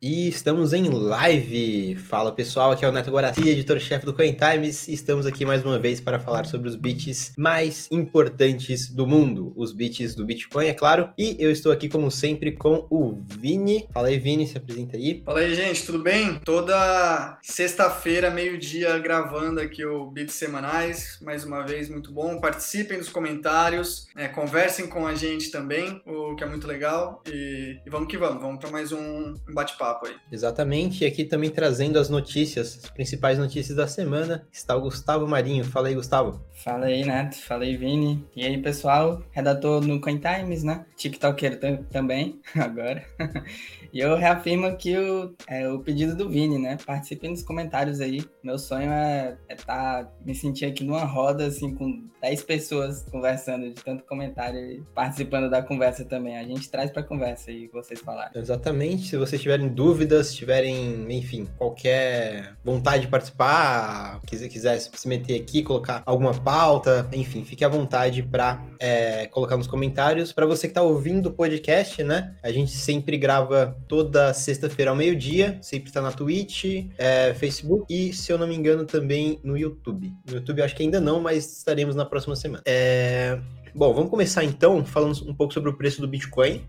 E 0.00 0.28
estamos 0.28 0.72
em 0.72 0.88
live. 0.88 1.96
Fala 1.96 2.30
pessoal, 2.30 2.70
aqui 2.70 2.84
é 2.84 2.88
o 2.88 2.92
Neto 2.92 3.10
Guaraci, 3.10 3.48
editor-chefe 3.48 4.06
do 4.06 4.14
Coin 4.14 4.32
Times, 4.32 4.86
e 4.86 4.92
estamos 4.94 5.26
aqui 5.26 5.44
mais 5.44 5.64
uma 5.64 5.76
vez 5.76 6.00
para 6.00 6.20
falar 6.20 6.46
sobre 6.46 6.68
os 6.68 6.76
bits 6.76 7.32
mais 7.36 7.88
importantes 7.90 8.88
do 8.88 9.08
mundo, 9.08 9.52
os 9.56 9.72
bits 9.72 10.14
do 10.14 10.24
Bitcoin, 10.24 10.68
é 10.68 10.72
claro. 10.72 11.12
E 11.18 11.34
eu 11.40 11.50
estou 11.50 11.72
aqui 11.72 11.88
como 11.88 12.12
sempre 12.12 12.52
com 12.52 12.86
o 12.88 13.20
Vini. 13.26 13.88
Fala 13.92 14.06
aí, 14.06 14.20
Vini, 14.20 14.46
se 14.46 14.56
apresenta 14.56 14.96
aí. 14.96 15.20
Fala 15.24 15.40
aí, 15.40 15.52
gente, 15.52 15.84
tudo 15.84 15.98
bem? 15.98 16.38
Toda 16.44 17.36
sexta-feira, 17.42 18.30
meio-dia, 18.30 18.96
gravando 19.00 19.58
aqui 19.58 19.84
o 19.84 20.08
Bits 20.12 20.34
Semanais. 20.36 21.18
Mais 21.20 21.42
uma 21.42 21.66
vez, 21.66 21.88
muito 21.88 22.12
bom. 22.12 22.40
Participem 22.40 22.98
dos 22.98 23.08
comentários, 23.08 24.06
é, 24.14 24.28
conversem 24.28 24.86
com 24.86 25.08
a 25.08 25.16
gente 25.16 25.50
também, 25.50 26.00
o 26.06 26.36
que 26.36 26.44
é 26.44 26.46
muito 26.46 26.68
legal. 26.68 27.20
E, 27.26 27.80
e 27.84 27.90
vamos 27.90 28.06
que 28.06 28.16
vamos, 28.16 28.40
vamos 28.40 28.60
para 28.60 28.70
mais 28.70 28.92
um 28.92 29.34
bate-papo 29.52 29.87
papo 29.88 30.06
aí. 30.06 30.14
Exatamente, 30.30 31.04
e 31.04 31.06
aqui 31.06 31.24
também 31.24 31.50
trazendo 31.50 31.98
as 31.98 32.08
notícias, 32.08 32.80
as 32.84 32.90
principais 32.90 33.38
notícias 33.38 33.76
da 33.76 33.86
semana, 33.86 34.46
está 34.52 34.76
o 34.76 34.82
Gustavo 34.82 35.26
Marinho. 35.26 35.64
Fala 35.64 35.88
aí, 35.88 35.94
Gustavo. 35.94 36.40
Fala 36.52 36.86
aí, 36.86 37.04
Neto. 37.04 37.36
Fala 37.36 37.64
aí, 37.64 37.76
Vini. 37.76 38.24
E 38.36 38.44
aí, 38.44 38.58
pessoal? 38.58 39.22
Redator 39.30 39.84
no 39.84 40.00
Coin 40.00 40.18
Times, 40.18 40.62
né? 40.62 40.84
TikToker 40.96 41.58
também, 41.90 42.40
agora. 42.54 43.04
E 43.92 44.00
eu 44.00 44.16
reafirmo 44.16 44.66
aqui 44.66 44.96
o, 44.96 45.34
é, 45.48 45.66
o 45.68 45.78
pedido 45.78 46.14
do 46.14 46.28
Vini, 46.28 46.58
né? 46.58 46.76
Participem 46.84 47.30
nos 47.30 47.42
comentários 47.42 48.00
aí. 48.00 48.22
Meu 48.42 48.58
sonho 48.58 48.90
é 48.90 49.38
estar, 49.48 50.00
é 50.00 50.04
tá, 50.04 50.12
me 50.24 50.34
sentir 50.34 50.66
aqui 50.66 50.84
numa 50.84 51.04
roda, 51.04 51.46
assim, 51.46 51.74
com 51.74 52.06
10 52.20 52.42
pessoas 52.42 53.02
conversando, 53.10 53.72
de 53.72 53.82
tanto 53.82 54.04
comentário 54.04 54.60
e 54.60 54.82
participando 54.94 55.48
da 55.48 55.62
conversa 55.62 56.04
também. 56.04 56.36
A 56.36 56.44
gente 56.44 56.70
traz 56.70 56.90
para 56.90 57.02
conversa 57.02 57.50
aí, 57.50 57.66
vocês 57.68 58.00
falarem. 58.00 58.38
Exatamente. 58.38 59.08
Se 59.08 59.16
vocês 59.16 59.40
tiverem 59.40 59.68
dúvidas, 59.78 60.34
tiverem, 60.34 61.06
enfim, 61.08 61.46
qualquer 61.56 62.56
vontade 62.64 63.02
de 63.02 63.06
participar, 63.06 64.20
quiser, 64.26 64.48
quiser 64.48 64.76
se 64.80 65.06
meter 65.06 65.40
aqui, 65.40 65.62
colocar 65.62 66.02
alguma 66.04 66.34
pauta, 66.34 67.08
enfim, 67.12 67.44
fique 67.44 67.64
à 67.64 67.68
vontade 67.68 68.20
para 68.20 68.60
é, 68.80 69.26
colocar 69.28 69.56
nos 69.56 69.68
comentários. 69.68 70.32
Para 70.32 70.46
você 70.46 70.66
que 70.66 70.72
está 70.72 70.82
ouvindo 70.82 71.26
o 71.26 71.32
podcast, 71.32 72.02
né? 72.02 72.34
A 72.42 72.50
gente 72.50 72.72
sempre 72.72 73.16
grava 73.16 73.76
toda 73.86 74.34
sexta-feira 74.34 74.90
ao 74.90 74.96
meio-dia. 74.96 75.58
Sempre 75.62 75.90
está 75.90 76.02
na 76.02 76.10
Twitch, 76.10 76.88
é, 76.98 77.32
Facebook 77.34 77.86
e, 77.88 78.12
se 78.12 78.32
eu 78.32 78.38
não 78.38 78.48
me 78.48 78.56
engano, 78.56 78.84
também 78.84 79.38
no 79.44 79.56
YouTube. 79.56 80.12
No 80.26 80.38
YouTube 80.38 80.60
acho 80.60 80.74
que 80.74 80.82
ainda 80.82 81.00
não, 81.00 81.20
mas 81.20 81.58
estaremos 81.58 81.94
na 81.94 82.04
próxima 82.04 82.34
semana. 82.34 82.64
É... 82.66 83.38
Bom, 83.72 83.94
vamos 83.94 84.10
começar 84.10 84.42
então 84.42 84.84
falando 84.84 85.14
um 85.28 85.34
pouco 85.34 85.54
sobre 85.54 85.70
o 85.70 85.76
preço 85.76 86.00
do 86.00 86.08
Bitcoin. 86.08 86.66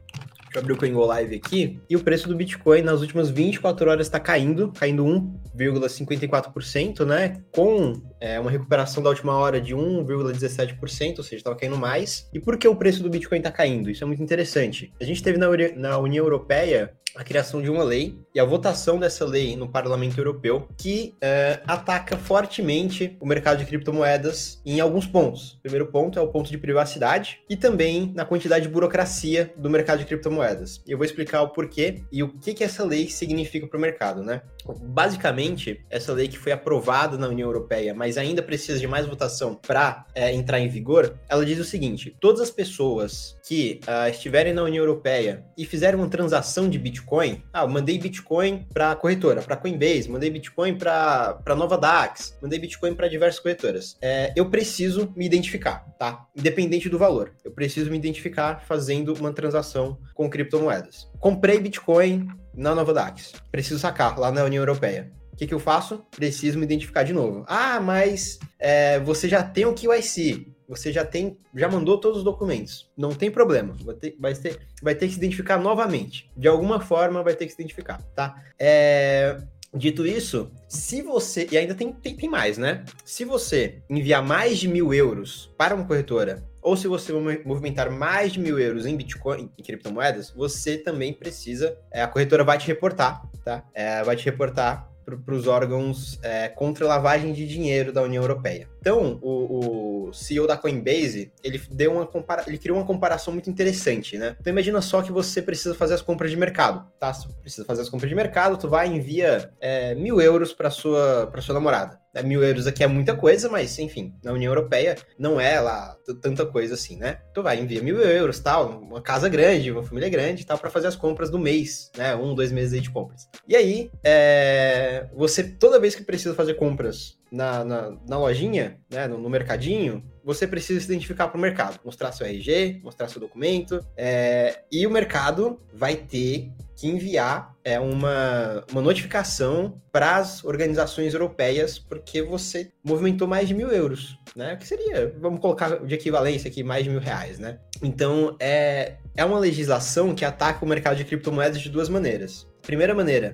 Deixa 0.50 0.58
eu 0.58 0.62
abrir 0.62 0.74
o 0.74 0.78
CoinGo 0.78 1.06
Live 1.06 1.36
aqui. 1.36 1.80
E 1.88 1.96
o 1.96 2.04
preço 2.04 2.28
do 2.28 2.36
Bitcoin 2.36 2.82
nas 2.82 3.02
últimas 3.02 3.30
24 3.30 3.88
horas 3.88 4.08
está 4.08 4.20
caindo, 4.20 4.72
caindo 4.72 5.06
1,54%, 5.06 7.06
né? 7.06 7.40
Com 7.52 7.94
é, 8.20 8.40
uma 8.40 8.52
recuperação 8.52 9.02
da 9.02 9.10
última 9.10 9.38
hora 9.38 9.60
de 9.60 9.76
1,17%, 9.76 11.18
ou 11.18 11.24
seja, 11.24 11.38
estava 11.38 11.56
caindo 11.56 11.78
mais. 11.78 12.30
E 12.34 12.40
por 12.40 12.58
que 12.58 12.68
o 12.68 12.76
preço 12.76 13.02
do 13.02 13.10
Bitcoin 13.10 13.38
está 13.38 13.52
caindo? 13.52 13.90
Isso 13.90 14.04
é 14.04 14.08
muito 14.08 14.22
interessante. 14.22 14.94
A 15.00 15.04
gente 15.04 15.24
teve 15.24 15.38
na, 15.38 15.48
na 15.76 15.98
União 15.98 16.24
Europeia 16.26 16.94
a 17.16 17.24
criação 17.24 17.62
de 17.62 17.70
uma 17.70 17.84
lei 17.84 18.18
e 18.34 18.40
a 18.40 18.46
votação 18.46 19.00
dessa 19.00 19.26
lei 19.26 19.56
no 19.56 19.68
Parlamento 19.68 20.18
Europeu 20.18 20.68
que 20.78 21.16
é, 21.22 21.60
ataca 21.66 22.18
fortemente 22.18 23.18
o 23.20 23.26
mercado 23.26 23.60
de 23.60 23.66
criptomoedas 23.66 24.62
em 24.66 24.80
alguns 24.80 25.08
pontos. 25.08 25.54
O 25.54 25.62
primeiro 25.62 25.88
ponto 25.88 26.20
é 26.20 26.22
o 26.22 26.28
ponto 26.28 26.50
de 26.50 26.58
privacidade 26.58 27.42
e 27.50 27.56
também 27.56 28.12
na 28.16 28.26
quantidade 28.26 28.68
de 28.68 28.72
burocracia 28.72 29.54
do 29.58 29.70
mercado 29.70 30.00
de 30.00 30.06
criptomoedas. 30.06 30.82
Eu 30.88 30.98
vou 30.98 31.06
explicar 31.06 31.42
o 31.42 31.50
porquê 31.50 32.04
e 32.12 32.24
o 32.24 32.30
que, 32.30 32.54
que 32.54 32.64
essa 32.64 32.84
lei 32.84 33.10
significa 33.10 33.68
para 33.68 33.78
o 33.78 33.82
mercado, 33.82 34.24
né? 34.24 34.42
Basicamente, 34.82 35.84
essa 35.90 36.14
lei 36.14 36.28
que 36.28 36.38
foi 36.38 36.52
aprovada 36.52 37.18
na 37.18 37.28
União 37.28 37.48
Europeia, 37.48 37.94
mas 37.94 38.09
ainda 38.18 38.42
precisa 38.42 38.80
de 38.80 38.88
mais 38.88 39.06
votação 39.06 39.56
para 39.56 40.06
é, 40.14 40.34
entrar 40.34 40.60
em 40.60 40.68
vigor, 40.68 41.18
ela 41.28 41.46
diz 41.46 41.60
o 41.60 41.64
seguinte: 41.64 42.16
todas 42.20 42.42
as 42.42 42.50
pessoas 42.50 43.38
que 43.46 43.80
uh, 43.88 44.10
estiverem 44.10 44.54
na 44.54 44.64
União 44.64 44.84
Europeia 44.84 45.44
e 45.58 45.66
fizerem 45.66 46.00
uma 46.00 46.10
transação 46.10 46.70
de 46.70 46.78
Bitcoin, 46.78 47.44
ah, 47.52 47.64
eu 47.64 47.68
mandei 47.68 47.98
Bitcoin 47.98 48.68
para 48.72 48.96
corretora, 48.96 49.42
para 49.42 49.56
Coinbase, 49.56 50.10
mandei 50.10 50.30
Bitcoin 50.30 50.78
para 50.78 51.56
Nova 51.56 51.78
Dax, 51.78 52.38
mandei 52.42 52.60
Bitcoin 52.60 52.94
para 52.94 53.08
diversas 53.08 53.40
corretoras. 53.40 53.98
É, 54.02 54.32
eu 54.36 54.50
preciso 54.50 55.12
me 55.16 55.26
identificar, 55.26 55.86
tá? 55.98 56.26
Independente 56.36 56.90
do 56.90 56.98
valor, 56.98 57.34
eu 57.44 57.52
preciso 57.52 57.90
me 57.90 57.98
identificar 57.98 58.64
fazendo 58.68 59.14
uma 59.14 59.34
transação 59.34 59.98
com 60.14 60.30
criptomoedas. 60.30 61.10
Comprei 61.20 61.60
Bitcoin 61.60 62.28
na 62.54 62.76
Nova 62.76 62.94
Dax, 62.94 63.34
preciso 63.52 63.80
sacar 63.80 64.20
lá 64.20 64.32
na 64.32 64.44
União 64.44 64.62
Europeia. 64.62 65.19
Que, 65.40 65.48
que 65.48 65.54
eu 65.54 65.60
faço? 65.60 66.06
Preciso 66.12 66.60
me 66.60 66.66
identificar 66.66 67.04
de 67.04 67.14
novo. 67.14 67.46
Ah, 67.48 67.80
mas 67.80 68.38
é, 68.60 69.00
você 69.00 69.30
já 69.30 69.42
tem 69.42 69.66
o 69.66 69.74
QIC 69.74 70.54
você 70.68 70.94
já 70.94 71.04
tem, 71.04 71.36
já 71.56 71.68
mandou 71.68 71.98
todos 71.98 72.20
os 72.20 72.24
documentos. 72.24 72.88
Não 72.96 73.10
tem 73.10 73.32
problema. 73.32 73.76
Vai 73.84 73.96
ter, 73.96 74.16
vai 74.20 74.36
ter, 74.36 74.60
vai 74.84 74.94
ter 74.94 75.08
que 75.08 75.14
se 75.14 75.18
identificar 75.18 75.58
novamente. 75.58 76.30
De 76.38 76.48
alguma 76.48 76.80
forma 76.80 77.24
vai 77.24 77.34
ter 77.34 77.48
que 77.48 77.54
se 77.54 77.60
identificar, 77.60 78.00
tá? 78.16 78.36
É, 78.60 79.42
dito 79.74 80.06
isso, 80.06 80.52
se 80.68 81.02
você. 81.02 81.48
E 81.52 81.58
ainda 81.58 81.74
tem, 81.74 81.92
tem, 81.92 82.16
tem 82.16 82.30
mais, 82.30 82.60
né? 82.60 82.86
Se 83.04 83.26
você 83.26 83.82
enviar 83.90 84.22
mais 84.22 84.60
de 84.60 84.68
mil 84.68 84.94
euros 84.94 85.52
para 85.58 85.74
uma 85.74 85.86
corretora 85.86 86.48
ou 86.62 86.78
se 86.78 86.88
você 86.88 87.12
movimentar 87.46 87.90
mais 87.90 88.34
de 88.34 88.40
mil 88.40 88.60
euros 88.60 88.86
em 88.86 88.96
Bitcoin, 88.96 89.50
em 89.58 89.64
criptomoedas, 89.64 90.30
você 90.30 90.78
também 90.78 91.14
precisa, 91.14 91.76
é, 91.92 92.04
a 92.04 92.08
corretora 92.08 92.44
vai 92.44 92.60
te 92.60 92.68
reportar, 92.68 93.24
tá? 93.44 93.64
É, 93.74 94.04
vai 94.04 94.16
te 94.16 94.26
reportar 94.26 94.88
para 95.18 95.36
os 95.36 95.48
órgãos 95.48 96.20
é, 96.22 96.48
contra 96.48 96.88
lavagem 96.88 97.34
de 97.34 97.48
dinheiro 97.48 97.92
da 97.92 98.02
União 98.02 98.24
Europeia. 98.24 98.68
Então, 98.80 99.20
o, 99.22 100.08
o 100.10 100.14
CEO 100.14 100.48
da 100.48 100.58
Coinbase, 100.58 101.32
ele 101.44 101.62
deu 101.72 101.94
uma 101.94 102.06
compara 102.06 102.44
ele 102.48 102.58
criou 102.58 102.78
uma 102.78 102.86
comparação 102.86 103.34
muito 103.34 103.50
interessante, 103.50 104.18
né? 104.18 104.36
Então 104.40 104.52
imagina 104.52 104.82
só 104.82 105.02
que 105.02 105.12
você 105.12 105.42
precisa 105.42 105.76
fazer 105.76 105.94
as 105.94 106.02
compras 106.02 106.32
de 106.32 106.38
mercado, 106.38 106.86
tá? 107.00 107.14
Você 107.14 107.28
precisa 107.42 107.66
fazer 107.66 107.82
as 107.82 107.90
compras 107.90 108.10
de 108.10 108.16
mercado, 108.16 108.58
tu 108.58 108.68
vai 108.68 108.88
e 108.90 108.96
envia 108.96 109.52
é, 109.60 109.96
mil 109.96 110.22
euros 110.22 110.54
para 110.54 110.70
sua 110.70 111.32
sua 111.40 111.54
namorada. 111.54 112.00
É, 112.14 112.24
mil 112.24 112.44
euros 112.44 112.66
aqui 112.66 112.84
é 112.84 112.88
muita 112.88 113.16
coisa, 113.16 113.50
mas 113.50 113.78
enfim, 113.78 114.14
na 114.24 114.32
União 114.32 114.52
Europeia 114.52 114.96
não 115.18 115.40
é 115.40 115.60
lá 115.60 115.96
tanta 116.22 116.46
coisa 116.46 116.74
assim, 116.74 116.98
né? 116.98 117.20
Tu 117.34 117.44
vai 117.44 117.60
envia 117.60 117.82
mil 117.82 118.00
euros, 118.00 118.40
tal, 118.40 118.80
uma 118.82 119.02
casa 119.02 119.30
grande, 119.30 119.72
uma 119.72 119.84
família 119.84 120.10
grande, 120.10 120.46
tal, 120.46 120.58
para 120.58 120.70
fazer 120.70 120.88
as 120.88 120.96
compras 120.96 121.30
do 121.30 121.38
mês, 121.38 121.92
né? 121.96 122.16
Um, 122.16 122.34
dois 122.34 122.52
meses 122.52 122.74
aí 122.74 122.82
de 122.82 122.90
compras. 122.90 123.28
E 123.48 123.56
aí, 123.56 123.92
é, 124.04 125.08
você 125.16 125.44
toda 125.44 125.80
vez 125.80 125.96
que 125.96 126.04
precisa 126.04 126.34
fazer 126.34 126.56
compras 126.56 127.20
na, 127.32 127.64
na, 127.64 127.98
na 128.08 128.18
lojinha, 128.18 128.80
né, 128.90 129.08
no, 129.08 129.18
no, 129.18 129.30
mercadinho, 129.30 130.04
você 130.24 130.48
precisa 130.48 130.80
se 130.80 130.86
identificar 130.88 131.28
para 131.28 131.38
o 131.38 131.42
mercado, 131.42 131.80
mostrar 131.86 132.12
seu 132.12 132.26
RG, 132.26 132.82
mostrar 132.84 133.08
seu 133.08 133.22
documento, 133.22 133.86
é, 133.96 134.64
e 134.72 134.86
o 134.86 134.92
mercado 134.92 135.60
vai 135.74 135.96
ter 135.96 136.52
que 136.80 136.88
enviar 136.88 137.54
é, 137.62 137.78
uma, 137.78 138.64
uma 138.72 138.82
notificação 138.82 139.82
para 139.92 140.16
as 140.16 140.46
organizações 140.46 141.14
europeias, 141.14 141.78
porque 141.78 142.22
você 142.22 142.72
movimentou 142.82 143.28
mais 143.28 143.50
de 143.50 143.54
mil 143.54 143.70
euros, 143.70 144.18
né? 144.34 144.54
O 144.54 144.58
que 144.58 144.66
seria, 144.66 145.14
vamos 145.20 145.42
colocar 145.42 145.86
de 145.86 145.94
equivalência 145.94 146.50
aqui, 146.50 146.64
mais 146.64 146.86
de 146.86 146.90
mil 146.90 147.02
reais, 147.02 147.38
né? 147.38 147.60
Então, 147.84 148.34
é, 148.40 148.96
é 149.14 149.26
uma 149.26 149.38
legislação 149.38 150.16
que 150.16 150.24
ataca 150.24 150.64
o 150.64 150.68
mercado 150.68 150.96
de 150.96 151.04
criptomoedas 151.04 151.60
de 151.60 151.70
duas 151.70 151.90
maneiras. 151.90 152.48
Primeira 152.62 152.96
maneira, 152.96 153.34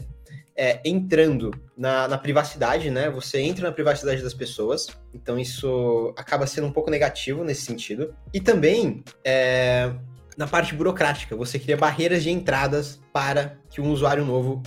é, 0.57 0.81
entrando 0.83 1.51
na, 1.77 2.07
na, 2.07 2.17
privacidade, 2.17 2.89
né? 2.89 3.11
Você 3.11 3.41
entra 3.41 3.67
na 3.67 3.71
privacidade 3.71 4.23
das 4.23 4.33
pessoas, 4.33 4.87
então 5.13 5.37
isso 5.37 6.11
acaba 6.17 6.47
sendo 6.47 6.65
um 6.65 6.71
pouco 6.71 6.89
negativo 6.89 7.43
nesse 7.43 7.61
sentido. 7.61 8.15
E 8.33 8.41
também 8.41 9.03
é, 9.23 9.93
na 10.37 10.47
parte 10.47 10.75
burocrática, 10.75 11.35
você 11.35 11.57
cria 11.57 11.77
barreiras 11.77 12.23
de 12.23 12.29
entradas 12.29 12.99
para 13.13 13.57
que 13.69 13.81
um 13.81 13.91
usuário 13.91 14.25
novo 14.25 14.61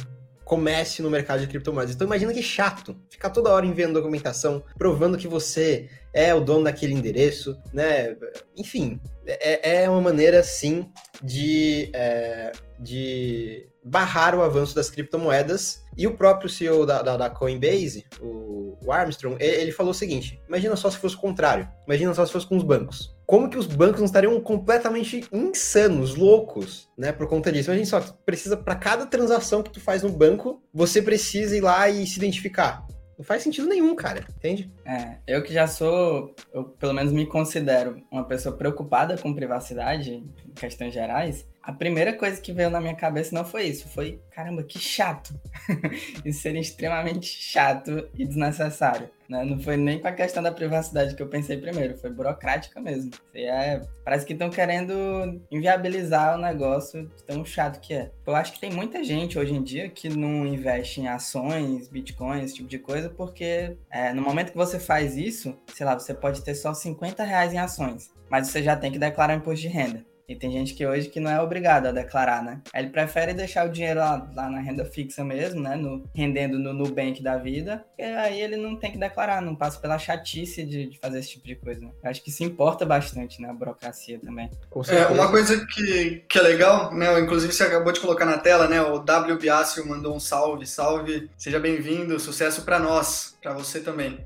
comece 0.49 1.03
no 1.03 1.11
mercado 1.11 1.41
de 1.41 1.47
criptomoedas. 1.47 1.95
Então 1.95 2.07
imagina 2.07 2.33
que 2.33 2.43
chato 2.43 2.97
ficar 3.11 3.29
toda 3.29 3.53
hora 3.53 3.67
enviando 3.67 3.93
documentação, 3.93 4.65
provando 4.79 5.19
que 5.19 5.29
você 5.29 5.91
é 6.15 6.35
o 6.35 6.41
dono 6.41 6.65
daquele 6.65 6.95
endereço, 6.95 7.55
né? 7.71 8.17
Enfim, 8.57 8.99
é, 9.27 9.83
é 9.83 9.91
uma 9.91 10.01
maneira 10.01 10.43
sim 10.43 10.91
de, 11.23 11.91
é, 11.93 12.53
de 12.81 13.69
barrar 13.85 14.35
o 14.35 14.43
avanço 14.43 14.75
das 14.75 14.89
criptomoedas. 14.89 15.85
E 15.95 16.07
o 16.07 16.17
próprio 16.17 16.49
CEO 16.49 16.87
da, 16.87 17.03
da, 17.03 17.19
da 17.19 17.29
Coinbase, 17.29 18.07
o, 18.19 18.79
o 18.83 18.91
Armstrong, 18.91 19.37
ele, 19.39 19.63
ele 19.63 19.73
falou 19.73 19.91
o 19.91 19.95
seguinte: 19.95 20.41
imagina 20.49 20.77
só 20.77 20.91
se 20.91 20.97
fosse 20.97 21.15
o 21.15 21.21
contrário. 21.21 21.69
Imagina 21.87 22.15
só 22.15 22.25
se 22.25 22.33
fosse 22.33 22.47
com 22.47 22.57
os 22.57 22.65
bancos. 22.65 23.18
Como 23.29 23.51
que 23.51 23.59
os 23.59 23.67
bancos 23.67 23.99
não 23.99 24.07
estariam 24.07 24.41
completamente 24.41 25.23
insanos, 25.31 26.15
loucos, 26.15 26.89
né, 26.97 27.13
por 27.13 27.29
conta 27.29 27.53
disso? 27.53 27.71
Imagina 27.71 28.01
só, 28.01 28.01
precisa 28.25 28.57
para 28.57 28.75
cada 28.75 29.05
transação 29.05 29.63
que 29.63 29.69
tu 29.69 29.79
faz 29.79 30.03
no 30.03 30.09
banco, 30.09 30.63
você 30.73 31.03
precisa 31.03 31.55
ir 31.55 31.61
lá 31.61 31.91
e 31.91 32.07
se 32.07 32.17
identificar. 32.17 32.87
Não 33.19 33.25
faz 33.25 33.43
sentido 33.43 33.69
nenhum, 33.69 33.95
cara, 33.95 34.25
entende? 34.35 34.73
É, 34.83 35.19
eu 35.27 35.43
que 35.43 35.53
já 35.53 35.67
sou, 35.67 36.35
eu 36.55 36.65
pelo 36.65 36.95
menos 36.95 37.13
me 37.13 37.27
considero 37.27 38.01
uma 38.11 38.25
pessoa 38.25 38.57
preocupada 38.57 39.19
com 39.19 39.35
privacidade, 39.35 40.25
questões 40.59 40.93
gerais, 40.93 41.47
a 41.63 41.73
primeira 41.73 42.15
coisa 42.15 42.41
que 42.41 42.51
veio 42.51 42.71
na 42.71 42.81
minha 42.81 42.95
cabeça 42.95 43.35
não 43.35 43.45
foi 43.45 43.65
isso, 43.65 43.89
foi 43.89 44.19
caramba, 44.31 44.63
que 44.63 44.79
chato. 44.79 45.39
isso 46.25 46.41
seria 46.41 46.63
extremamente 46.63 47.27
chato 47.27 48.09
e 48.15 48.25
desnecessário. 48.25 49.11
Né? 49.29 49.45
Não 49.45 49.61
foi 49.61 49.77
nem 49.77 49.99
para 49.99 50.09
a 50.09 50.15
questão 50.15 50.43
da 50.43 50.51
privacidade 50.51 51.15
que 51.15 51.23
eu 51.23 51.29
pensei 51.29 51.59
primeiro, 51.59 51.99
foi 51.99 52.09
burocrática 52.09 52.81
mesmo. 52.81 53.11
É, 53.35 53.83
parece 54.03 54.25
que 54.25 54.33
estão 54.33 54.49
querendo 54.49 55.39
inviabilizar 55.51 56.39
o 56.39 56.41
negócio 56.41 57.11
tão 57.27 57.45
chato 57.45 57.81
que 57.81 57.93
é. 57.93 58.11
Eu 58.27 58.35
acho 58.35 58.55
que 58.55 58.61
tem 58.61 58.73
muita 58.73 59.05
gente 59.05 59.39
hoje 59.39 59.53
em 59.53 59.63
dia 59.63 59.91
que 59.91 60.09
não 60.09 60.47
investe 60.47 61.03
em 61.03 61.09
ações, 61.09 61.87
bitcoins, 61.89 62.45
esse 62.45 62.55
tipo 62.55 62.69
de 62.69 62.79
coisa, 62.79 63.11
porque 63.11 63.77
é, 63.91 64.15
no 64.15 64.23
momento 64.23 64.53
que 64.53 64.57
você 64.57 64.81
faz 64.81 65.19
isso, 65.19 65.55
sei 65.75 65.85
lá, 65.85 65.99
você 65.99 66.15
pode 66.15 66.43
ter 66.43 66.55
só 66.55 66.73
50 66.73 67.23
reais 67.25 67.53
em 67.53 67.59
ações, 67.59 68.11
mas 68.31 68.49
você 68.49 68.63
já 68.63 68.75
tem 68.75 68.91
que 68.91 68.99
declarar 68.99 69.35
imposto 69.35 69.61
de 69.61 69.69
renda. 69.69 70.03
E 70.29 70.37
tem 70.37 70.53
gente 70.53 70.75
que 70.75 70.87
hoje 70.87 71.09
que 71.09 71.19
não 71.19 71.31
é 71.31 71.41
obrigado 71.41 71.87
a 71.87 71.93
declarar, 71.93 72.43
né? 72.43 72.61
Ele 72.75 72.91
prefere 72.91 73.33
deixar 73.33 73.67
o 73.67 73.73
dinheiro 73.73 74.01
lá, 74.01 74.31
lá 74.35 74.51
na 74.51 74.61
renda 74.61 74.85
fixa 74.85 75.25
mesmo, 75.25 75.63
né? 75.63 75.75
No, 75.75 76.05
rendendo 76.15 76.59
no 76.59 76.75
Nubank 76.75 77.23
da 77.23 77.39
vida, 77.39 77.83
e 77.99 78.03
aí 78.03 78.41
ele 78.41 78.57
não 78.57 78.77
tem 78.77 78.93
que 78.93 78.99
declarar, 78.99 79.41
não 79.41 79.57
passa 79.57 79.81
pela 79.81 79.99
chatice 79.99 80.65
de, 80.65 80.91
de 80.91 80.99
fazer 80.99 81.21
esse 81.21 81.31
tipo 81.31 81.47
de 81.47 81.57
coisa. 81.57 81.81
Né? 81.81 81.91
Eu 82.05 82.11
acho 82.11 82.23
que 82.23 82.31
se 82.31 82.45
importa 82.45 82.85
bastante, 82.85 83.41
né? 83.41 83.49
A 83.49 83.55
burocracia 83.55 84.19
também. 84.19 84.51
É, 84.89 85.07
uma 85.07 85.31
coisa 85.31 85.67
que, 85.67 86.25
que 86.29 86.39
é 86.39 86.43
legal, 86.43 86.95
né? 86.95 87.19
Inclusive 87.19 87.51
você 87.51 87.63
acabou 87.63 87.91
de 87.91 88.01
colocar 88.01 88.27
na 88.27 88.37
tela, 88.37 88.69
né? 88.69 88.83
O 88.83 88.99
W 88.99 89.39
Biácio 89.39 89.89
mandou 89.89 90.15
um 90.15 90.21
salve, 90.21 90.67
salve, 90.67 91.31
seja 91.39 91.59
bem-vindo, 91.59 92.21
sucesso 92.21 92.63
para 92.63 92.79
nós, 92.79 93.35
para 93.43 93.55
você 93.55 93.81
também. 93.81 94.19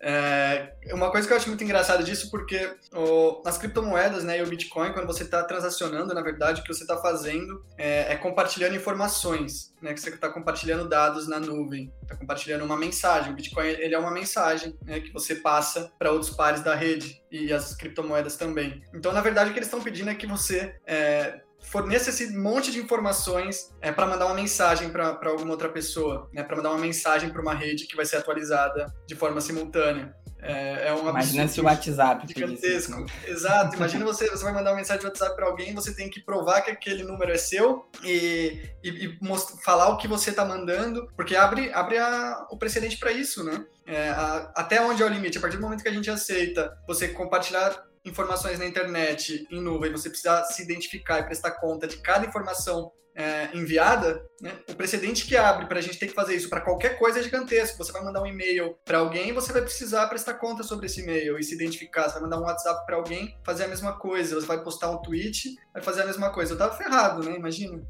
É, 0.00 0.74
uma 0.92 1.10
coisa 1.10 1.26
que 1.26 1.32
eu 1.32 1.36
acho 1.36 1.48
muito 1.48 1.64
engraçada 1.64 2.02
disso, 2.02 2.30
porque 2.30 2.76
o, 2.92 3.42
as 3.46 3.56
criptomoedas 3.58 4.24
né, 4.24 4.38
e 4.38 4.42
o 4.42 4.46
Bitcoin, 4.46 4.92
quando 4.92 5.06
você 5.06 5.22
está 5.22 5.42
transacionando, 5.42 6.14
na 6.14 6.22
verdade, 6.22 6.60
o 6.60 6.64
que 6.64 6.72
você 6.72 6.82
está 6.82 6.96
fazendo 6.98 7.64
é, 7.78 8.12
é, 8.12 8.16
compartilhando 8.16 8.76
informações, 8.76 9.74
né, 9.80 9.94
que 9.94 10.00
você 10.00 10.10
está 10.10 10.28
compartilhando 10.28 10.88
dados 10.88 11.26
na 11.26 11.40
nuvem, 11.40 11.92
está 12.02 12.16
compartilhando 12.16 12.64
uma 12.64 12.76
mensagem. 12.76 13.32
O 13.32 13.36
Bitcoin 13.36 13.66
ele 13.66 13.94
é 13.94 13.98
uma 13.98 14.10
mensagem 14.10 14.76
né, 14.84 15.00
que 15.00 15.12
você 15.12 15.36
passa 15.36 15.92
para 15.98 16.12
outros 16.12 16.30
pares 16.30 16.62
da 16.62 16.74
rede 16.74 17.22
e 17.30 17.52
as 17.52 17.74
criptomoedas 17.74 18.36
também. 18.36 18.82
Então, 18.94 19.12
na 19.12 19.20
verdade, 19.20 19.50
o 19.50 19.52
que 19.52 19.58
eles 19.58 19.68
estão 19.68 19.82
pedindo 19.82 20.10
é 20.10 20.14
que 20.14 20.26
você 20.26 20.76
é, 20.86 21.40
forneça 21.66 22.10
esse 22.10 22.36
monte 22.36 22.70
de 22.70 22.78
informações 22.78 23.72
é, 23.80 23.92
para 23.92 24.06
mandar 24.06 24.26
uma 24.26 24.34
mensagem 24.34 24.88
para 24.88 25.18
alguma 25.24 25.50
outra 25.50 25.68
pessoa, 25.68 26.28
né, 26.32 26.42
para 26.42 26.56
mandar 26.56 26.70
uma 26.70 26.78
mensagem 26.78 27.30
para 27.30 27.42
uma 27.42 27.54
rede 27.54 27.86
que 27.86 27.96
vai 27.96 28.06
ser 28.06 28.16
atualizada 28.16 28.86
de 29.06 29.14
forma 29.14 29.40
simultânea. 29.40 30.14
É, 30.38 30.88
é 30.88 30.94
um 30.94 31.08
Imagina 31.08 31.48
se 31.48 31.60
o 31.60 31.64
WhatsApp 31.64 32.26
gigantesco. 32.28 33.04
Exato. 33.26 33.74
Imagina 33.74 34.04
você, 34.04 34.30
você 34.30 34.44
vai 34.44 34.52
mandar 34.52 34.70
uma 34.70 34.76
mensagem 34.76 35.00
de 35.00 35.06
WhatsApp 35.06 35.34
para 35.34 35.46
alguém, 35.46 35.74
você 35.74 35.94
tem 35.94 36.08
que 36.08 36.20
provar 36.20 36.60
que 36.60 36.70
aquele 36.70 37.02
número 37.02 37.32
é 37.32 37.36
seu 37.36 37.88
e, 38.04 38.62
e, 38.84 38.88
e 38.88 39.18
mostrar, 39.20 39.56
falar 39.62 39.88
o 39.88 39.96
que 39.96 40.06
você 40.06 40.30
está 40.30 40.44
mandando, 40.44 41.08
porque 41.16 41.34
abre, 41.34 41.72
abre 41.72 41.98
a, 41.98 42.46
o 42.50 42.56
precedente 42.56 42.98
para 42.98 43.10
isso, 43.10 43.42
né? 43.42 43.64
É, 43.86 44.10
a, 44.10 44.52
até 44.54 44.80
onde 44.80 45.02
é 45.02 45.06
o 45.06 45.08
limite? 45.08 45.38
A 45.38 45.40
partir 45.40 45.56
do 45.56 45.62
momento 45.62 45.82
que 45.82 45.88
a 45.88 45.92
gente 45.92 46.10
aceita 46.10 46.76
você 46.86 47.08
compartilhar 47.08 47.84
informações 48.06 48.58
na 48.58 48.66
internet 48.66 49.46
em 49.50 49.60
nuvem, 49.60 49.92
você 49.92 50.08
precisa 50.08 50.44
se 50.44 50.62
identificar 50.62 51.20
e 51.20 51.24
prestar 51.24 51.52
conta 51.52 51.86
de 51.86 51.98
cada 51.98 52.24
informação 52.24 52.92
é, 53.16 53.48
enviada, 53.54 54.22
né, 54.38 54.58
o 54.68 54.74
precedente 54.74 55.24
que 55.24 55.34
abre 55.36 55.64
para 55.66 55.78
a 55.78 55.82
gente 55.82 55.98
ter 55.98 56.06
que 56.06 56.12
fazer 56.12 56.36
isso 56.36 56.50
para 56.50 56.60
qualquer 56.60 56.98
coisa 56.98 57.18
é 57.18 57.22
gigantesco. 57.22 57.78
Você 57.78 57.90
vai 57.90 58.04
mandar 58.04 58.22
um 58.22 58.26
e-mail 58.26 58.76
para 58.84 58.98
alguém, 58.98 59.32
você 59.32 59.54
vai 59.54 59.62
precisar 59.62 60.06
prestar 60.06 60.34
conta 60.34 60.62
sobre 60.62 60.84
esse 60.84 61.00
e-mail 61.00 61.38
e 61.38 61.42
se 61.42 61.54
identificar. 61.54 62.04
Você 62.04 62.14
vai 62.14 62.24
mandar 62.24 62.38
um 62.38 62.44
WhatsApp 62.44 62.84
para 62.84 62.96
alguém, 62.96 63.34
fazer 63.42 63.64
a 63.64 63.68
mesma 63.68 63.98
coisa. 63.98 64.34
Você 64.34 64.46
vai 64.46 64.62
postar 64.62 64.90
um 64.90 65.00
tweet, 65.00 65.56
vai 65.72 65.82
fazer 65.82 66.02
a 66.02 66.06
mesma 66.06 66.30
coisa. 66.30 66.52
Eu 66.52 66.58
tava 66.58 66.76
ferrado, 66.76 67.24
né? 67.24 67.36
Imagina. 67.36 67.80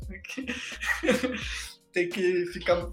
ter 1.96 2.08
que 2.08 2.44
ficar 2.52 2.90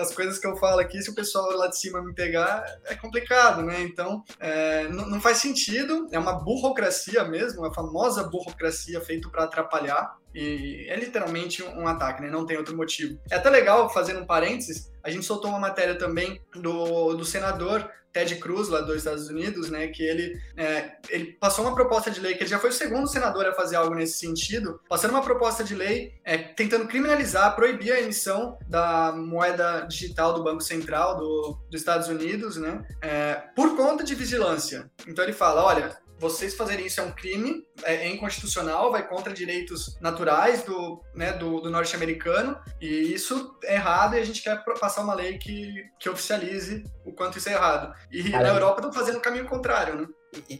as 0.00 0.14
coisas 0.14 0.38
que 0.38 0.46
eu 0.46 0.56
falo 0.56 0.80
aqui, 0.80 1.02
se 1.02 1.10
o 1.10 1.14
pessoal 1.14 1.54
lá 1.58 1.66
de 1.66 1.78
cima 1.78 2.02
me 2.02 2.14
pegar, 2.14 2.64
é 2.86 2.94
complicado, 2.94 3.62
né? 3.62 3.82
Então, 3.82 4.24
é, 4.40 4.88
não, 4.88 5.10
não, 5.10 5.20
faz 5.20 5.36
sentido, 5.36 6.08
é 6.10 6.18
uma 6.18 6.32
burocracia 6.32 7.22
mesmo, 7.24 7.66
a 7.66 7.74
famosa 7.74 8.24
burocracia 8.24 8.98
feita 9.02 9.28
para 9.28 9.44
atrapalhar. 9.44 10.16
E 10.34 10.86
é 10.88 10.96
literalmente 10.96 11.62
um 11.62 11.86
ataque, 11.86 12.22
né? 12.22 12.30
Não 12.30 12.46
tem 12.46 12.56
outro 12.56 12.74
motivo. 12.74 13.18
É 13.30 13.36
até 13.36 13.50
legal, 13.50 13.90
fazendo 13.90 14.20
um 14.20 14.26
parênteses, 14.26 14.90
a 15.02 15.10
gente 15.10 15.26
soltou 15.26 15.50
uma 15.50 15.60
matéria 15.60 15.98
também 15.98 16.40
do, 16.54 17.12
do 17.12 17.26
senador 17.26 17.90
Ted 18.16 18.36
Cruz, 18.36 18.70
lá 18.70 18.80
dos 18.80 18.96
Estados 18.96 19.28
Unidos, 19.28 19.68
né, 19.68 19.88
que 19.88 20.02
ele, 20.02 20.40
é, 20.56 20.92
ele 21.10 21.32
passou 21.32 21.66
uma 21.66 21.74
proposta 21.74 22.10
de 22.10 22.18
lei, 22.18 22.34
que 22.34 22.42
ele 22.42 22.48
já 22.48 22.58
foi 22.58 22.70
o 22.70 22.72
segundo 22.72 23.06
senador 23.06 23.44
a 23.44 23.52
fazer 23.52 23.76
algo 23.76 23.94
nesse 23.94 24.18
sentido, 24.18 24.80
passando 24.88 25.10
uma 25.10 25.22
proposta 25.22 25.62
de 25.62 25.74
lei 25.74 26.14
é, 26.24 26.38
tentando 26.38 26.86
criminalizar, 26.86 27.54
proibir 27.54 27.92
a 27.92 28.00
emissão 28.00 28.58
da 28.66 29.12
moeda 29.12 29.82
digital 29.82 30.32
do 30.32 30.42
Banco 30.42 30.62
Central 30.62 31.18
do, 31.18 31.58
dos 31.70 31.78
Estados 31.78 32.08
Unidos, 32.08 32.56
né, 32.56 32.82
é, 33.02 33.34
por 33.54 33.76
conta 33.76 34.02
de 34.02 34.14
vigilância. 34.14 34.90
Então 35.06 35.22
ele 35.22 35.34
fala, 35.34 35.62
olha, 35.62 35.98
vocês 36.18 36.54
fazerem 36.54 36.86
isso 36.86 37.00
é 37.00 37.02
um 37.02 37.12
crime, 37.12 37.66
é, 37.82 38.06
é 38.06 38.08
inconstitucional, 38.08 38.90
vai 38.90 39.06
contra 39.06 39.32
direitos 39.32 39.96
naturais 40.00 40.62
do, 40.62 41.02
né, 41.14 41.32
do, 41.32 41.60
do 41.60 41.70
norte-americano, 41.70 42.58
e 42.80 43.12
isso 43.12 43.56
é 43.64 43.74
errado 43.74 44.14
e 44.14 44.18
a 44.18 44.24
gente 44.24 44.42
quer 44.42 44.62
passar 44.80 45.02
uma 45.02 45.14
lei 45.14 45.38
que, 45.38 45.84
que 46.00 46.08
oficialize 46.08 46.84
o 47.04 47.12
quanto 47.12 47.38
isso 47.38 47.48
é 47.48 47.52
errado. 47.52 47.94
E 48.10 48.24
Caramba. 48.24 48.42
na 48.42 48.54
Europa 48.54 48.80
estão 48.80 48.92
fazendo 48.92 49.16
o 49.16 49.22
caminho 49.22 49.46
contrário, 49.46 50.00
né? 50.00 50.06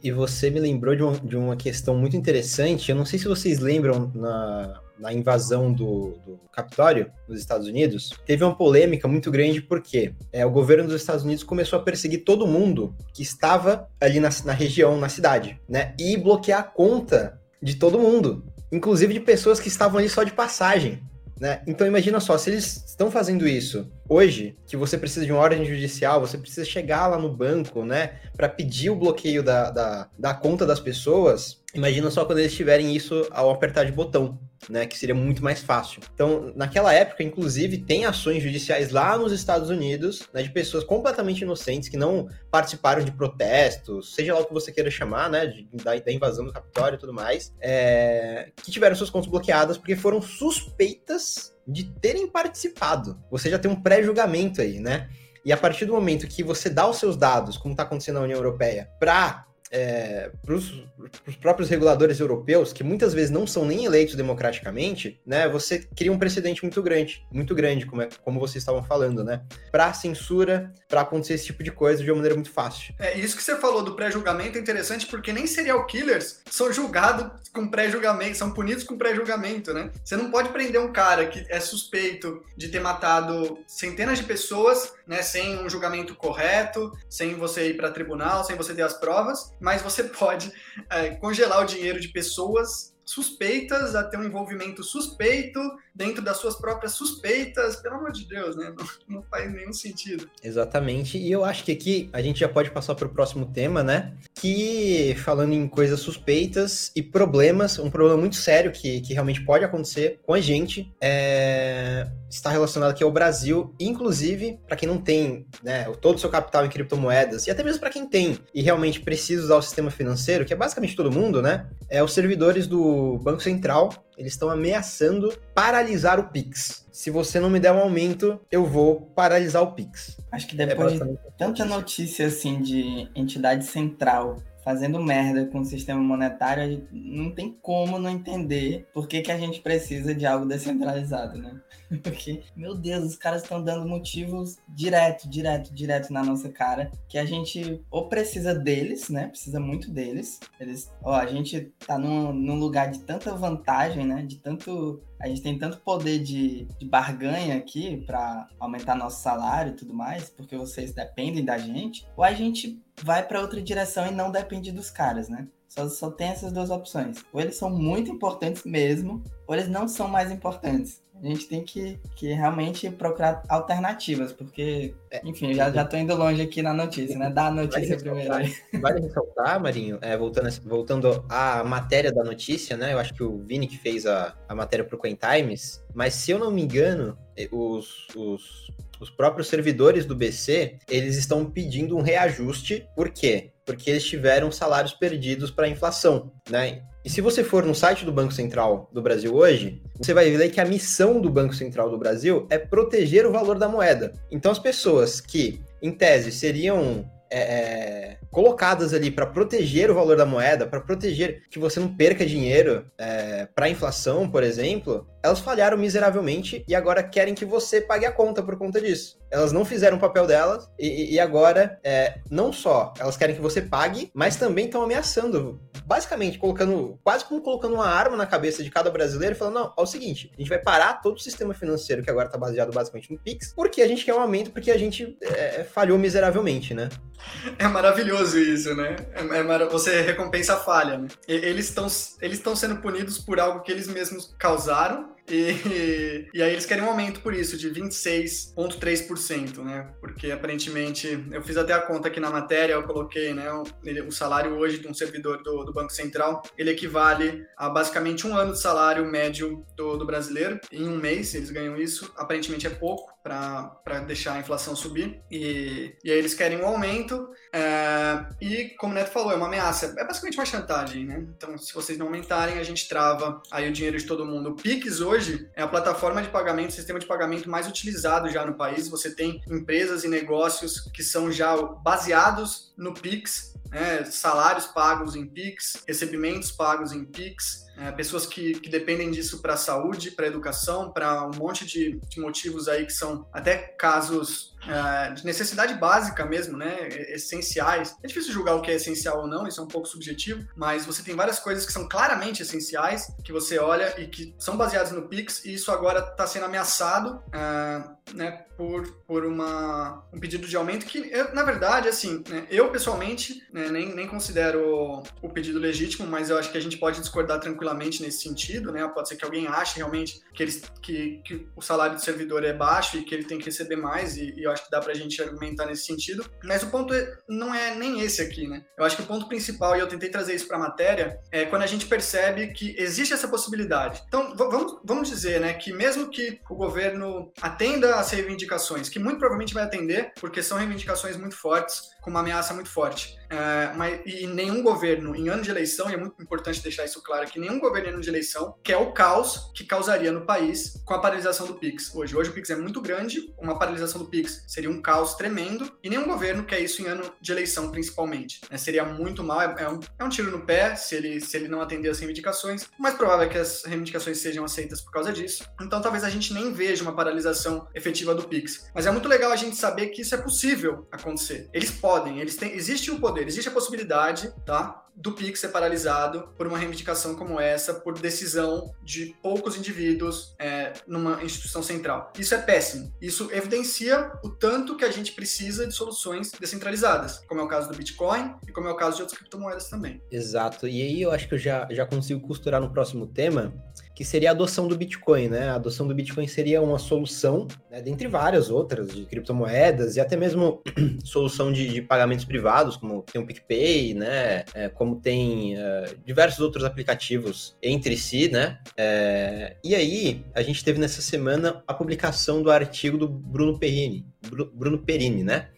E, 0.02 0.10
você 0.10 0.48
me 0.48 0.58
lembrou 0.58 0.94
de, 0.96 1.02
um, 1.02 1.12
de 1.12 1.36
uma 1.36 1.56
questão 1.56 1.94
muito 1.96 2.16
interessante, 2.16 2.90
eu 2.90 2.96
não 2.96 3.04
sei 3.04 3.18
se 3.18 3.28
vocês 3.28 3.58
lembram 3.58 4.10
na, 4.14 4.80
na 4.98 5.12
invasão 5.12 5.72
do, 5.72 6.18
do 6.24 6.40
Capitólio 6.52 7.10
nos 7.28 7.38
Estados 7.38 7.66
Unidos, 7.66 8.12
teve 8.24 8.44
uma 8.44 8.56
polêmica 8.56 9.06
muito 9.06 9.30
grande 9.30 9.60
porque 9.60 10.14
é, 10.32 10.44
o 10.44 10.50
governo 10.50 10.88
dos 10.88 11.00
Estados 11.00 11.24
Unidos 11.24 11.44
começou 11.44 11.78
a 11.78 11.82
perseguir 11.82 12.24
todo 12.24 12.46
mundo 12.46 12.94
que 13.12 13.22
estava 13.22 13.88
ali 14.00 14.20
na, 14.20 14.30
na 14.44 14.52
região, 14.52 14.98
na 14.98 15.08
cidade, 15.08 15.60
né? 15.68 15.94
E 15.98 16.16
bloquear 16.16 16.60
a 16.60 16.64
conta 16.64 17.40
de 17.62 17.76
todo 17.76 17.98
mundo, 17.98 18.44
inclusive 18.72 19.14
de 19.14 19.20
pessoas 19.20 19.60
que 19.60 19.68
estavam 19.68 19.98
ali 19.98 20.08
só 20.08 20.22
de 20.22 20.32
passagem. 20.32 21.02
Né? 21.38 21.60
Então 21.66 21.86
imagina 21.86 22.18
só, 22.18 22.38
se 22.38 22.48
eles 22.48 22.84
estão 22.86 23.10
fazendo 23.10 23.46
isso 23.46 23.90
hoje, 24.08 24.56
que 24.66 24.76
você 24.76 24.96
precisa 24.96 25.26
de 25.26 25.32
uma 25.32 25.40
ordem 25.40 25.64
judicial, 25.66 26.18
você 26.18 26.38
precisa 26.38 26.64
chegar 26.64 27.06
lá 27.08 27.18
no 27.18 27.28
banco, 27.28 27.84
né, 27.84 28.14
para 28.34 28.48
pedir 28.48 28.88
o 28.88 28.96
bloqueio 28.96 29.42
da, 29.42 29.70
da, 29.70 30.08
da 30.18 30.32
conta 30.32 30.64
das 30.64 30.80
pessoas, 30.80 31.60
imagina 31.76 32.10
só 32.10 32.24
quando 32.24 32.38
eles 32.38 32.54
tiverem 32.54 32.94
isso 32.94 33.26
ao 33.30 33.50
apertar 33.50 33.84
de 33.84 33.92
botão 33.92 34.38
né, 34.68 34.86
que 34.86 34.98
seria 34.98 35.14
muito 35.14 35.42
mais 35.42 35.60
fácil. 35.60 36.00
Então, 36.12 36.52
naquela 36.56 36.92
época, 36.92 37.22
inclusive, 37.22 37.78
tem 37.78 38.04
ações 38.04 38.42
judiciais 38.42 38.90
lá 38.90 39.16
nos 39.16 39.32
Estados 39.32 39.70
Unidos, 39.70 40.28
né, 40.32 40.42
de 40.42 40.50
pessoas 40.50 40.84
completamente 40.84 41.42
inocentes 41.42 41.88
que 41.88 41.96
não 41.96 42.28
participaram 42.50 43.04
de 43.04 43.12
protestos, 43.12 44.14
seja 44.14 44.34
lá 44.34 44.40
o 44.40 44.46
que 44.46 44.52
você 44.52 44.72
queira 44.72 44.90
chamar, 44.90 45.30
né, 45.30 45.46
de, 45.46 45.68
da, 45.72 45.96
da, 45.96 46.12
invasão 46.12 46.44
do 46.44 46.52
Capitólio 46.52 46.96
e 46.96 46.98
tudo 46.98 47.12
mais, 47.12 47.52
é, 47.60 48.50
que 48.56 48.70
tiveram 48.70 48.96
suas 48.96 49.10
contas 49.10 49.30
bloqueadas 49.30 49.78
porque 49.78 49.94
foram 49.94 50.20
suspeitas 50.20 51.54
de 51.66 51.84
terem 51.84 52.26
participado. 52.26 53.20
Você 53.30 53.50
já 53.50 53.58
tem 53.58 53.70
um 53.70 53.80
pré-julgamento 53.80 54.60
aí, 54.60 54.78
né? 54.78 55.08
E 55.44 55.52
a 55.52 55.56
partir 55.56 55.84
do 55.84 55.92
momento 55.92 56.26
que 56.26 56.42
você 56.42 56.68
dá 56.68 56.88
os 56.88 56.96
seus 56.96 57.16
dados, 57.16 57.56
como 57.56 57.72
está 57.72 57.84
acontecendo 57.84 58.16
na 58.16 58.22
União 58.22 58.36
Europeia, 58.36 58.90
para 58.98 59.45
é, 59.70 60.30
para 60.44 60.54
os 60.54 61.36
próprios 61.40 61.68
reguladores 61.68 62.20
europeus, 62.20 62.72
que 62.72 62.84
muitas 62.84 63.12
vezes 63.12 63.30
não 63.30 63.46
são 63.46 63.64
nem 63.64 63.84
eleitos 63.84 64.14
democraticamente, 64.14 65.20
né, 65.26 65.48
você 65.48 65.78
cria 65.96 66.12
um 66.12 66.18
precedente 66.18 66.62
muito 66.62 66.82
grande, 66.82 67.24
muito 67.30 67.54
grande, 67.54 67.86
como, 67.86 68.02
é, 68.02 68.08
como 68.24 68.40
vocês 68.40 68.62
estavam 68.62 68.82
falando, 68.82 69.24
né, 69.24 69.42
para 69.70 69.92
censura, 69.92 70.72
para 70.88 71.00
acontecer 71.00 71.34
esse 71.34 71.46
tipo 71.46 71.62
de 71.62 71.70
coisa 71.70 72.02
de 72.02 72.10
uma 72.10 72.16
maneira 72.16 72.34
muito 72.34 72.50
fácil. 72.50 72.94
É, 72.98 73.18
isso 73.18 73.36
que 73.36 73.42
você 73.42 73.56
falou 73.56 73.82
do 73.82 73.94
pré-julgamento 73.94 74.58
é 74.58 74.60
interessante 74.60 75.06
porque 75.06 75.32
nem 75.32 75.46
serial 75.46 75.84
killers 75.86 76.40
são 76.50 76.72
julgados 76.72 77.30
com 77.52 77.68
pré-julgamento, 77.68 78.36
são 78.36 78.52
punidos 78.52 78.84
com 78.84 78.96
pré-julgamento, 78.96 79.72
né? 79.72 79.90
Você 80.04 80.16
não 80.16 80.30
pode 80.30 80.50
prender 80.50 80.80
um 80.80 80.92
cara 80.92 81.26
que 81.26 81.44
é 81.48 81.58
suspeito 81.58 82.42
de 82.56 82.68
ter 82.68 82.80
matado 82.80 83.58
centenas 83.66 84.18
de 84.18 84.24
pessoas, 84.24 84.94
né, 85.06 85.22
sem 85.22 85.58
um 85.58 85.68
julgamento 85.68 86.14
correto, 86.14 86.92
sem 87.08 87.34
você 87.34 87.68
ir 87.70 87.76
para 87.76 87.90
tribunal, 87.90 88.44
sem 88.44 88.56
você 88.56 88.74
ter 88.74 88.82
as 88.82 88.94
provas, 88.94 89.52
mas 89.60 89.82
você 89.82 90.04
pode 90.18 90.52
é, 90.90 91.10
congelar 91.10 91.62
o 91.62 91.66
dinheiro 91.66 92.00
de 92.00 92.08
pessoas 92.08 92.94
suspeitas 93.06 93.94
a 93.94 94.02
ter 94.02 94.18
um 94.18 94.24
envolvimento 94.24 94.82
suspeito 94.82 95.60
dentro 95.94 96.20
das 96.20 96.38
suas 96.38 96.56
próprias 96.56 96.92
suspeitas, 96.92 97.76
pelo 97.76 97.94
amor 97.94 98.10
de 98.10 98.26
Deus, 98.26 98.56
né? 98.56 98.74
Não, 98.76 99.16
não 99.16 99.22
faz 99.30 99.50
nenhum 99.50 99.72
sentido. 99.72 100.28
Exatamente, 100.42 101.16
e 101.16 101.30
eu 101.30 101.44
acho 101.44 101.64
que 101.64 101.70
aqui 101.70 102.10
a 102.12 102.20
gente 102.20 102.40
já 102.40 102.48
pode 102.48 102.70
passar 102.72 102.96
para 102.96 103.06
o 103.06 103.10
próximo 103.10 103.46
tema, 103.46 103.82
né? 103.82 104.12
Que 104.34 105.14
falando 105.24 105.52
em 105.52 105.68
coisas 105.68 106.00
suspeitas 106.00 106.90
e 106.96 107.02
problemas, 107.02 107.78
um 107.78 107.90
problema 107.90 108.18
muito 108.18 108.36
sério 108.36 108.72
que, 108.72 109.00
que 109.00 109.14
realmente 109.14 109.44
pode 109.44 109.64
acontecer 109.64 110.18
com 110.26 110.34
a 110.34 110.40
gente 110.40 110.92
é 111.00 112.10
está 112.28 112.50
relacionado 112.50 112.90
aqui 112.90 113.04
ao 113.04 113.10
Brasil, 113.10 113.74
inclusive 113.78 114.58
para 114.66 114.76
quem 114.76 114.88
não 114.88 114.98
tem 114.98 115.46
né, 115.62 115.84
todo 116.00 116.16
o 116.16 116.18
seu 116.18 116.30
capital 116.30 116.64
em 116.64 116.68
criptomoedas, 116.68 117.46
e 117.46 117.50
até 117.50 117.62
mesmo 117.62 117.80
para 117.80 117.90
quem 117.90 118.06
tem 118.06 118.38
e 118.54 118.62
realmente 118.62 119.00
precisa 119.00 119.44
usar 119.44 119.56
o 119.56 119.62
sistema 119.62 119.90
financeiro, 119.90 120.44
que 120.44 120.52
é 120.52 120.56
basicamente 120.56 120.96
todo 120.96 121.12
mundo, 121.12 121.40
né? 121.40 121.66
É 121.88 122.02
os 122.02 122.12
servidores 122.12 122.66
do 122.66 123.18
Banco 123.18 123.42
Central, 123.42 123.92
eles 124.16 124.32
estão 124.32 124.50
ameaçando 124.50 125.32
paralisar 125.54 126.18
o 126.18 126.24
Pix. 126.30 126.86
Se 126.90 127.10
você 127.10 127.38
não 127.38 127.50
me 127.50 127.60
der 127.60 127.72
um 127.72 127.78
aumento, 127.78 128.40
eu 128.50 128.64
vou 128.64 129.02
paralisar 129.14 129.62
o 129.62 129.72
Pix. 129.72 130.16
Acho 130.32 130.46
que 130.46 130.56
depois 130.56 131.00
é 131.00 131.04
de 131.04 131.18
tanta 131.38 131.64
notícia 131.64 132.26
assim 132.26 132.60
de 132.60 133.08
entidade 133.14 133.64
central 133.64 134.38
fazendo 134.66 135.00
merda 135.00 135.46
com 135.46 135.60
o 135.60 135.64
sistema 135.64 136.00
monetário, 136.00 136.88
não 136.90 137.30
tem 137.30 137.56
como 137.62 138.00
não 138.00 138.10
entender 138.10 138.84
por 138.92 139.06
que, 139.06 139.22
que 139.22 139.30
a 139.30 139.38
gente 139.38 139.60
precisa 139.60 140.12
de 140.12 140.26
algo 140.26 140.44
descentralizado, 140.44 141.38
né? 141.38 141.60
Porque, 142.02 142.42
meu 142.56 142.74
Deus, 142.74 143.04
os 143.04 143.16
caras 143.16 143.44
estão 143.44 143.62
dando 143.62 143.88
motivos 143.88 144.56
direto, 144.68 145.28
direto, 145.28 145.72
direto 145.72 146.12
na 146.12 146.24
nossa 146.24 146.48
cara, 146.48 146.90
que 147.08 147.16
a 147.16 147.24
gente 147.24 147.80
ou 147.88 148.08
precisa 148.08 148.52
deles, 148.52 149.08
né? 149.08 149.28
Precisa 149.28 149.60
muito 149.60 149.88
deles. 149.88 150.40
Eles, 150.58 150.90
ó, 151.00 151.14
a 151.14 151.26
gente 151.26 151.72
tá 151.86 151.96
num, 151.96 152.32
num 152.32 152.58
lugar 152.58 152.90
de 152.90 152.98
tanta 152.98 153.32
vantagem, 153.36 154.04
né? 154.04 154.24
De 154.26 154.34
tanto 154.34 155.00
a 155.18 155.28
gente 155.28 155.42
tem 155.42 155.58
tanto 155.58 155.78
poder 155.78 156.18
de, 156.18 156.64
de 156.78 156.86
barganha 156.86 157.56
aqui 157.56 158.02
para 158.06 158.48
aumentar 158.58 158.94
nosso 158.94 159.22
salário 159.22 159.72
e 159.72 159.76
tudo 159.76 159.94
mais, 159.94 160.28
porque 160.28 160.56
vocês 160.56 160.92
dependem 160.92 161.44
da 161.44 161.58
gente, 161.58 162.06
ou 162.16 162.24
a 162.24 162.32
gente 162.32 162.80
vai 163.02 163.26
para 163.26 163.40
outra 163.40 163.60
direção 163.62 164.06
e 164.06 164.10
não 164.10 164.30
depende 164.30 164.70
dos 164.70 164.90
caras, 164.90 165.28
né? 165.28 165.46
Só, 165.68 165.88
só 165.88 166.10
tem 166.10 166.28
essas 166.28 166.52
duas 166.52 166.70
opções. 166.70 167.24
Ou 167.32 167.40
eles 167.40 167.56
são 167.56 167.70
muito 167.70 168.10
importantes 168.10 168.64
mesmo, 168.64 169.22
ou 169.46 169.54
eles 169.54 169.68
não 169.68 169.88
são 169.88 170.08
mais 170.08 170.30
importantes. 170.30 171.02
A 171.22 171.26
gente 171.26 171.46
tem 171.46 171.64
que, 171.64 171.98
que 172.14 172.32
realmente 172.32 172.90
procurar 172.90 173.42
alternativas, 173.48 174.32
porque, 174.32 174.94
é, 175.10 175.22
enfim, 175.24 175.54
já, 175.54 175.70
já 175.70 175.84
tô 175.84 175.96
indo 175.96 176.14
longe 176.14 176.42
aqui 176.42 176.60
na 176.62 176.74
notícia, 176.74 177.18
né? 177.18 177.30
Dá 177.30 177.46
a 177.46 177.50
notícia 177.50 177.96
vale 177.96 178.02
primeiro 178.02 178.34
aí. 178.34 178.54
Vale 178.80 179.00
ressaltar, 179.00 179.60
Marinho, 179.60 179.98
é, 180.02 180.16
voltando, 180.16 180.50
voltando 180.64 181.24
à 181.28 181.64
matéria 181.64 182.12
da 182.12 182.22
notícia, 182.22 182.76
né? 182.76 182.92
Eu 182.92 182.98
acho 182.98 183.14
que 183.14 183.22
o 183.22 183.38
Vini 183.38 183.66
que 183.66 183.78
fez 183.78 184.06
a, 184.06 184.34
a 184.48 184.54
matéria 184.54 184.84
pro 184.84 184.98
Coin 184.98 185.16
Times, 185.16 185.82
mas 185.94 186.14
se 186.14 186.30
eu 186.30 186.38
não 186.38 186.50
me 186.50 186.62
engano, 186.62 187.16
os, 187.50 188.06
os, 188.14 188.70
os 189.00 189.10
próprios 189.10 189.48
servidores 189.48 190.04
do 190.04 190.14
BC, 190.14 190.78
eles 190.88 191.16
estão 191.16 191.44
pedindo 191.44 191.96
um 191.96 192.02
reajuste, 192.02 192.86
por 192.94 193.10
quê? 193.10 193.50
Porque 193.64 193.90
eles 193.90 194.04
tiveram 194.04 194.50
salários 194.52 194.92
perdidos 194.92 195.50
para 195.50 195.66
a 195.66 195.68
inflação, 195.68 196.32
né? 196.48 196.82
E 197.06 197.08
se 197.08 197.20
você 197.20 197.44
for 197.44 197.64
no 197.64 197.72
site 197.72 198.04
do 198.04 198.10
Banco 198.10 198.34
Central 198.34 198.90
do 198.92 199.00
Brasil 199.00 199.32
hoje, 199.32 199.80
você 199.96 200.12
vai 200.12 200.28
ver 200.28 200.50
que 200.50 200.60
a 200.60 200.64
missão 200.64 201.20
do 201.20 201.30
Banco 201.30 201.54
Central 201.54 201.88
do 201.88 201.96
Brasil 201.96 202.48
é 202.50 202.58
proteger 202.58 203.24
o 203.24 203.30
valor 203.30 203.56
da 203.56 203.68
moeda. 203.68 204.12
Então, 204.28 204.50
as 204.50 204.58
pessoas 204.58 205.20
que, 205.20 205.62
em 205.80 205.92
tese, 205.92 206.32
seriam 206.32 207.08
é, 207.30 207.38
é 207.38 208.18
colocadas 208.28 208.92
ali 208.92 209.08
para 209.08 209.24
proteger 209.24 209.88
o 209.88 209.94
valor 209.94 210.16
da 210.16 210.26
moeda, 210.26 210.66
para 210.66 210.80
proteger 210.80 211.44
que 211.48 211.60
você 211.60 211.78
não 211.78 211.94
perca 211.94 212.26
dinheiro 212.26 212.84
é, 212.98 213.46
para 213.54 213.68
inflação, 213.68 214.28
por 214.28 214.42
exemplo, 214.42 215.06
elas 215.26 215.40
falharam 215.40 215.76
miseravelmente 215.76 216.64
e 216.68 216.74
agora 216.74 217.02
querem 217.02 217.34
que 217.34 217.44
você 217.44 217.80
pague 217.80 218.06
a 218.06 218.12
conta 218.12 218.42
por 218.42 218.56
conta 218.56 218.80
disso. 218.80 219.18
Elas 219.28 219.52
não 219.52 219.64
fizeram 219.64 219.96
o 219.96 220.00
papel 220.00 220.26
delas 220.26 220.70
e, 220.78 221.14
e 221.14 221.20
agora, 221.20 221.80
é, 221.82 222.20
não 222.30 222.52
só 222.52 222.94
elas 222.98 223.16
querem 223.16 223.34
que 223.34 223.42
você 223.42 223.60
pague, 223.60 224.08
mas 224.14 224.36
também 224.36 224.66
estão 224.66 224.82
ameaçando, 224.82 225.60
basicamente 225.84 226.38
colocando, 226.38 226.98
quase 227.02 227.24
como 227.24 227.42
colocando 227.42 227.74
uma 227.74 227.88
arma 227.88 228.16
na 228.16 228.24
cabeça 228.24 228.62
de 228.62 228.70
cada 228.70 228.88
brasileiro 228.88 229.34
e 229.34 229.38
falando: 229.38 229.54
não, 229.54 229.74
é 229.76 229.82
o 229.82 229.86
seguinte, 229.86 230.30
a 230.32 230.40
gente 230.40 230.48
vai 230.48 230.58
parar 230.58 231.02
todo 231.02 231.16
o 231.16 231.20
sistema 231.20 231.52
financeiro 231.52 232.02
que 232.02 232.10
agora 232.10 232.26
está 232.26 232.38
baseado 232.38 232.72
basicamente 232.72 233.12
no 233.12 233.18
Pix, 233.18 233.52
porque 233.54 233.82
a 233.82 233.88
gente 233.88 234.04
quer 234.04 234.14
um 234.14 234.20
aumento, 234.20 234.52
porque 234.52 234.70
a 234.70 234.78
gente 234.78 235.18
é, 235.20 235.64
falhou 235.64 235.98
miseravelmente, 235.98 236.72
né? 236.72 236.88
É 237.58 237.66
maravilhoso 237.66 238.38
isso, 238.38 238.74
né? 238.74 238.94
É, 239.14 239.38
é. 239.38 239.66
Você 239.68 240.02
recompensa 240.02 240.54
a 240.54 240.56
falha, 240.58 240.98
né? 240.98 241.08
Eles 241.26 241.66
estão 241.66 241.86
eles 242.20 242.42
sendo 242.56 242.76
punidos 242.76 243.18
por 243.18 243.40
algo 243.40 243.60
que 243.62 243.72
eles 243.72 243.88
mesmos 243.88 244.34
causaram 244.38 245.15
e, 245.28 246.28
e 246.32 246.42
aí 246.42 246.52
eles 246.52 246.66
querem 246.66 246.84
um 246.84 246.88
aumento 246.88 247.20
por 247.20 247.34
isso, 247.34 247.56
de 247.56 247.70
26,3%, 247.70 249.62
né? 249.62 249.92
Porque 250.00 250.30
aparentemente, 250.30 251.24
eu 251.30 251.42
fiz 251.42 251.56
até 251.56 251.72
a 251.72 251.80
conta 251.80 252.08
aqui 252.08 252.20
na 252.20 252.30
matéria, 252.30 252.74
eu 252.74 252.82
coloquei, 252.82 253.32
né? 253.34 253.52
O, 253.52 253.64
ele, 253.84 254.02
o 254.02 254.12
salário 254.12 254.56
hoje 254.56 254.78
de 254.78 254.88
um 254.88 254.94
servidor 254.94 255.42
do, 255.42 255.64
do, 255.64 255.72
Banco 255.72 255.92
Central, 255.92 256.42
ele 256.56 256.70
equivale 256.70 257.44
a 257.56 257.68
basicamente 257.68 258.26
um 258.26 258.36
ano 258.36 258.52
de 258.52 258.60
salário 258.60 259.04
médio 259.04 259.64
do, 259.76 259.96
do 259.96 260.06
brasileiro. 260.06 260.60
Em 260.70 260.88
um 260.88 260.96
mês, 260.96 261.34
eles 261.34 261.50
ganham 261.50 261.76
isso. 261.76 262.12
Aparentemente 262.16 262.66
é 262.66 262.70
pouco 262.70 263.15
para 263.26 263.98
deixar 264.06 264.34
a 264.34 264.38
inflação 264.38 264.76
subir. 264.76 265.20
E, 265.28 265.96
e 266.04 266.12
aí 266.12 266.18
eles 266.18 266.32
querem 266.32 266.60
um 266.60 266.66
aumento. 266.66 267.28
É, 267.52 268.24
e, 268.40 268.70
como 268.78 268.92
o 268.92 268.94
Neto 268.94 269.10
falou, 269.10 269.32
é 269.32 269.34
uma 269.34 269.46
ameaça. 269.46 269.94
É 269.98 270.06
basicamente 270.06 270.38
uma 270.38 270.46
chantagem, 270.46 271.04
né? 271.04 271.26
Então, 271.36 271.58
se 271.58 271.74
vocês 271.74 271.98
não 271.98 272.06
aumentarem, 272.06 272.58
a 272.58 272.62
gente 272.62 272.88
trava 272.88 273.42
aí 273.50 273.68
o 273.68 273.72
dinheiro 273.72 273.98
de 273.98 274.06
todo 274.06 274.24
mundo. 274.24 274.50
O 274.50 274.54
Pix 274.54 275.00
hoje 275.00 275.50
é 275.54 275.62
a 275.62 275.68
plataforma 275.68 276.22
de 276.22 276.28
pagamento, 276.28 276.72
sistema 276.72 277.00
de 277.00 277.06
pagamento 277.06 277.50
mais 277.50 277.66
utilizado 277.66 278.30
já 278.30 278.46
no 278.46 278.54
país. 278.54 278.88
Você 278.88 279.12
tem 279.12 279.42
empresas 279.50 280.04
e 280.04 280.08
negócios 280.08 280.80
que 280.92 281.02
são 281.02 281.32
já 281.32 281.56
baseados 281.56 282.72
no 282.76 282.94
Pix, 282.94 283.54
né? 283.70 284.04
salários 284.04 284.66
pagos 284.66 285.16
em 285.16 285.26
Pix, 285.26 285.82
recebimentos 285.86 286.52
pagos 286.52 286.92
em 286.92 287.04
Pix 287.04 287.65
é, 287.78 287.92
pessoas 287.92 288.26
que, 288.26 288.54
que 288.54 288.70
dependem 288.70 289.10
disso 289.10 289.42
para 289.42 289.54
a 289.54 289.56
saúde, 289.56 290.10
para 290.10 290.24
a 290.24 290.28
educação, 290.28 290.90
para 290.90 291.26
um 291.26 291.32
monte 291.36 291.66
de, 291.66 292.00
de, 292.08 292.20
motivos 292.20 292.68
aí 292.68 292.86
que 292.86 292.92
são 292.92 293.26
até 293.32 293.56
casos 293.56 294.55
é, 294.68 295.12
de 295.12 295.24
necessidade 295.24 295.74
básica 295.74 296.24
mesmo, 296.24 296.56
né? 296.56 296.88
Essenciais. 297.10 297.96
É 298.02 298.06
difícil 298.06 298.32
julgar 298.32 298.54
o 298.54 298.62
que 298.62 298.70
é 298.70 298.74
essencial 298.74 299.22
ou 299.22 299.26
não, 299.26 299.46
isso 299.46 299.60
é 299.60 299.64
um 299.64 299.68
pouco 299.68 299.86
subjetivo, 299.86 300.46
mas 300.56 300.86
você 300.86 301.02
tem 301.02 301.14
várias 301.14 301.38
coisas 301.38 301.66
que 301.66 301.72
são 301.72 301.88
claramente 301.88 302.42
essenciais, 302.42 303.12
que 303.24 303.32
você 303.32 303.58
olha 303.58 304.00
e 304.00 304.06
que 304.06 304.34
são 304.38 304.56
baseadas 304.56 304.92
no 304.92 305.08
Pix, 305.08 305.44
e 305.44 305.54
isso 305.54 305.70
agora 305.70 306.00
está 306.00 306.26
sendo 306.26 306.46
ameaçado, 306.46 307.22
é, 307.32 308.14
né? 308.14 308.42
Por, 308.56 308.90
por 309.06 309.26
uma, 309.26 310.02
um 310.10 310.18
pedido 310.18 310.48
de 310.48 310.56
aumento 310.56 310.86
que, 310.86 311.10
eu, 311.12 311.34
na 311.34 311.42
verdade, 311.42 311.88
assim, 311.88 312.24
né, 312.26 312.46
eu 312.48 312.70
pessoalmente 312.70 313.46
né, 313.52 313.68
nem, 313.68 313.94
nem 313.94 314.08
considero 314.08 315.02
o 315.20 315.28
pedido 315.28 315.58
legítimo, 315.58 316.06
mas 316.06 316.30
eu 316.30 316.38
acho 316.38 316.50
que 316.50 316.56
a 316.56 316.60
gente 316.60 316.78
pode 316.78 316.98
discordar 316.98 317.38
tranquilamente 317.38 317.66
tranquilamente 317.76 318.02
nesse 318.02 318.22
sentido, 318.22 318.72
né? 318.72 318.86
Pode 318.88 319.08
ser 319.08 319.16
que 319.16 319.24
alguém 319.24 319.46
ache 319.46 319.76
realmente 319.76 320.20
que, 320.32 320.42
eles, 320.42 320.62
que, 320.80 321.20
que 321.24 321.48
o 321.56 321.62
salário 321.62 321.96
do 321.96 322.02
servidor 322.02 322.44
é 322.44 322.52
baixo 322.52 322.96
e 322.96 323.02
que 323.02 323.14
ele 323.14 323.24
tem 323.24 323.38
que 323.38 323.46
receber 323.46 323.76
mais, 323.76 324.16
e, 324.16 324.32
e 324.36 324.44
eu 324.44 324.52
acho 324.56 324.64
que 324.64 324.70
dá 324.70 324.80
pra 324.80 324.94
gente 324.94 325.22
argumentar 325.22 325.66
nesse 325.66 325.84
sentido. 325.84 326.28
Mas 326.42 326.62
o 326.62 326.68
ponto 326.68 326.92
é, 326.92 327.16
não 327.28 327.54
é 327.54 327.74
nem 327.74 328.00
esse 328.00 328.20
aqui, 328.20 328.48
né? 328.48 328.64
Eu 328.76 328.84
acho 328.84 328.96
que 328.96 329.02
o 329.02 329.06
ponto 329.06 329.28
principal, 329.28 329.76
e 329.76 329.80
eu 329.80 329.86
tentei 329.86 330.08
trazer 330.08 330.34
isso 330.34 330.48
pra 330.48 330.58
matéria, 330.58 331.18
é 331.30 331.44
quando 331.44 331.62
a 331.62 331.66
gente 331.66 331.86
percebe 331.86 332.48
que 332.48 332.74
existe 332.78 333.14
essa 333.14 333.28
possibilidade. 333.28 334.02
Então, 334.08 334.34
vamos, 334.36 334.80
vamos 334.84 335.08
dizer, 335.08 335.40
né, 335.40 335.54
que 335.54 335.72
mesmo 335.72 336.10
que 336.10 336.40
o 336.50 336.54
governo 336.54 337.32
atenda 337.40 337.96
às 337.96 338.10
reivindicações, 338.10 338.88
que 338.88 338.98
muito 338.98 339.18
provavelmente 339.18 339.54
vai 339.54 339.64
atender, 339.64 340.12
porque 340.20 340.42
são 340.42 340.58
reivindicações 340.58 341.16
muito 341.16 341.36
fortes, 341.36 341.90
com 342.06 342.10
uma 342.10 342.20
ameaça 342.20 342.54
muito 342.54 342.70
forte. 342.70 343.18
É, 343.28 343.72
mas, 343.74 344.00
e 344.06 344.28
nenhum 344.28 344.62
governo, 344.62 345.16
em 345.16 345.28
ano 345.28 345.42
de 345.42 345.50
eleição, 345.50 345.90
e 345.90 345.94
é 345.94 345.96
muito 345.96 346.22
importante 346.22 346.62
deixar 346.62 346.84
isso 346.84 347.02
claro, 347.02 347.26
que 347.26 347.40
nenhum 347.40 347.58
governo 347.58 347.88
em 347.88 347.92
ano 347.94 348.00
de 348.00 348.08
eleição 348.08 348.54
quer 348.62 348.76
o 348.76 348.92
caos 348.92 349.50
que 349.56 349.64
causaria 349.64 350.12
no 350.12 350.24
país 350.24 350.80
com 350.84 350.94
a 350.94 351.00
paralisação 351.00 351.48
do 351.48 351.54
Pix. 351.54 351.92
Hoje, 351.92 352.16
hoje 352.16 352.30
o 352.30 352.32
Pix 352.32 352.48
é 352.50 352.54
muito 352.54 352.80
grande, 352.80 353.34
uma 353.36 353.58
paralisação 353.58 354.00
do 354.00 354.08
Pix 354.08 354.44
seria 354.46 354.70
um 354.70 354.80
caos 354.80 355.14
tremendo, 355.14 355.68
e 355.82 355.90
nenhum 355.90 356.06
governo 356.06 356.44
quer 356.44 356.60
isso 356.60 356.80
em 356.80 356.86
ano 356.86 357.12
de 357.20 357.32
eleição, 357.32 357.72
principalmente. 357.72 358.40
É, 358.48 358.56
seria 358.56 358.84
muito 358.84 359.24
mal, 359.24 359.40
é, 359.40 359.64
é, 359.64 359.68
um, 359.68 359.80
é 359.98 360.04
um 360.04 360.08
tiro 360.08 360.30
no 360.30 360.46
pé 360.46 360.76
se 360.76 360.94
ele, 360.94 361.20
se 361.20 361.36
ele 361.36 361.48
não 361.48 361.60
atender 361.60 361.88
as 361.88 361.98
reivindicações. 361.98 362.66
O 362.78 362.82
mais 362.82 362.94
provável 362.94 363.26
é 363.26 363.28
que 363.28 363.38
as 363.38 363.64
reivindicações 363.64 364.18
sejam 364.18 364.44
aceitas 364.44 364.80
por 364.80 364.92
causa 364.92 365.12
disso. 365.12 365.44
Então 365.60 365.82
talvez 365.82 366.04
a 366.04 366.10
gente 366.10 366.32
nem 366.32 366.52
veja 366.52 366.84
uma 366.84 366.94
paralisação 366.94 367.66
efetiva 367.74 368.14
do 368.14 368.28
Pix. 368.28 368.70
Mas 368.72 368.86
é 368.86 368.92
muito 368.92 369.08
legal 369.08 369.32
a 369.32 369.36
gente 369.36 369.56
saber 369.56 369.88
que 369.88 370.02
isso 370.02 370.14
é 370.14 370.18
possível 370.18 370.86
acontecer. 370.92 371.50
Eles 371.52 371.72
podem 371.72 371.95
podem, 371.96 372.20
eles 372.20 372.36
têm, 372.36 372.52
existe 372.52 372.90
o 372.90 372.98
poder, 372.98 373.26
existe 373.26 373.48
a 373.48 373.52
possibilidade, 373.52 374.32
tá? 374.44 374.85
Do 374.96 375.12
Pix 375.12 375.40
ser 375.40 375.48
paralisado 375.48 376.28
por 376.36 376.46
uma 376.46 376.58
reivindicação 376.58 377.14
como 377.14 377.38
essa, 377.38 377.74
por 377.74 377.98
decisão 377.98 378.72
de 378.82 379.14
poucos 379.22 379.56
indivíduos 379.56 380.34
é, 380.38 380.72
numa 380.86 381.22
instituição 381.22 381.62
central. 381.62 382.12
Isso 382.18 382.34
é 382.34 382.38
péssimo. 382.38 382.92
Isso 383.00 383.28
evidencia 383.32 384.10
o 384.24 384.30
tanto 384.30 384.76
que 384.76 384.84
a 384.84 384.90
gente 384.90 385.12
precisa 385.12 385.66
de 385.66 385.74
soluções 385.74 386.32
descentralizadas, 386.32 387.18
como 387.28 387.40
é 387.40 387.44
o 387.44 387.48
caso 387.48 387.68
do 387.68 387.76
Bitcoin 387.76 388.34
e 388.46 388.52
como 388.52 388.68
é 388.68 388.72
o 388.72 388.76
caso 388.76 388.96
de 388.96 389.02
outras 389.02 389.18
criptomoedas 389.18 389.68
também. 389.68 390.00
Exato. 390.10 390.66
E 390.66 390.82
aí 390.82 391.02
eu 391.02 391.10
acho 391.10 391.28
que 391.28 391.34
eu 391.34 391.38
já, 391.38 391.68
já 391.70 391.84
consigo 391.84 392.20
costurar 392.20 392.60
no 392.60 392.70
próximo 392.70 393.06
tema, 393.06 393.52
que 393.96 394.04
seria 394.04 394.28
a 394.28 394.32
adoção 394.32 394.68
do 394.68 394.76
Bitcoin, 394.76 395.28
né? 395.28 395.48
A 395.48 395.54
adoção 395.54 395.88
do 395.88 395.94
Bitcoin 395.94 396.28
seria 396.28 396.60
uma 396.60 396.78
solução, 396.78 397.48
né, 397.70 397.80
dentre 397.80 398.06
várias 398.06 398.50
outras, 398.50 398.92
de 398.92 399.06
criptomoedas 399.06 399.96
e 399.96 400.00
até 400.00 400.18
mesmo 400.18 400.62
solução 401.02 401.50
de, 401.50 401.66
de, 401.66 401.80
pagamentos 401.80 402.26
privados, 402.26 402.76
como 402.76 403.02
tem 403.02 403.22
o 403.22 403.26
PicPay, 403.26 403.94
né? 403.94 404.44
É, 404.54 404.68
como 404.68 404.85
como 404.86 405.00
tem 405.00 405.54
uh, 405.54 405.96
diversos 406.04 406.38
outros 406.38 406.62
aplicativos 406.62 407.56
entre 407.60 407.96
si, 407.96 408.28
né? 408.28 408.58
É, 408.76 409.56
e 409.64 409.74
aí, 409.74 410.24
a 410.32 410.42
gente 410.42 410.64
teve 410.64 410.78
nessa 410.78 411.02
semana 411.02 411.64
a 411.66 411.74
publicação 411.74 412.40
do 412.40 412.50
artigo 412.50 412.96
do 412.96 413.08
Bruno 413.08 413.58
Perini, 413.58 414.06
Bruno 414.54 414.78
Perini, 414.78 415.24
né? 415.24 415.48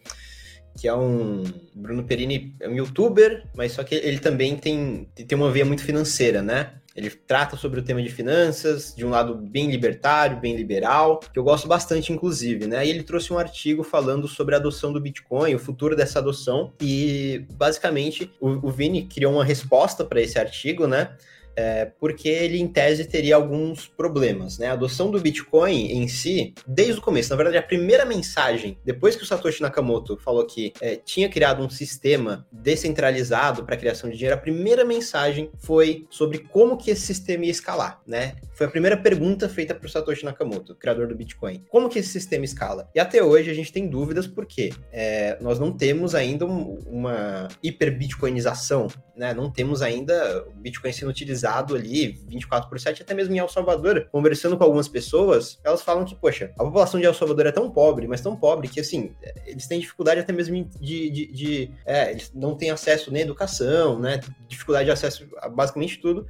que 0.78 0.86
é 0.86 0.94
um. 0.94 1.42
Bruno 1.74 2.04
Perini 2.04 2.54
é 2.60 2.68
um 2.68 2.74
youtuber, 2.74 3.44
mas 3.56 3.72
só 3.72 3.82
que 3.82 3.96
ele 3.96 4.20
também 4.20 4.56
tem, 4.56 5.08
tem 5.14 5.36
uma 5.36 5.50
veia 5.50 5.64
muito 5.64 5.82
financeira, 5.82 6.40
né? 6.40 6.74
Ele 6.98 7.10
trata 7.10 7.56
sobre 7.56 7.78
o 7.78 7.82
tema 7.82 8.02
de 8.02 8.08
finanças, 8.08 8.92
de 8.96 9.06
um 9.06 9.10
lado 9.10 9.36
bem 9.36 9.70
libertário, 9.70 10.40
bem 10.40 10.56
liberal, 10.56 11.20
que 11.20 11.38
eu 11.38 11.44
gosto 11.44 11.68
bastante, 11.68 12.12
inclusive, 12.12 12.66
né? 12.66 12.84
E 12.84 12.90
ele 12.90 13.04
trouxe 13.04 13.32
um 13.32 13.38
artigo 13.38 13.84
falando 13.84 14.26
sobre 14.26 14.56
a 14.56 14.58
adoção 14.58 14.92
do 14.92 15.00
Bitcoin, 15.00 15.54
o 15.54 15.60
futuro 15.60 15.94
dessa 15.94 16.18
adoção, 16.18 16.72
e 16.80 17.46
basicamente 17.52 18.32
o, 18.40 18.66
o 18.66 18.70
Vini 18.72 19.06
criou 19.06 19.34
uma 19.34 19.44
resposta 19.44 20.04
para 20.04 20.20
esse 20.20 20.40
artigo, 20.40 20.88
né? 20.88 21.16
É, 21.58 21.90
porque 21.98 22.28
ele, 22.28 22.60
em 22.60 22.68
tese, 22.68 23.04
teria 23.04 23.34
alguns 23.34 23.88
problemas. 23.88 24.58
Né? 24.58 24.68
A 24.68 24.74
adoção 24.74 25.10
do 25.10 25.18
Bitcoin 25.18 25.90
em 25.90 26.06
si, 26.06 26.54
desde 26.64 27.00
o 27.00 27.02
começo, 27.02 27.30
na 27.30 27.36
verdade, 27.36 27.58
a 27.58 27.62
primeira 27.62 28.04
mensagem, 28.04 28.78
depois 28.84 29.16
que 29.16 29.24
o 29.24 29.26
Satoshi 29.26 29.60
Nakamoto 29.60 30.16
falou 30.18 30.46
que 30.46 30.72
é, 30.80 30.94
tinha 30.94 31.28
criado 31.28 31.60
um 31.60 31.68
sistema 31.68 32.46
descentralizado 32.52 33.64
para 33.64 33.74
a 33.74 33.78
criação 33.78 34.08
de 34.08 34.16
dinheiro, 34.16 34.36
a 34.36 34.40
primeira 34.40 34.84
mensagem 34.84 35.50
foi 35.58 36.06
sobre 36.08 36.38
como 36.38 36.76
que 36.76 36.92
esse 36.92 37.04
sistema 37.04 37.44
ia 37.44 37.50
escalar. 37.50 38.00
Né? 38.06 38.36
Foi 38.54 38.68
a 38.68 38.70
primeira 38.70 38.96
pergunta 38.96 39.48
feita 39.48 39.74
para 39.74 39.86
o 39.86 39.90
Satoshi 39.90 40.24
Nakamoto, 40.24 40.76
criador 40.76 41.08
do 41.08 41.16
Bitcoin. 41.16 41.64
Como 41.68 41.88
que 41.88 41.98
esse 41.98 42.10
sistema 42.10 42.44
escala? 42.44 42.88
E 42.94 43.00
até 43.00 43.20
hoje 43.20 43.50
a 43.50 43.54
gente 43.54 43.72
tem 43.72 43.88
dúvidas 43.88 44.28
porque 44.28 44.70
é, 44.92 45.36
nós 45.40 45.58
não 45.58 45.72
temos 45.72 46.14
ainda 46.14 46.46
um, 46.46 46.78
uma 46.86 47.48
hiper-bitcoinização, 47.64 48.86
né? 49.16 49.34
não 49.34 49.50
temos 49.50 49.82
ainda 49.82 50.46
o 50.46 50.52
Bitcoin 50.52 50.92
sendo 50.92 51.08
utilizado 51.10 51.47
ali 51.56 52.18
24 52.28 52.68
por 52.68 52.78
7, 52.78 53.02
até 53.02 53.14
mesmo 53.14 53.34
em 53.34 53.38
El 53.38 53.48
Salvador, 53.48 54.08
conversando 54.10 54.56
com 54.56 54.64
algumas 54.64 54.88
pessoas, 54.88 55.58
elas 55.64 55.82
falam 55.82 56.04
que, 56.04 56.14
poxa, 56.14 56.52
a 56.58 56.64
população 56.64 57.00
de 57.00 57.06
El 57.06 57.14
Salvador 57.14 57.46
é 57.46 57.52
tão 57.52 57.70
pobre, 57.70 58.06
mas 58.06 58.20
tão 58.20 58.36
pobre 58.36 58.68
que, 58.68 58.80
assim, 58.80 59.12
eles 59.46 59.66
têm 59.66 59.80
dificuldade 59.80 60.20
até 60.20 60.32
mesmo 60.32 60.68
de. 60.80 61.10
de, 61.10 61.32
de 61.32 61.70
é, 61.86 62.10
eles 62.10 62.30
não 62.34 62.54
têm 62.54 62.70
acesso 62.70 63.10
nem 63.10 63.22
à 63.22 63.24
educação, 63.24 63.98
né? 63.98 64.20
Dificuldade 64.46 64.86
de 64.86 64.90
acesso 64.90 65.28
a 65.38 65.48
basicamente 65.48 65.98
tudo 65.98 66.26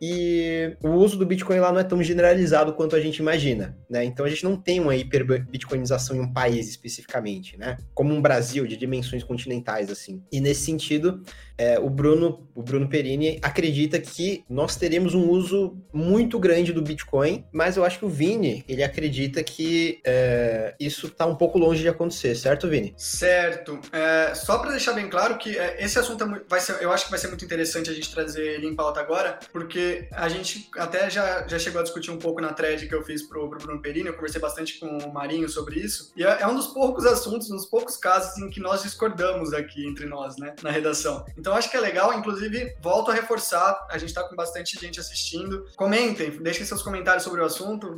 e 0.00 0.76
o 0.82 0.90
uso 0.90 1.16
do 1.16 1.26
Bitcoin 1.26 1.58
lá 1.58 1.72
não 1.72 1.80
é 1.80 1.84
tão 1.84 2.02
generalizado 2.02 2.72
quanto 2.72 2.96
a 2.96 3.00
gente 3.00 3.18
imagina, 3.18 3.76
né? 3.88 4.04
Então 4.04 4.24
a 4.24 4.28
gente 4.28 4.44
não 4.44 4.56
tem 4.56 4.80
uma 4.80 4.94
hiper-bitcoinização 4.94 6.16
em 6.16 6.20
um 6.20 6.32
país 6.32 6.68
especificamente, 6.68 7.56
né? 7.56 7.76
Como 7.94 8.14
um 8.14 8.20
Brasil 8.20 8.66
de 8.66 8.76
dimensões 8.76 9.24
continentais 9.24 9.90
assim. 9.90 10.22
E 10.30 10.40
nesse 10.40 10.62
sentido, 10.62 11.22
é, 11.58 11.78
o 11.78 11.90
Bruno, 11.90 12.48
o 12.54 12.62
Bruno 12.62 12.88
Perini 12.88 13.38
acredita 13.42 13.98
que 13.98 14.44
nós 14.48 14.76
teremos 14.76 15.14
um 15.14 15.28
uso 15.28 15.76
muito 15.92 16.38
grande 16.38 16.72
do 16.72 16.80
Bitcoin, 16.80 17.44
mas 17.52 17.76
eu 17.76 17.84
acho 17.84 17.98
que 17.98 18.04
o 18.04 18.08
Vini 18.08 18.64
ele 18.68 18.84
acredita 18.84 19.42
que 19.42 20.00
é, 20.04 20.74
isso 20.78 21.08
está 21.08 21.26
um 21.26 21.34
pouco 21.34 21.58
longe 21.58 21.82
de 21.82 21.88
acontecer, 21.88 22.36
certo, 22.36 22.68
Vini? 22.68 22.94
Certo. 22.96 23.80
É, 23.92 24.34
só 24.34 24.58
para 24.58 24.70
deixar 24.70 24.92
bem 24.92 25.08
claro 25.08 25.36
que 25.36 25.58
é, 25.58 25.82
esse 25.82 25.98
assunto 25.98 26.22
é 26.22 26.40
vai 26.48 26.60
ser, 26.60 26.80
eu 26.80 26.92
acho 26.92 27.04
que 27.04 27.10
vai 27.10 27.18
ser 27.18 27.28
muito 27.28 27.44
interessante 27.44 27.90
a 27.90 27.94
gente 27.94 28.12
trazer 28.14 28.46
ele 28.46 28.66
em 28.66 28.76
pauta 28.76 29.00
agora, 29.00 29.38
porque 29.52 29.87
a 30.12 30.28
gente 30.28 30.68
até 30.76 31.08
já, 31.10 31.46
já 31.46 31.58
chegou 31.58 31.80
a 31.80 31.84
discutir 31.84 32.10
um 32.10 32.18
pouco 32.18 32.40
na 32.40 32.52
thread 32.52 32.86
que 32.86 32.94
eu 32.94 33.02
fiz 33.02 33.22
pro, 33.22 33.48
pro 33.48 33.58
Bruno 33.58 33.82
Perini, 33.82 34.08
eu 34.08 34.14
conversei 34.14 34.40
bastante 34.40 34.78
com 34.78 34.86
o 34.86 35.12
Marinho 35.12 35.48
sobre 35.48 35.80
isso, 35.80 36.12
e 36.16 36.24
é, 36.24 36.42
é 36.42 36.46
um 36.46 36.54
dos 36.54 36.68
poucos 36.68 37.06
assuntos, 37.06 37.50
um 37.50 37.56
dos 37.56 37.66
poucos 37.66 37.96
casos 37.96 38.38
em 38.38 38.50
que 38.50 38.60
nós 38.60 38.82
discordamos 38.82 39.52
aqui 39.52 39.86
entre 39.86 40.06
nós, 40.06 40.36
né, 40.36 40.54
na 40.62 40.70
redação. 40.70 41.24
Então 41.36 41.54
acho 41.54 41.70
que 41.70 41.76
é 41.76 41.80
legal, 41.80 42.12
inclusive, 42.14 42.74
volto 42.80 43.10
a 43.10 43.14
reforçar, 43.14 43.86
a 43.90 43.98
gente 43.98 44.12
tá 44.14 44.22
com 44.24 44.36
bastante 44.36 44.78
gente 44.78 45.00
assistindo. 45.00 45.66
Comentem, 45.76 46.30
deixem 46.42 46.64
seus 46.64 46.82
comentários 46.82 47.24
sobre 47.24 47.40
o 47.40 47.44
assunto, 47.44 47.94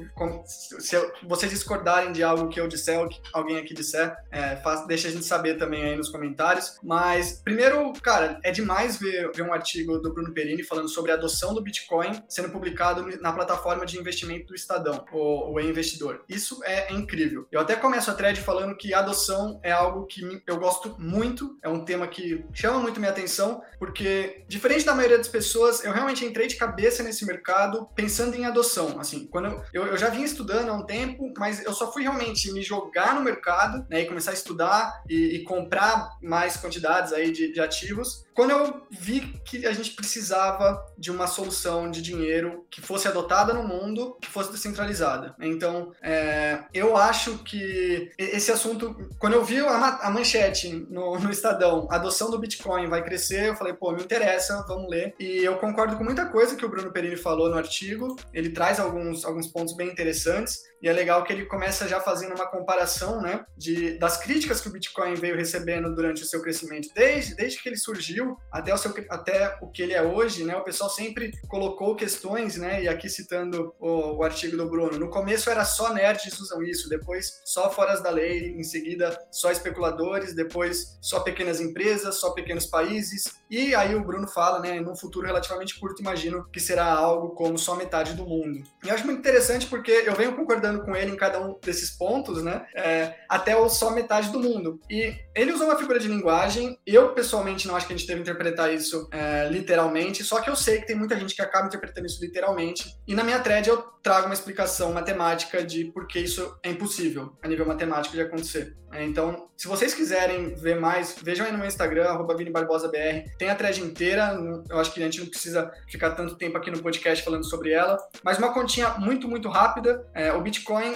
se 0.47 0.97
vocês 1.27 1.51
discordarem 1.51 2.13
de 2.13 2.23
algo 2.23 2.49
que 2.49 2.61
eu 2.61 2.69
disser 2.69 2.99
ou 3.01 3.09
que 3.09 3.21
alguém 3.33 3.59
aqui 3.59 3.75
disser, 3.75 4.17
é, 4.31 4.57
faz, 4.57 4.87
deixa 4.87 5.09
a 5.09 5.11
gente 5.11 5.25
saber 5.25 5.57
também 5.57 5.83
aí 5.83 5.97
nos 5.97 6.09
comentários. 6.09 6.79
Mas, 6.83 7.41
primeiro, 7.43 7.93
cara, 8.03 8.39
é 8.43 8.51
demais 8.51 8.99
ver, 8.99 9.31
ver 9.33 9.43
um 9.43 9.53
artigo 9.53 9.99
do 9.99 10.13
Bruno 10.13 10.33
Perini 10.33 10.63
falando 10.63 10.89
sobre 10.89 11.11
a 11.13 11.15
adoção 11.15 11.55
do 11.55 11.63
Bitcoin 11.63 11.80
Bitcoin 11.81 12.23
sendo 12.29 12.51
publicado 12.51 13.07
na 13.21 13.33
plataforma 13.33 13.87
de 13.87 13.99
investimento 13.99 14.47
do 14.47 14.55
Estadão, 14.55 15.05
o, 15.13 15.55
o 15.55 15.61
investidor 15.61 16.25
Isso 16.29 16.61
é, 16.65 16.93
incrível. 16.93 17.47
Eu 17.51 17.61
até 17.61 17.77
começo 17.77 18.11
a 18.11 18.15
thread 18.15 18.41
falando 18.41 18.77
que 18.77 18.93
adoção 18.93 19.61
é 19.63 19.73
algo 19.73 20.07
que 20.07 20.43
eu 20.47 20.59
gosto 20.59 20.97
muito, 20.99 21.59
é 21.63 21.69
um 21.69 21.85
tema 21.85 22.07
que 22.07 22.45
chama 22.53 22.79
muito 22.79 23.01
minha 23.01 23.13
atenção, 23.13 23.63
porque, 23.79 24.45
diferente 24.49 24.85
da 24.85 24.95
maioria 24.95 25.19
das 25.19 25.29
pessoas, 25.29 25.85
eu 25.85 25.93
realmente 25.93 26.25
entrei 26.25 26.47
de 26.47 26.57
cabeça 26.57 27.03
nesse 27.03 27.25
mercado 27.25 27.89
pensando 27.95 28.37
em 28.37 28.45
adoção. 28.45 28.99
Assim, 29.01 29.27
quando 29.27 29.47
eu, 29.47 29.65
eu, 29.73 29.87
eu 29.87 29.97
já 29.97 30.09
vinha 30.09 30.25
estudando 30.25 30.71
há 30.71 30.75
um 30.75 30.85
tempo, 30.85 31.33
mas 31.39 31.65
eu 31.65 31.73
só 31.73 31.93
fui 31.93 32.03
realmente 32.03 32.53
me 32.53 32.63
jogar 32.63 33.15
no 33.15 33.23
mercado, 33.23 33.87
né, 33.89 34.03
e 34.03 34.07
começar 34.07 34.31
a 34.31 34.35
estudar 34.35 35.03
e, 35.09 35.37
e 35.37 35.45
comprar 35.45 36.11
mais 36.23 36.57
quantidades 36.57 37.13
aí 37.13 37.31
de, 37.31 37.53
de 37.53 37.61
ativos, 37.61 38.25
quando 38.41 38.53
eu 38.53 38.81
vi 38.91 39.21
que 39.45 39.67
a 39.67 39.73
gente 39.75 39.91
precisava 39.91 40.83
de 40.97 41.11
uma 41.11 41.27
solução 41.27 41.91
de 41.91 42.01
dinheiro 42.01 42.65
que 42.71 42.81
fosse 42.81 43.07
adotada 43.07 43.53
no 43.53 43.63
mundo, 43.63 44.17
que 44.19 44.31
fosse 44.31 44.51
descentralizada. 44.51 45.35
Então, 45.43 45.93
é, 46.01 46.61
eu 46.73 46.97
acho 46.97 47.37
que 47.45 48.11
esse 48.17 48.51
assunto, 48.51 48.97
quando 49.19 49.35
eu 49.35 49.45
vi 49.45 49.61
a, 49.61 49.99
a 49.99 50.11
manchete 50.11 50.87
no, 50.89 51.19
no, 51.19 51.31
Estadão, 51.31 51.87
adoção 51.91 52.31
do 52.31 52.39
Bitcoin 52.39 52.89
vai 52.89 53.05
crescer, 53.05 53.49
eu 53.49 53.57
falei, 53.57 53.75
pô, 53.75 53.93
me 53.93 54.03
interessa, 54.03 54.65
vamos 54.67 54.91
ler. 54.91 55.15
E 55.21 55.45
eu 55.45 55.59
concordo 55.59 55.99
com 55.99 56.05
muita 56.05 56.25
coisa 56.25 56.57
que 56.57 56.65
o 56.65 56.69
Bruno 56.71 56.91
Perini 56.91 57.19
falou 57.19 57.51
no 57.51 57.59
artigo, 57.59 58.17
ele 58.33 58.49
traz 58.49 58.81
alguns, 58.81 59.23
alguns 59.23 59.49
pontos 59.49 59.77
bem 59.77 59.89
interessantes. 59.91 60.63
E 60.83 60.89
é 60.89 60.93
legal 60.95 61.23
que 61.25 61.33
ele 61.33 61.45
começa 61.45 61.87
já 61.87 62.01
fazendo 62.01 62.35
uma 62.35 62.47
comparação, 62.47 63.21
né, 63.21 63.45
de, 63.55 63.99
das 63.99 64.17
críticas 64.17 64.63
que 64.63 64.69
o 64.69 64.73
Bitcoin 64.73 65.15
veio 65.15 65.37
recebendo 65.37 65.95
durante 65.95 66.23
o 66.23 66.27
seu 66.27 66.41
crescimento, 66.41 66.89
desde, 66.95 67.35
desde 67.35 67.63
que 67.63 67.69
ele 67.69 67.77
surgiu 67.77 68.30
até 68.51 68.73
o, 68.73 68.79
seu, 68.79 68.93
até 69.09 69.59
o 69.61 69.69
que 69.69 69.83
ele 69.83 69.93
é 69.93 70.03
hoje, 70.03 70.45
né, 70.45 70.57
o 70.57 70.65
pessoal 70.65 70.89
sempre 70.89 71.33
colocou 71.49 71.97
questões, 71.97 72.57
né, 72.57 72.83
e 72.83 72.89
aqui 72.89 73.09
citando 73.09 73.75
o, 73.79 74.19
o 74.19 74.23
artigo 74.23 74.57
do 74.57 74.69
Bruno, 74.69 74.99
no 74.99 75.11
começo 75.11 75.51
era 75.51 75.65
só 75.65 75.93
nerds 75.93 76.39
usam 76.39 76.63
isso, 76.63 76.89
depois 76.89 77.41
só 77.45 77.71
foras 77.71 78.03
da 78.03 78.11
lei, 78.11 78.55
em 78.57 78.63
seguida 78.63 79.19
só 79.31 79.51
especuladores, 79.51 80.35
depois 80.35 80.99
só 81.01 81.21
pequenas 81.21 81.61
empresas, 81.61 82.17
só 82.17 82.31
pequenos 82.31 82.67
países, 82.67 83.25
e 83.51 83.75
aí 83.75 83.95
o 83.95 84.05
Bruno 84.05 84.29
fala, 84.29 84.61
né, 84.61 84.81
num 84.81 84.97
futuro 84.97 85.27
relativamente 85.27 85.79
curto, 85.79 86.01
imagino 86.01 86.45
que 86.53 86.61
será 86.61 86.87
algo 86.87 87.31
como 87.31 87.59
só 87.59 87.75
metade 87.75 88.15
do 88.15 88.25
mundo. 88.25 88.63
E 88.85 88.89
eu 88.89 88.95
acho 88.95 89.05
muito 89.05 89.19
interessante 89.19 89.67
porque 89.67 89.91
eu 89.91 90.15
venho 90.15 90.37
concordando 90.37 90.61
concordando 90.61 90.85
com 90.85 90.95
ele 90.95 91.13
em 91.13 91.17
cada 91.17 91.41
um 91.41 91.59
desses 91.65 91.91
pontos, 91.91 92.43
né? 92.43 92.67
É, 92.75 93.15
até 93.29 93.57
o 93.57 93.69
só 93.69 93.91
metade 93.91 94.31
do 94.31 94.41
mundo. 94.41 94.81
E 94.89 95.15
ele 95.41 95.53
usou 95.53 95.67
uma 95.67 95.77
figura 95.77 95.99
de 95.99 96.07
linguagem. 96.07 96.79
Eu, 96.87 97.15
pessoalmente, 97.15 97.67
não 97.67 97.75
acho 97.75 97.87
que 97.87 97.95
a 97.95 97.97
gente 97.97 98.07
deve 98.07 98.21
interpretar 98.21 98.73
isso 98.75 99.09
é, 99.11 99.49
literalmente, 99.49 100.23
só 100.23 100.41
que 100.41 100.51
eu 100.51 100.55
sei 100.55 100.81
que 100.81 100.87
tem 100.87 100.97
muita 100.97 101.19
gente 101.19 101.35
que 101.35 101.41
acaba 101.41 101.67
interpretando 101.67 102.07
isso 102.07 102.23
literalmente. 102.23 102.95
E 103.07 103.15
na 103.15 103.25
minha 103.25 103.41
thread 103.41 103.69
eu 103.69 103.79
trago 104.03 104.27
uma 104.27 104.35
explicação 104.35 104.93
matemática 104.93 105.65
de 105.65 105.87
por 105.87 106.07
que 106.07 106.19
isso 106.19 106.59
é 106.63 106.71
impossível 106.71 107.37
a 107.43 107.49
nível 107.49 107.67
matemático 107.67 108.15
de 108.15 108.21
acontecer. 108.23 108.77
É, 108.93 109.05
então, 109.05 109.49
se 109.57 109.69
vocês 109.69 109.95
quiserem 109.95 110.55
ver 110.55 110.79
mais, 110.79 111.17
vejam 111.23 111.47
aí 111.47 111.53
no 111.53 111.59
meu 111.59 111.67
Instagram, 111.67 112.27
ViniBarbosaBR. 112.37 113.31
Tem 113.39 113.51
a 113.51 113.55
thread 113.55 113.81
inteira, 113.83 114.37
eu 114.69 114.79
acho 114.79 114.93
que 114.93 115.01
a 115.01 115.05
gente 115.05 115.21
não 115.21 115.27
precisa 115.27 115.71
ficar 115.89 116.11
tanto 116.13 116.37
tempo 116.37 116.57
aqui 116.57 116.71
no 116.71 116.83
podcast 116.83 117.25
falando 117.25 117.45
sobre 117.45 117.73
ela. 117.73 117.99
Mas 118.23 118.39
uma 118.39 118.53
continha 118.53 118.91
muito, 118.99 119.29
muito 119.29 119.49
rápida. 119.49 120.07
É, 120.15 120.33
o 120.33 120.41
Bitcoin, 120.41 120.95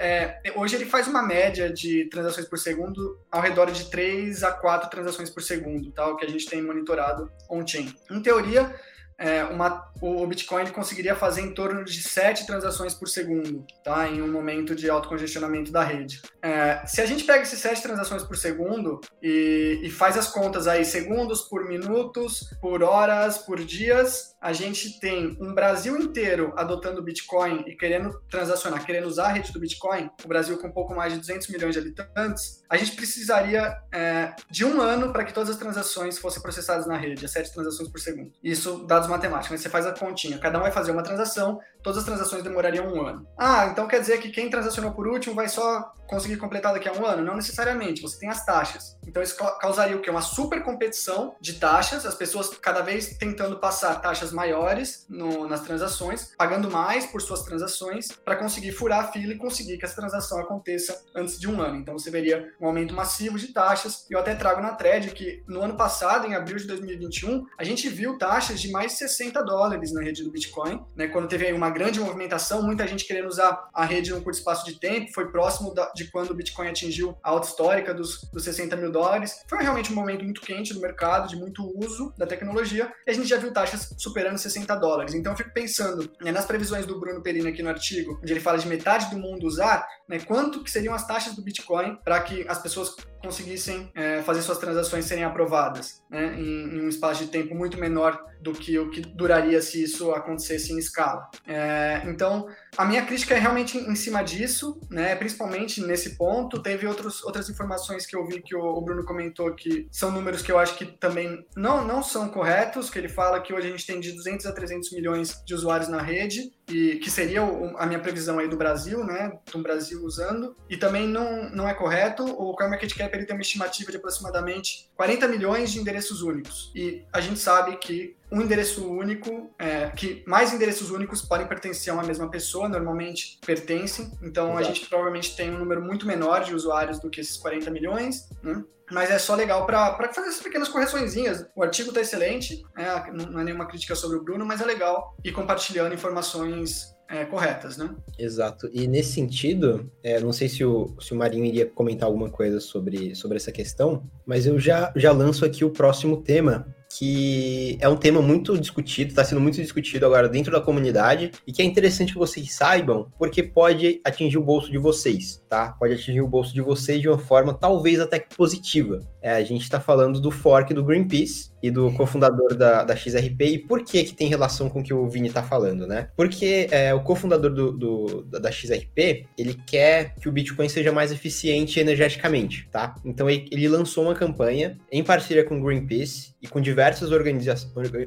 é, 0.00 0.40
hoje 0.54 0.76
ele 0.76 0.86
faz 0.86 1.06
uma 1.06 1.22
média 1.22 1.72
de 1.72 2.08
transações 2.08 2.48
por 2.48 2.58
segundo 2.58 3.18
ao 3.30 3.40
redor 3.40 3.70
de 3.70 3.90
3 3.90 4.42
a 4.42 4.52
4 4.52 4.90
transações 4.90 5.30
por 5.30 5.42
segundo, 5.42 5.90
tá? 5.92 6.06
o 6.08 6.16
que 6.16 6.24
a 6.24 6.28
gente 6.28 6.46
tem 6.46 6.62
monitorado 6.62 7.30
on-chain. 7.50 7.94
Em 8.10 8.20
teoria, 8.20 8.74
é, 9.18 9.44
uma, 9.44 9.90
o 10.00 10.26
Bitcoin 10.26 10.62
ele 10.62 10.70
conseguiria 10.70 11.14
fazer 11.14 11.40
em 11.40 11.54
torno 11.54 11.84
de 11.84 12.02
7 12.02 12.46
transações 12.46 12.94
por 12.94 13.08
segundo, 13.08 13.66
tá? 13.82 14.08
Em 14.08 14.20
um 14.20 14.30
momento 14.30 14.74
de 14.74 14.90
autocongestionamento 14.90 15.72
da 15.72 15.82
rede. 15.82 16.20
É, 16.42 16.84
se 16.86 17.00
a 17.00 17.06
gente 17.06 17.24
pega 17.24 17.42
esses 17.42 17.58
7 17.60 17.82
transações 17.82 18.22
por 18.22 18.36
segundo 18.36 19.00
e, 19.22 19.80
e, 19.82 19.90
faz 19.90 20.16
as 20.16 20.28
contas 20.28 20.66
aí, 20.66 20.84
segundos 20.84 21.42
por 21.42 21.66
minutos, 21.66 22.50
por 22.60 22.82
horas, 22.82 23.38
por 23.38 23.58
dias, 23.64 24.36
a 24.40 24.52
gente 24.52 25.00
tem 25.00 25.36
um 25.40 25.54
Brasil 25.54 25.96
inteiro 25.96 26.52
adotando 26.56 27.02
Bitcoin 27.02 27.64
e 27.66 27.74
querendo 27.74 28.20
transacionar, 28.30 28.84
querendo 28.84 29.06
usar 29.06 29.26
a 29.26 29.32
rede 29.32 29.52
do 29.52 29.58
Bitcoin, 29.58 30.10
o 30.24 30.28
Brasil 30.28 30.58
com 30.58 30.68
um 30.68 30.72
pouco 30.72 30.94
mais 30.94 31.12
de 31.12 31.18
200 31.18 31.48
milhões 31.48 31.74
de 31.74 31.80
habitantes, 31.80 32.62
a 32.68 32.76
gente 32.76 32.92
precisaria 32.92 33.76
é, 33.92 34.34
de 34.50 34.64
um 34.64 34.80
ano 34.80 35.12
para 35.12 35.24
que 35.24 35.32
todas 35.32 35.50
as 35.50 35.56
transações 35.56 36.18
fossem 36.18 36.42
processadas 36.42 36.86
na 36.86 36.96
rede, 36.96 37.24
as 37.24 37.30
7 37.32 37.52
transações 37.52 37.88
por 37.88 38.00
segundo. 38.00 38.32
Isso, 38.42 38.84
dados 38.86 39.05
dados 39.06 39.08
matemáticos, 39.08 39.60
você 39.60 39.68
faz 39.68 39.86
a 39.86 39.92
continha, 39.92 40.38
cada 40.38 40.58
um 40.58 40.62
vai 40.62 40.70
fazer 40.70 40.90
uma 40.90 41.02
transação, 41.02 41.60
todas 41.82 41.98
as 41.98 42.04
transações 42.04 42.42
demorariam 42.42 42.86
um 42.86 43.06
ano. 43.06 43.26
Ah, 43.38 43.68
então 43.70 43.86
quer 43.86 44.00
dizer 44.00 44.18
que 44.18 44.30
quem 44.30 44.50
transacionou 44.50 44.92
por 44.92 45.06
último 45.06 45.34
vai 45.34 45.48
só 45.48 45.92
conseguir 46.06 46.36
completar 46.36 46.72
daqui 46.72 46.88
a 46.88 46.92
um 46.92 47.04
ano? 47.04 47.22
Não 47.22 47.36
necessariamente, 47.36 48.02
você 48.02 48.18
tem 48.18 48.28
as 48.28 48.44
taxas. 48.44 48.96
Então 49.06 49.22
isso 49.22 49.36
causaria 49.60 49.96
o 49.96 50.00
quê? 50.00 50.10
Uma 50.10 50.20
super 50.20 50.62
competição 50.62 51.34
de 51.40 51.54
taxas, 51.54 52.04
as 52.04 52.14
pessoas 52.14 52.50
cada 52.60 52.80
vez 52.80 53.16
tentando 53.16 53.58
passar 53.58 54.00
taxas 54.00 54.32
maiores 54.32 55.06
no, 55.08 55.48
nas 55.48 55.60
transações, 55.60 56.32
pagando 56.36 56.70
mais 56.70 57.06
por 57.06 57.20
suas 57.20 57.42
transações 57.42 58.08
para 58.12 58.36
conseguir 58.36 58.72
furar 58.72 59.00
a 59.00 59.12
fila 59.12 59.32
e 59.32 59.38
conseguir 59.38 59.78
que 59.78 59.84
essa 59.84 59.96
transação 59.96 60.38
aconteça 60.38 61.04
antes 61.14 61.38
de 61.38 61.48
um 61.48 61.60
ano. 61.60 61.76
Então 61.76 61.98
você 61.98 62.10
veria 62.10 62.52
um 62.60 62.66
aumento 62.66 62.94
massivo 62.94 63.38
de 63.38 63.48
taxas. 63.48 64.06
Eu 64.10 64.18
até 64.18 64.34
trago 64.34 64.60
na 64.60 64.74
thread 64.74 65.10
que 65.10 65.42
no 65.46 65.62
ano 65.62 65.76
passado, 65.76 66.26
em 66.26 66.34
abril 66.34 66.56
de 66.56 66.66
2021, 66.66 67.46
a 67.58 67.64
gente 67.64 67.88
viu 67.88 68.18
taxas 68.18 68.60
de 68.60 68.70
mais 68.70 68.92
60 68.98 69.42
dólares 69.42 69.92
na 69.92 70.02
rede 70.02 70.22
do 70.22 70.30
Bitcoin, 70.30 70.84
né? 70.94 71.08
Quando 71.08 71.28
teve 71.28 71.46
aí 71.46 71.52
uma 71.52 71.70
grande 71.70 72.00
movimentação, 72.00 72.62
muita 72.62 72.86
gente 72.86 73.04
querendo 73.04 73.28
usar 73.28 73.68
a 73.72 73.84
rede 73.84 74.10
num 74.10 74.20
curto 74.20 74.38
espaço 74.38 74.64
de 74.64 74.78
tempo, 74.78 75.12
foi 75.12 75.30
próximo 75.30 75.74
da, 75.74 75.90
de 75.92 76.10
quando 76.10 76.30
o 76.30 76.34
Bitcoin 76.34 76.68
atingiu 76.68 77.16
a 77.22 77.30
alta 77.30 77.48
histórica 77.48 77.94
dos, 77.94 78.22
dos 78.32 78.44
60 78.44 78.76
mil 78.76 78.90
dólares. 78.90 79.42
Foi 79.48 79.62
realmente 79.62 79.92
um 79.92 79.96
momento 79.96 80.24
muito 80.24 80.40
quente 80.40 80.72
do 80.72 80.80
mercado, 80.80 81.28
de 81.28 81.36
muito 81.36 81.62
uso 81.78 82.12
da 82.16 82.26
tecnologia, 82.26 82.92
e 83.06 83.10
a 83.10 83.14
gente 83.14 83.28
já 83.28 83.36
viu 83.36 83.52
taxas 83.52 83.94
superando 83.98 84.38
60 84.38 84.74
dólares. 84.76 85.14
Então 85.14 85.32
eu 85.32 85.36
fico 85.36 85.52
pensando 85.52 86.10
né, 86.20 86.32
nas 86.32 86.44
previsões 86.44 86.86
do 86.86 86.98
Bruno 86.98 87.22
Perini 87.22 87.48
aqui 87.48 87.62
no 87.62 87.68
artigo, 87.68 88.18
onde 88.22 88.32
ele 88.32 88.40
fala 88.40 88.58
de 88.58 88.66
metade 88.66 89.10
do 89.10 89.18
mundo 89.18 89.46
usar, 89.46 89.86
né, 90.08 90.18
quanto 90.20 90.62
que 90.62 90.70
seriam 90.70 90.94
as 90.94 91.06
taxas 91.06 91.34
do 91.34 91.42
Bitcoin 91.42 91.96
para 92.04 92.20
que 92.20 92.46
as 92.48 92.60
pessoas 92.60 92.94
conseguissem 93.26 93.90
é, 93.94 94.22
fazer 94.22 94.40
suas 94.42 94.58
transações 94.58 95.04
serem 95.04 95.24
aprovadas 95.24 96.00
né, 96.08 96.36
em, 96.38 96.76
em, 96.76 96.80
um 96.82 96.88
espaço 96.88 97.24
de 97.24 97.30
tempo 97.30 97.54
muito 97.54 97.76
menor 97.76 98.24
do 98.40 98.52
que 98.52 98.78
o 98.78 98.88
que 98.90 99.00
duraria 99.00 99.60
se 99.60 99.82
isso 99.82 100.12
acontecesse 100.12 100.72
em 100.72 100.78
escala. 100.78 101.28
É, 101.46 102.02
então, 102.06 102.46
a 102.76 102.84
minha 102.84 103.04
crítica 103.04 103.34
é 103.34 103.38
realmente 103.38 103.76
em 103.76 103.96
cima 103.96 104.22
disso, 104.22 104.80
né, 104.88 105.16
principalmente 105.16 105.80
nesse 105.80 106.16
ponto. 106.16 106.62
Teve 106.62 106.86
outros, 106.86 107.24
outras 107.24 107.48
informações 107.50 108.06
que 108.06 108.14
eu 108.14 108.24
vi 108.24 108.40
que 108.40 108.54
o, 108.54 108.60
o, 108.60 108.80
Bruno 108.80 109.04
comentou 109.04 109.52
que 109.54 109.88
são 109.90 110.12
números 110.12 110.42
que 110.42 110.52
eu 110.52 110.58
acho 110.58 110.76
que 110.76 110.86
também 110.86 111.44
não, 111.56 111.84
não 111.84 112.02
são 112.02 112.28
corretos, 112.28 112.88
que 112.88 112.98
ele 112.98 113.08
fala 113.08 113.40
que 113.40 113.52
hoje 113.52 113.66
a 113.66 113.70
gente 113.70 113.86
tem 113.86 113.98
de 113.98 114.12
200 114.12 114.46
a 114.46 114.52
300 114.52 114.92
milhões 114.92 115.42
de 115.44 115.54
usuários 115.54 115.88
na 115.88 116.00
rede, 116.00 116.52
e 116.68 116.96
que 116.96 117.10
seria 117.10 117.42
a 117.42 117.86
minha 117.86 118.00
previsão 118.00 118.38
aí 118.38 118.48
do 118.48 118.56
Brasil, 118.56 119.04
né, 119.04 119.38
do 119.52 119.58
Brasil 119.62 120.04
usando, 120.04 120.56
e 120.68 120.76
também 120.76 121.06
não, 121.06 121.48
não 121.50 121.68
é 121.68 121.74
correto. 121.74 122.24
O 122.24 122.54
CoinMarketCap 122.54 123.14
ele 123.14 123.24
tem 123.24 123.36
uma 123.36 123.42
estimativa 123.42 123.90
de 123.90 123.96
aproximadamente 123.96 124.90
40 124.96 125.28
milhões 125.28 125.70
de 125.70 125.78
endereços 125.78 126.22
únicos. 126.22 126.72
E 126.74 127.04
a 127.12 127.20
gente 127.20 127.38
sabe 127.38 127.76
que 127.76 128.16
um 128.36 128.42
endereço 128.42 128.86
único, 128.86 129.50
é, 129.58 129.88
que 129.88 130.22
mais 130.26 130.52
endereços 130.52 130.90
únicos 130.90 131.22
podem 131.22 131.46
pertencer 131.46 131.90
a 131.90 131.96
uma 131.96 132.02
mesma 132.02 132.30
pessoa, 132.30 132.68
normalmente 132.68 133.38
pertencem. 133.44 134.12
Então 134.22 134.50
Exato. 134.50 134.58
a 134.58 134.62
gente 134.62 134.86
provavelmente 134.88 135.34
tem 135.34 135.50
um 135.50 135.58
número 135.58 135.80
muito 135.80 136.06
menor 136.06 136.44
de 136.44 136.54
usuários 136.54 137.00
do 137.00 137.08
que 137.08 137.20
esses 137.20 137.36
40 137.38 137.70
milhões. 137.70 138.28
Né? 138.42 138.62
Mas 138.92 139.10
é 139.10 139.18
só 139.18 139.34
legal 139.34 139.66
para 139.66 140.12
fazer 140.12 140.28
essas 140.28 140.42
pequenas 140.42 140.68
correçõezinhas. 140.68 141.46
O 141.56 141.62
artigo 141.62 141.88
está 141.88 142.02
excelente, 142.02 142.62
é, 142.76 143.10
não 143.10 143.40
é 143.40 143.44
nenhuma 143.44 143.66
crítica 143.66 143.96
sobre 143.96 144.18
o 144.18 144.22
Bruno, 144.22 144.44
mas 144.44 144.60
é 144.60 144.64
legal 144.64 145.16
ir 145.24 145.32
compartilhando 145.32 145.94
informações 145.94 146.94
é, 147.08 147.24
corretas, 147.24 147.76
né? 147.76 147.94
Exato. 148.18 148.68
E 148.72 148.86
nesse 148.86 149.12
sentido, 149.12 149.90
é, 150.02 150.20
não 150.20 150.32
sei 150.32 150.48
se 150.48 150.64
o, 150.64 150.94
se 151.00 151.12
o 151.12 151.16
Marinho 151.16 151.44
iria 151.44 151.66
comentar 151.66 152.06
alguma 152.06 152.28
coisa 152.28 152.60
sobre, 152.60 153.14
sobre 153.14 153.36
essa 153.36 153.50
questão, 153.50 154.02
mas 154.24 154.46
eu 154.46 154.58
já, 154.58 154.92
já 154.94 155.10
lanço 155.10 155.44
aqui 155.44 155.64
o 155.64 155.70
próximo 155.70 156.22
tema, 156.22 156.66
que 156.88 157.76
é 157.80 157.88
um 157.88 157.96
tema 157.96 158.22
muito 158.22 158.58
discutido, 158.58 159.10
está 159.10 159.24
sendo 159.24 159.40
muito 159.40 159.60
discutido 159.60 160.06
agora 160.06 160.28
dentro 160.28 160.52
da 160.52 160.60
comunidade 160.60 161.32
e 161.46 161.52
que 161.52 161.62
é 161.62 161.64
interessante 161.64 162.12
que 162.12 162.18
vocês 162.18 162.54
saibam, 162.54 163.10
porque 163.18 163.42
pode 163.42 164.00
atingir 164.04 164.38
o 164.38 164.42
bolso 164.42 164.70
de 164.70 164.78
vocês, 164.78 165.42
tá? 165.48 165.74
Pode 165.78 165.94
atingir 165.94 166.20
o 166.20 166.28
bolso 166.28 166.54
de 166.54 166.60
vocês 166.60 167.00
de 167.00 167.08
uma 167.08 167.18
forma 167.18 167.52
talvez 167.54 168.00
até 168.00 168.18
que 168.18 168.34
positiva. 168.34 169.00
É, 169.22 169.32
a 169.32 169.42
gente 169.42 169.62
está 169.62 169.80
falando 169.80 170.20
do 170.20 170.30
fork 170.30 170.72
do 170.72 170.84
Greenpeace 170.84 171.50
e 171.62 171.70
do 171.70 171.90
cofundador 171.92 172.54
da, 172.54 172.84
da 172.84 172.94
XRP 172.94 173.40
e 173.42 173.58
por 173.58 173.82
que 173.82 174.04
que 174.04 174.14
tem 174.14 174.28
relação 174.28 174.68
com 174.68 174.80
o 174.80 174.82
que 174.82 174.94
o 174.94 175.08
Vini 175.08 175.28
está 175.28 175.42
falando, 175.42 175.86
né? 175.86 176.10
Porque 176.16 176.68
é, 176.70 176.94
o 176.94 177.02
cofundador 177.02 177.52
do, 177.52 177.72
do, 177.72 178.22
da 178.22 178.52
XRP, 178.52 179.26
ele 179.36 179.54
quer 179.66 180.14
que 180.14 180.28
o 180.28 180.32
Bitcoin 180.32 180.68
seja 180.68 180.92
mais 180.92 181.10
eficiente 181.10 181.80
energeticamente, 181.80 182.68
tá? 182.70 182.94
Então 183.04 183.28
ele, 183.28 183.48
ele 183.50 183.68
lançou 183.68 184.04
uma 184.04 184.14
campanha 184.14 184.78
em 184.92 185.02
parceria 185.02 185.44
com 185.44 185.58
o 185.58 185.62
Greenpeace 185.62 186.34
e 186.40 186.46
com 186.46 186.60
diversas 186.76 187.10
organiza 187.10 187.54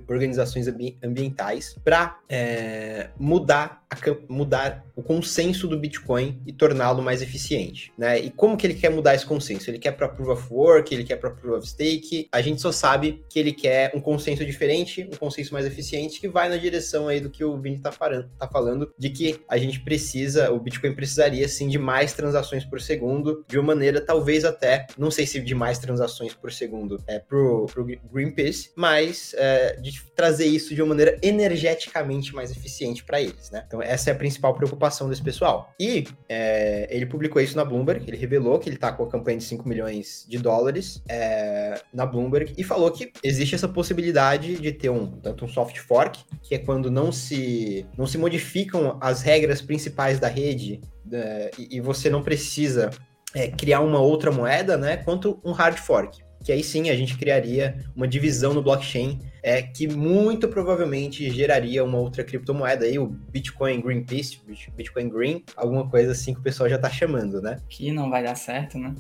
organizações 0.08 0.68
ambientais 1.04 1.76
para 1.84 2.20
é, 2.30 3.10
mudar, 3.18 3.84
mudar 4.28 4.86
o 4.96 5.02
consenso 5.02 5.68
do 5.68 5.80
Bitcoin 5.80 6.40
e 6.46 6.54
torná-lo 6.54 7.02
mais 7.02 7.24
eficiente. 7.24 7.92
Né? 7.98 8.20
E 8.20 8.30
como 8.30 8.56
que 8.56 8.68
ele 8.68 8.76
quer 8.76 8.92
mudar 8.92 9.16
esse 9.16 9.26
consenso? 9.26 9.72
Ele 9.72 9.80
quer 9.80 9.94
para 9.94 10.08
Proof 10.08 10.30
of 10.30 10.54
Work, 10.54 10.94
ele 10.94 11.04
quer 11.04 11.16
para 11.16 11.32
Proof 11.32 11.58
of 11.58 11.68
Stake, 11.68 12.28
a 12.32 12.42
gente 12.42 12.62
só 12.62 12.72
sabe 12.72 13.24
que 13.28 13.40
ele 13.40 13.54
quer 13.54 13.92
um 13.96 14.00
consenso 14.00 14.46
diferente, 14.46 15.10
um 15.12 15.18
consenso 15.18 15.52
mais 15.52 15.66
eficiente, 15.66 16.22
que 16.22 16.28
vai 16.28 16.48
na 16.48 16.58
direção 16.58 17.08
aí 17.08 17.20
do 17.20 17.30
que 17.30 17.44
o 17.44 17.58
Vini 17.58 17.78
está 17.78 17.92
tá 18.38 18.48
falando, 18.48 18.94
de 19.00 19.10
que 19.10 19.40
a 19.50 19.58
gente 19.58 19.80
precisa, 19.80 20.52
o 20.52 20.60
Bitcoin 20.60 20.94
precisaria 20.94 21.48
sim 21.48 21.68
de 21.68 21.80
mais 21.80 22.14
transações 22.14 22.64
por 22.64 22.80
segundo, 22.80 23.44
de 23.48 23.58
uma 23.58 23.74
maneira 23.74 24.00
talvez 24.00 24.46
até, 24.46 24.86
não 24.96 25.10
sei 25.10 25.26
se 25.26 25.40
de 25.40 25.56
mais 25.56 25.80
transações 25.80 26.36
por 26.36 26.52
segundo 26.52 27.00
é 27.08 27.20
pro, 27.20 27.66
pro 27.68 27.86
Greenpeace, 28.12 28.59
mas 28.76 29.34
é, 29.38 29.76
de 29.82 30.02
trazer 30.16 30.46
isso 30.46 30.74
de 30.74 30.82
uma 30.82 30.90
maneira 30.90 31.18
energeticamente 31.22 32.34
mais 32.34 32.52
eficiente 32.52 33.04
para 33.04 33.22
eles, 33.22 33.50
né? 33.52 33.64
Então 33.68 33.82
essa 33.82 34.10
é 34.10 34.14
a 34.14 34.16
principal 34.16 34.54
preocupação 34.54 35.10
desse 35.10 35.22
pessoal. 35.22 35.74
E 35.80 36.06
é, 36.28 36.88
ele 36.90 37.06
publicou 37.06 37.42
isso 37.42 37.56
na 37.56 37.64
Bloomberg, 37.64 38.04
ele 38.08 38.18
revelou 38.18 38.60
que 38.60 38.68
ele 38.70 38.76
está 38.76 38.92
com 38.92 39.04
a 39.04 39.10
campanha 39.10 39.38
de 39.38 39.44
5 39.44 39.68
milhões 39.68 40.26
de 40.28 40.38
dólares 40.38 41.02
é, 41.08 41.82
na 41.94 42.06
Bloomberg 42.06 42.54
e 42.58 42.64
falou 42.64 42.92
que 42.92 43.12
existe 43.24 43.56
essa 43.56 43.68
possibilidade 43.68 44.56
de 44.60 44.72
ter 44.72 44.90
um 44.90 45.08
tanto 45.08 45.46
um 45.46 45.48
soft 45.48 45.78
fork, 45.78 46.20
que 46.42 46.56
é 46.56 46.60
quando 46.60 46.92
não 46.92 47.12
se 47.12 47.86
não 47.98 48.06
se 48.06 48.18
modificam 48.18 48.98
as 49.02 49.22
regras 49.22 49.62
principais 49.62 50.20
da 50.20 50.28
rede 50.28 50.82
é, 51.12 51.52
e, 51.58 51.78
e, 51.78 51.82
você 51.82 52.10
não 52.10 52.22
precisa 52.22 52.92
é, 53.34 53.48
criar 53.48 53.82
uma 53.82 54.00
outra 54.00 54.32
moeda, 54.32 54.78
né? 54.78 54.98
Quanto 54.98 55.40
um 55.44 55.52
hard 55.52 55.78
fork 55.78 56.29
que 56.44 56.52
aí 56.52 56.64
sim 56.64 56.90
a 56.90 56.96
gente 56.96 57.18
criaria 57.18 57.78
uma 57.96 58.08
divisão 58.08 58.54
no 58.54 58.62
blockchain 58.62 59.20
é, 59.42 59.62
que 59.62 59.88
muito 59.88 60.48
provavelmente 60.48 61.30
geraria 61.32 61.84
uma 61.84 61.98
outra 61.98 62.24
criptomoeda 62.24 62.86
aí, 62.86 62.98
o 63.00 63.08
Bitcoin 63.08 63.82
Greenpeace, 63.82 64.40
Bitcoin 64.76 65.10
Green, 65.10 65.44
alguma 65.56 65.90
coisa 65.90 66.12
assim 66.12 66.34
que 66.34 66.40
o 66.40 66.44
pessoal 66.44 66.70
já 66.70 66.78
tá 66.78 66.90
chamando, 66.90 67.42
né? 67.42 67.60
Que 67.70 67.92
não 67.92 68.10
vai 68.10 68.24
dar 68.24 68.36
certo, 68.36 68.78
né? 68.78 68.94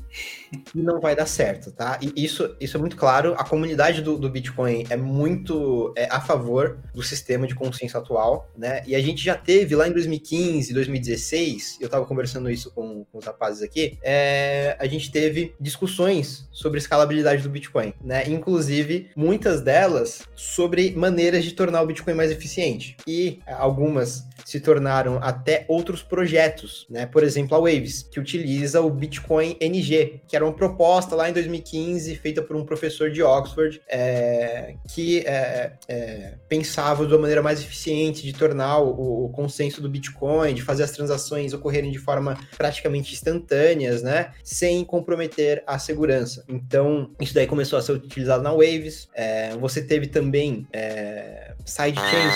Que 0.66 0.80
não 0.82 1.00
vai 1.00 1.16
dar 1.16 1.26
certo, 1.26 1.72
tá? 1.72 2.00
E 2.02 2.24
isso, 2.24 2.56
isso 2.60 2.78
é 2.78 2.80
muito 2.80 2.96
claro. 2.96 3.34
A 3.38 3.44
comunidade 3.44 4.02
do, 4.02 4.18
do 4.18 4.30
Bitcoin 4.30 4.86
é 4.90 4.98
muito 4.98 5.94
é, 5.96 6.08
a 6.10 6.22
favor 6.22 6.80
do 6.94 7.04
sistema 7.04 7.48
de 7.48 7.56
consenso 7.56 7.98
atual, 7.98 8.52
né? 8.58 8.82
E 8.86 8.96
a 8.96 9.02
gente 9.02 9.24
já 9.24 9.36
teve 9.36 9.76
lá 9.76 9.88
em 9.88 9.92
2015, 9.92 10.74
2016, 10.74 11.78
eu 11.82 11.90
tava 11.90 12.06
conversando 12.06 12.50
isso 12.50 12.72
com, 12.72 13.06
com 13.06 13.18
os 13.18 13.26
rapazes 13.26 13.62
aqui, 13.62 13.98
é, 14.02 14.76
a 14.80 14.88
gente 14.88 15.12
teve 15.12 15.56
discussões 15.60 16.48
sobre 16.52 16.80
escalabilidade 16.80 17.44
do 17.44 17.50
Bitcoin, 17.50 17.94
né? 18.04 18.28
Inclusive, 18.28 19.10
muitas 19.16 19.62
delas 19.62 20.29
sobre 20.40 20.92
maneiras 20.96 21.44
de 21.44 21.52
tornar 21.52 21.82
o 21.82 21.86
Bitcoin 21.86 22.14
mais 22.14 22.32
eficiente. 22.32 22.96
E 23.06 23.40
algumas 23.46 24.24
se 24.46 24.60
tornaram 24.60 25.20
até 25.22 25.66
outros 25.68 26.02
projetos, 26.02 26.88
né? 26.90 27.06
Por 27.06 27.24
exemplo, 27.24 27.56
a 27.56 27.60
Waves, 27.60 28.04
que 28.04 28.20
utiliza 28.20 28.82
o 28.82 28.90
Bitcoin 28.90 29.58
NG, 29.60 30.22
que 30.28 30.36
era 30.36 30.46
uma 30.46 30.54
proposta 30.54 31.16
lá 31.16 31.30
em 31.30 31.34
2015 31.34 32.16
feita 32.16 32.42
por 32.42 32.56
um 32.56 32.66
professor 32.66 33.12
de 33.12 33.22
Oxford 33.22 33.82
é, 33.88 34.76
que 34.88 35.20
é, 35.20 35.74
é, 35.88 36.34
pensava 36.48 37.06
de 37.06 37.14
uma 37.14 37.20
maneira 37.20 37.44
mais 37.44 37.60
eficiente 37.60 38.24
de 38.24 38.34
tornar 38.34 38.80
o, 38.80 39.26
o, 39.26 39.30
consenso 39.30 39.82
do 39.82 39.90
Bitcoin, 39.90 40.54
de 40.54 40.62
fazer 40.62 40.84
as 40.84 40.92
transações 40.92 41.54
ocorrerem 41.54 41.92
de 41.92 42.00
forma 42.00 42.38
praticamente 42.58 43.14
instantâneas, 43.14 44.02
né? 44.02 44.32
Sem 44.44 44.86
comprometer 44.86 45.64
a 45.68 45.78
segurança. 45.78 46.44
Então, 46.48 47.12
isso 47.20 47.34
daí 47.34 47.46
começou 47.46 47.78
a 47.78 47.82
ser 47.82 47.92
utilizado 47.92 48.42
na 48.42 48.52
Waves. 48.52 49.10
É, 49.14 49.56
você 49.58 49.82
teve 49.82 50.08
também 50.08 50.29
é, 50.72 51.54
sidechains. 51.66 52.34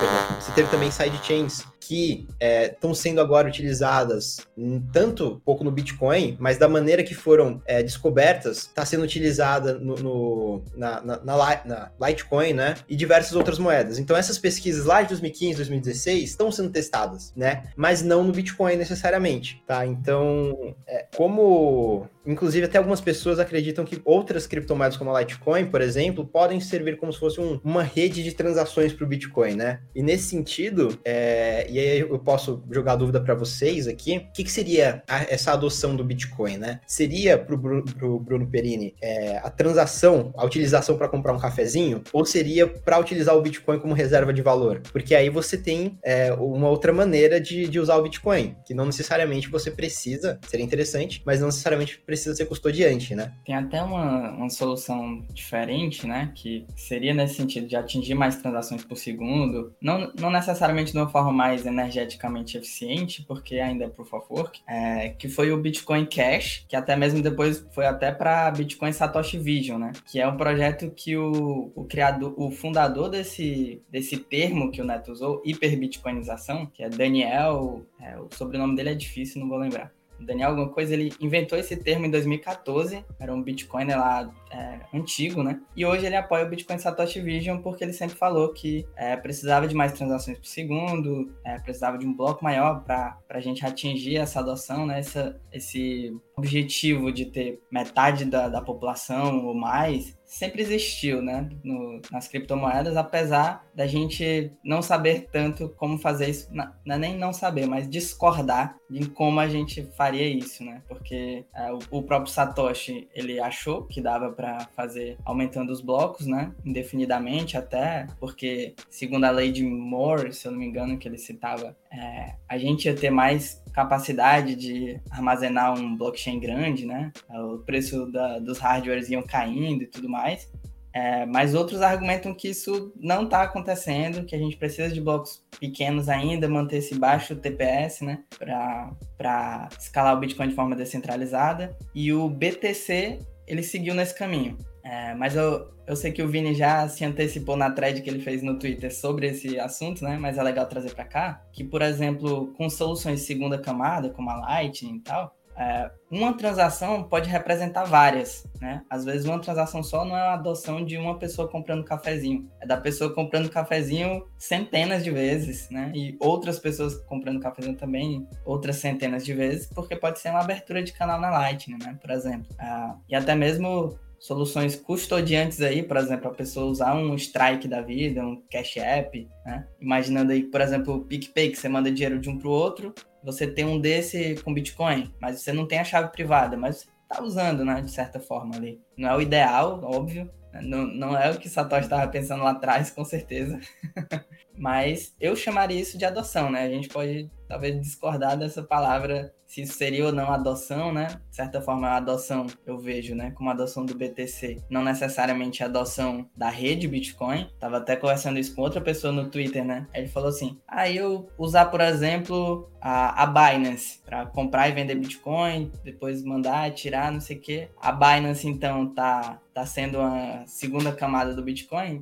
Perdão, 0.00 0.40
você 0.40 0.52
teve 0.52 0.68
também 0.70 0.90
sidechains 0.90 1.64
que 1.90 2.24
estão 2.70 2.92
é, 2.92 2.94
sendo 2.94 3.20
agora 3.20 3.48
utilizadas 3.48 4.46
tanto 4.92 5.26
um 5.26 5.40
pouco 5.40 5.64
no 5.64 5.72
Bitcoin, 5.72 6.36
mas 6.38 6.56
da 6.56 6.68
maneira 6.68 7.02
que 7.02 7.16
foram 7.16 7.60
é, 7.66 7.82
descobertas, 7.82 8.58
está 8.58 8.86
sendo 8.86 9.02
utilizada 9.02 9.74
no, 9.74 9.96
no 9.96 10.64
na, 10.76 11.00
na, 11.00 11.24
na, 11.24 11.64
na, 11.64 11.90
Litecoin, 12.00 12.52
né? 12.52 12.76
E 12.88 12.94
diversas 12.94 13.34
outras 13.34 13.58
moedas. 13.58 13.98
Então 13.98 14.16
essas 14.16 14.38
pesquisas 14.38 14.86
lá 14.86 15.02
de 15.02 15.08
2015, 15.08 15.56
2016 15.56 16.30
estão 16.30 16.52
sendo 16.52 16.70
testadas, 16.70 17.32
né? 17.34 17.64
Mas 17.74 18.02
não 18.02 18.22
no 18.22 18.32
Bitcoin 18.32 18.76
necessariamente, 18.76 19.60
tá? 19.66 19.84
Então, 19.84 20.76
é, 20.86 21.08
como 21.16 22.08
Inclusive, 22.26 22.66
até 22.66 22.76
algumas 22.76 23.00
pessoas 23.00 23.38
acreditam 23.38 23.84
que 23.84 24.00
outras 24.04 24.46
criptomoedas, 24.46 24.96
como 24.96 25.14
a 25.14 25.20
Litecoin, 25.20 25.66
por 25.66 25.80
exemplo, 25.80 26.26
podem 26.26 26.60
servir 26.60 26.98
como 26.98 27.12
se 27.12 27.18
fosse 27.18 27.40
um, 27.40 27.58
uma 27.64 27.82
rede 27.82 28.22
de 28.22 28.32
transações 28.32 28.92
para 28.92 29.04
o 29.04 29.08
Bitcoin, 29.08 29.54
né? 29.54 29.80
E 29.94 30.02
nesse 30.02 30.24
sentido, 30.24 30.98
é, 31.04 31.66
e 31.70 31.79
aí 31.88 32.00
eu 32.00 32.18
posso 32.18 32.62
jogar 32.70 32.92
a 32.92 32.96
dúvida 32.96 33.20
para 33.20 33.34
vocês 33.34 33.86
aqui, 33.86 34.18
o 34.18 34.32
que, 34.32 34.44
que 34.44 34.52
seria 34.52 35.02
a, 35.08 35.22
essa 35.22 35.52
adoção 35.52 35.96
do 35.96 36.04
Bitcoin, 36.04 36.56
né? 36.56 36.80
Seria 36.86 37.38
para 37.38 37.54
o 37.54 38.20
Bruno 38.20 38.46
Perini 38.46 38.94
é, 39.00 39.38
a 39.38 39.50
transação, 39.50 40.32
a 40.36 40.44
utilização 40.44 40.96
para 40.96 41.08
comprar 41.08 41.32
um 41.32 41.38
cafezinho, 41.38 42.02
ou 42.12 42.24
seria 42.24 42.66
para 42.66 42.98
utilizar 42.98 43.36
o 43.36 43.42
Bitcoin 43.42 43.78
como 43.78 43.94
reserva 43.94 44.32
de 44.32 44.42
valor? 44.42 44.82
Porque 44.92 45.14
aí 45.14 45.30
você 45.30 45.56
tem 45.56 45.98
é, 46.04 46.32
uma 46.32 46.68
outra 46.68 46.92
maneira 46.92 47.40
de, 47.40 47.68
de 47.68 47.78
usar 47.78 47.96
o 47.96 48.02
Bitcoin, 48.02 48.56
que 48.64 48.74
não 48.74 48.86
necessariamente 48.86 49.48
você 49.48 49.70
precisa, 49.70 50.38
seria 50.46 50.64
interessante, 50.64 51.22
mas 51.24 51.40
não 51.40 51.46
necessariamente 51.46 51.98
precisa 51.98 52.34
ser 52.34 52.46
custodiante, 52.46 53.14
né? 53.14 53.32
Tem 53.44 53.54
até 53.54 53.82
uma, 53.82 54.30
uma 54.30 54.50
solução 54.50 55.24
diferente, 55.32 56.06
né? 56.06 56.32
Que 56.34 56.66
seria 56.76 57.14
nesse 57.14 57.34
sentido 57.34 57.66
de 57.66 57.76
atingir 57.76 58.14
mais 58.14 58.36
transações 58.36 58.84
por 58.84 58.96
segundo, 58.96 59.74
não, 59.80 60.12
não 60.18 60.30
necessariamente 60.30 60.92
de 60.92 60.98
uma 60.98 61.08
forma 61.08 61.32
mais 61.32 61.66
energeticamente 61.70 62.56
eficiente, 62.56 63.22
porque 63.22 63.56
ainda 63.56 63.84
é 63.84 63.88
Proof 63.88 64.12
of 64.12 64.26
Work, 64.30 64.60
é, 64.66 65.10
que 65.10 65.28
foi 65.28 65.52
o 65.52 65.56
Bitcoin 65.56 66.06
Cash, 66.06 66.64
que 66.68 66.76
até 66.76 66.96
mesmo 66.96 67.22
depois 67.22 67.66
foi 67.72 67.86
até 67.86 68.12
para 68.12 68.50
Bitcoin 68.50 68.92
Satoshi 68.92 69.38
Vision, 69.38 69.80
né? 69.80 69.92
Que 70.06 70.20
é 70.20 70.28
um 70.28 70.36
projeto 70.36 70.90
que 70.90 71.16
o, 71.16 71.72
o 71.74 71.84
criador, 71.84 72.34
o 72.36 72.50
fundador 72.50 73.08
desse, 73.08 73.82
desse 73.90 74.16
termo 74.16 74.70
que 74.70 74.80
o 74.80 74.84
Neto 74.84 75.12
usou, 75.12 75.42
hiperbitcoinização, 75.44 76.66
que 76.66 76.82
é 76.82 76.88
Daniel, 76.88 77.84
é, 78.00 78.18
o 78.18 78.28
sobrenome 78.32 78.76
dele 78.76 78.90
é 78.90 78.94
difícil, 78.94 79.40
não 79.40 79.48
vou 79.48 79.58
lembrar. 79.58 79.92
Daniel 80.20 80.50
alguma 80.50 80.68
coisa, 80.68 80.92
ele 80.92 81.12
inventou 81.20 81.58
esse 81.58 81.76
termo 81.76 82.06
em 82.06 82.10
2014, 82.10 83.04
era 83.18 83.32
um 83.32 83.42
Bitcoin 83.42 83.86
lá 83.86 84.30
é, 84.50 84.80
antigo, 84.94 85.42
né? 85.42 85.60
E 85.76 85.84
hoje 85.84 86.06
ele 86.06 86.16
apoia 86.16 86.44
o 86.44 86.48
Bitcoin 86.48 86.78
Satoshi 86.78 87.20
Vision 87.20 87.58
porque 87.58 87.84
ele 87.84 87.92
sempre 87.92 88.16
falou 88.16 88.52
que 88.52 88.86
é, 88.96 89.16
precisava 89.16 89.66
de 89.66 89.74
mais 89.74 89.92
transações 89.92 90.38
por 90.38 90.46
segundo, 90.46 91.32
é, 91.44 91.58
precisava 91.58 91.98
de 91.98 92.06
um 92.06 92.14
bloco 92.14 92.44
maior 92.44 92.84
para 92.84 93.18
a 93.28 93.40
gente 93.40 93.64
atingir 93.64 94.16
essa 94.16 94.40
adoção, 94.40 94.86
né? 94.86 94.98
Essa, 94.98 95.40
esse 95.52 96.16
objetivo 96.36 97.12
de 97.12 97.26
ter 97.26 97.60
metade 97.70 98.24
da, 98.24 98.48
da 98.48 98.60
população 98.60 99.46
ou 99.46 99.54
mais 99.54 100.18
sempre 100.30 100.62
existiu, 100.62 101.20
né, 101.20 101.48
no, 101.64 102.00
nas 102.10 102.28
criptomoedas, 102.28 102.96
apesar 102.96 103.66
da 103.74 103.84
gente 103.84 104.52
não 104.64 104.80
saber 104.80 105.28
tanto 105.32 105.68
como 105.70 105.98
fazer 105.98 106.30
isso, 106.30 106.48
não, 106.52 106.72
é 106.88 106.96
nem 106.96 107.18
não 107.18 107.32
saber, 107.32 107.66
mas 107.66 107.90
discordar 107.90 108.76
de 108.88 109.08
como 109.08 109.40
a 109.40 109.48
gente 109.48 109.82
faria 109.96 110.28
isso, 110.28 110.62
né, 110.62 110.82
porque 110.86 111.44
é, 111.52 111.72
o, 111.72 111.80
o, 111.90 112.02
próprio 112.04 112.32
Satoshi, 112.32 113.08
ele 113.12 113.40
achou 113.40 113.82
que 113.82 114.00
dava 114.00 114.30
para 114.30 114.68
fazer 114.76 115.18
aumentando 115.24 115.72
os 115.72 115.80
blocos, 115.80 116.26
né, 116.26 116.52
indefinidamente 116.64 117.56
até, 117.56 118.06
porque 118.20 118.74
segundo 118.88 119.24
a 119.24 119.30
lei 119.30 119.50
de 119.50 119.64
Moore, 119.64 120.32
se 120.32 120.46
eu 120.46 120.52
não 120.52 120.60
me 120.60 120.66
engano, 120.66 120.96
que 120.96 121.08
ele 121.08 121.18
citava, 121.18 121.76
é, 121.92 122.36
a 122.48 122.56
gente 122.56 122.84
ia 122.84 122.94
ter 122.94 123.10
mais 123.10 123.60
capacidade 123.72 124.54
de 124.54 125.00
armazenar 125.10 125.74
um 125.74 125.96
blockchain 125.96 126.38
grande, 126.40 126.86
né? 126.86 127.12
O 127.28 127.58
preço 127.58 128.06
da, 128.10 128.38
dos 128.38 128.58
hardwares 128.58 129.08
iam 129.08 129.22
caindo 129.22 129.82
e 129.82 129.86
tudo 129.86 130.08
mais. 130.08 130.48
É, 130.92 131.24
mas 131.24 131.54
outros 131.54 131.82
argumentam 131.82 132.34
que 132.34 132.48
isso 132.48 132.92
não 132.96 133.24
está 133.24 133.42
acontecendo, 133.42 134.24
que 134.24 134.34
a 134.34 134.38
gente 134.38 134.56
precisa 134.56 134.92
de 134.92 135.00
blocos 135.00 135.42
pequenos 135.60 136.08
ainda, 136.08 136.48
manter 136.48 136.78
esse 136.78 136.98
baixo 136.98 137.36
TPS, 137.36 138.00
né, 138.00 138.24
para 138.36 139.68
escalar 139.78 140.16
o 140.16 140.20
Bitcoin 140.20 140.48
de 140.48 140.54
forma 140.54 140.74
descentralizada. 140.74 141.76
E 141.94 142.12
o 142.12 142.28
BTC, 142.28 143.20
ele 143.46 143.62
seguiu 143.62 143.94
nesse 143.94 144.18
caminho. 144.18 144.58
É, 144.90 145.14
mas 145.14 145.36
eu, 145.36 145.70
eu 145.86 145.94
sei 145.94 146.10
que 146.10 146.20
o 146.20 146.26
Vini 146.26 146.52
já 146.52 146.88
se 146.88 147.04
antecipou 147.04 147.56
na 147.56 147.70
thread 147.70 148.02
que 148.02 148.10
ele 148.10 148.18
fez 148.18 148.42
no 148.42 148.58
Twitter 148.58 148.92
sobre 148.92 149.28
esse 149.28 149.56
assunto, 149.56 150.02
né? 150.02 150.18
Mas 150.20 150.36
é 150.36 150.42
legal 150.42 150.66
trazer 150.66 150.92
para 150.92 151.04
cá. 151.04 151.40
Que, 151.52 151.62
por 151.62 151.80
exemplo, 151.80 152.52
com 152.56 152.68
soluções 152.68 153.20
de 153.20 153.26
segunda 153.26 153.56
camada, 153.56 154.10
como 154.10 154.28
a 154.30 154.40
Lightning 154.40 154.96
e 154.96 155.00
tal, 155.00 155.32
é, 155.56 155.88
uma 156.10 156.32
transação 156.36 157.04
pode 157.04 157.30
representar 157.30 157.84
várias, 157.84 158.44
né? 158.60 158.82
Às 158.90 159.04
vezes 159.04 159.26
uma 159.26 159.38
transação 159.38 159.80
só 159.80 160.04
não 160.04 160.16
é 160.16 160.22
a 160.22 160.34
adoção 160.34 160.84
de 160.84 160.96
uma 160.96 161.16
pessoa 161.16 161.46
comprando 161.46 161.84
cafezinho, 161.84 162.50
é 162.60 162.66
da 162.66 162.76
pessoa 162.76 163.14
comprando 163.14 163.48
cafezinho 163.48 164.26
centenas 164.38 165.04
de 165.04 165.12
vezes, 165.12 165.70
né? 165.70 165.92
E 165.94 166.16
outras 166.18 166.58
pessoas 166.58 166.96
comprando 167.02 167.38
cafezinho 167.38 167.76
também 167.76 168.26
outras 168.44 168.76
centenas 168.76 169.24
de 169.24 169.34
vezes, 169.34 169.68
porque 169.68 169.94
pode 169.94 170.18
ser 170.18 170.30
uma 170.30 170.40
abertura 170.40 170.82
de 170.82 170.92
canal 170.92 171.20
na 171.20 171.30
Lightning, 171.30 171.78
né? 171.80 171.96
Por 172.00 172.10
exemplo. 172.10 172.48
Ah, 172.58 172.96
e 173.08 173.14
até 173.14 173.36
mesmo 173.36 173.96
soluções 174.20 174.76
custodiantes 174.76 175.62
aí, 175.62 175.82
por 175.82 175.96
exemplo, 175.96 176.30
a 176.30 176.34
pessoa 176.34 176.70
usar 176.70 176.94
um 176.94 177.14
Strike 177.14 177.66
da 177.66 177.80
vida, 177.80 178.22
um 178.22 178.42
Cash 178.50 178.76
App, 178.76 179.26
né? 179.46 179.66
Imaginando 179.80 180.30
aí, 180.30 180.42
por 180.42 180.60
exemplo, 180.60 180.94
o 180.94 181.04
PicPay, 181.04 181.50
que 181.50 181.56
você 181.56 181.68
manda 181.68 181.90
dinheiro 181.90 182.20
de 182.20 182.28
um 182.28 182.38
para 182.38 182.46
o 182.46 182.52
outro, 182.52 182.94
você 183.24 183.46
tem 183.46 183.64
um 183.64 183.80
desse 183.80 184.36
com 184.44 184.52
Bitcoin, 184.52 185.10
mas 185.20 185.40
você 185.40 185.54
não 185.54 185.66
tem 185.66 185.78
a 185.78 185.84
chave 185.84 186.12
privada, 186.12 186.54
mas 186.54 186.86
está 187.02 187.22
usando, 187.22 187.64
né, 187.64 187.80
de 187.80 187.90
certa 187.90 188.20
forma 188.20 188.54
ali. 188.54 188.78
Não 188.96 189.08
é 189.08 189.16
o 189.16 189.22
ideal, 189.22 189.80
óbvio, 189.82 190.30
né? 190.52 190.60
não, 190.62 190.86
não 190.86 191.16
é 191.16 191.30
o 191.30 191.38
que 191.38 191.48
Satoshi 191.48 191.84
estava 191.84 192.06
pensando 192.06 192.44
lá 192.44 192.50
atrás, 192.50 192.90
com 192.90 193.04
certeza. 193.04 193.58
mas 194.56 195.14
eu 195.18 195.34
chamaria 195.34 195.80
isso 195.80 195.96
de 195.96 196.04
adoção, 196.04 196.50
né? 196.50 196.64
A 196.64 196.68
gente 196.68 196.88
pode 196.88 197.30
talvez 197.50 197.80
discordar 197.80 198.38
dessa 198.38 198.62
palavra 198.62 199.34
se 199.50 199.62
isso 199.62 199.76
seria 199.76 200.06
ou 200.06 200.12
não 200.12 200.30
adoção, 200.30 200.92
né? 200.92 201.08
De 201.28 201.34
certa 201.34 201.60
forma, 201.60 201.88
a 201.88 201.96
adoção 201.96 202.46
eu 202.64 202.78
vejo, 202.78 203.16
né, 203.16 203.32
como 203.32 203.50
adoção 203.50 203.84
do 203.84 203.96
BTC, 203.96 204.62
não 204.70 204.84
necessariamente 204.84 205.60
a 205.64 205.66
adoção 205.66 206.24
da 206.36 206.48
rede 206.48 206.86
Bitcoin. 206.86 207.50
Tava 207.58 207.78
até 207.78 207.96
conversando 207.96 208.38
isso 208.38 208.54
com 208.54 208.62
outra 208.62 208.80
pessoa 208.80 209.12
no 209.12 209.28
Twitter, 209.28 209.64
né? 209.64 209.88
Ele 209.92 210.06
falou 210.06 210.28
assim: 210.28 210.56
"Ah, 210.68 210.88
eu 210.88 211.28
usar, 211.36 211.64
por 211.64 211.80
exemplo, 211.80 212.70
a, 212.80 213.24
a 213.24 213.26
Binance 213.26 213.98
para 214.04 214.24
comprar 214.26 214.68
e 214.68 214.72
vender 214.72 214.94
Bitcoin, 214.94 215.72
depois 215.82 216.22
mandar, 216.22 216.70
tirar, 216.70 217.10
não 217.10 217.20
sei 217.20 217.36
o 217.36 217.40
quê. 217.40 217.68
A 217.82 217.90
Binance 217.90 218.46
então 218.46 218.86
tá 218.94 219.40
tá 219.52 219.66
sendo 219.66 220.00
a 220.00 220.44
segunda 220.46 220.92
camada 220.92 221.34
do 221.34 221.42
Bitcoin? 221.42 221.98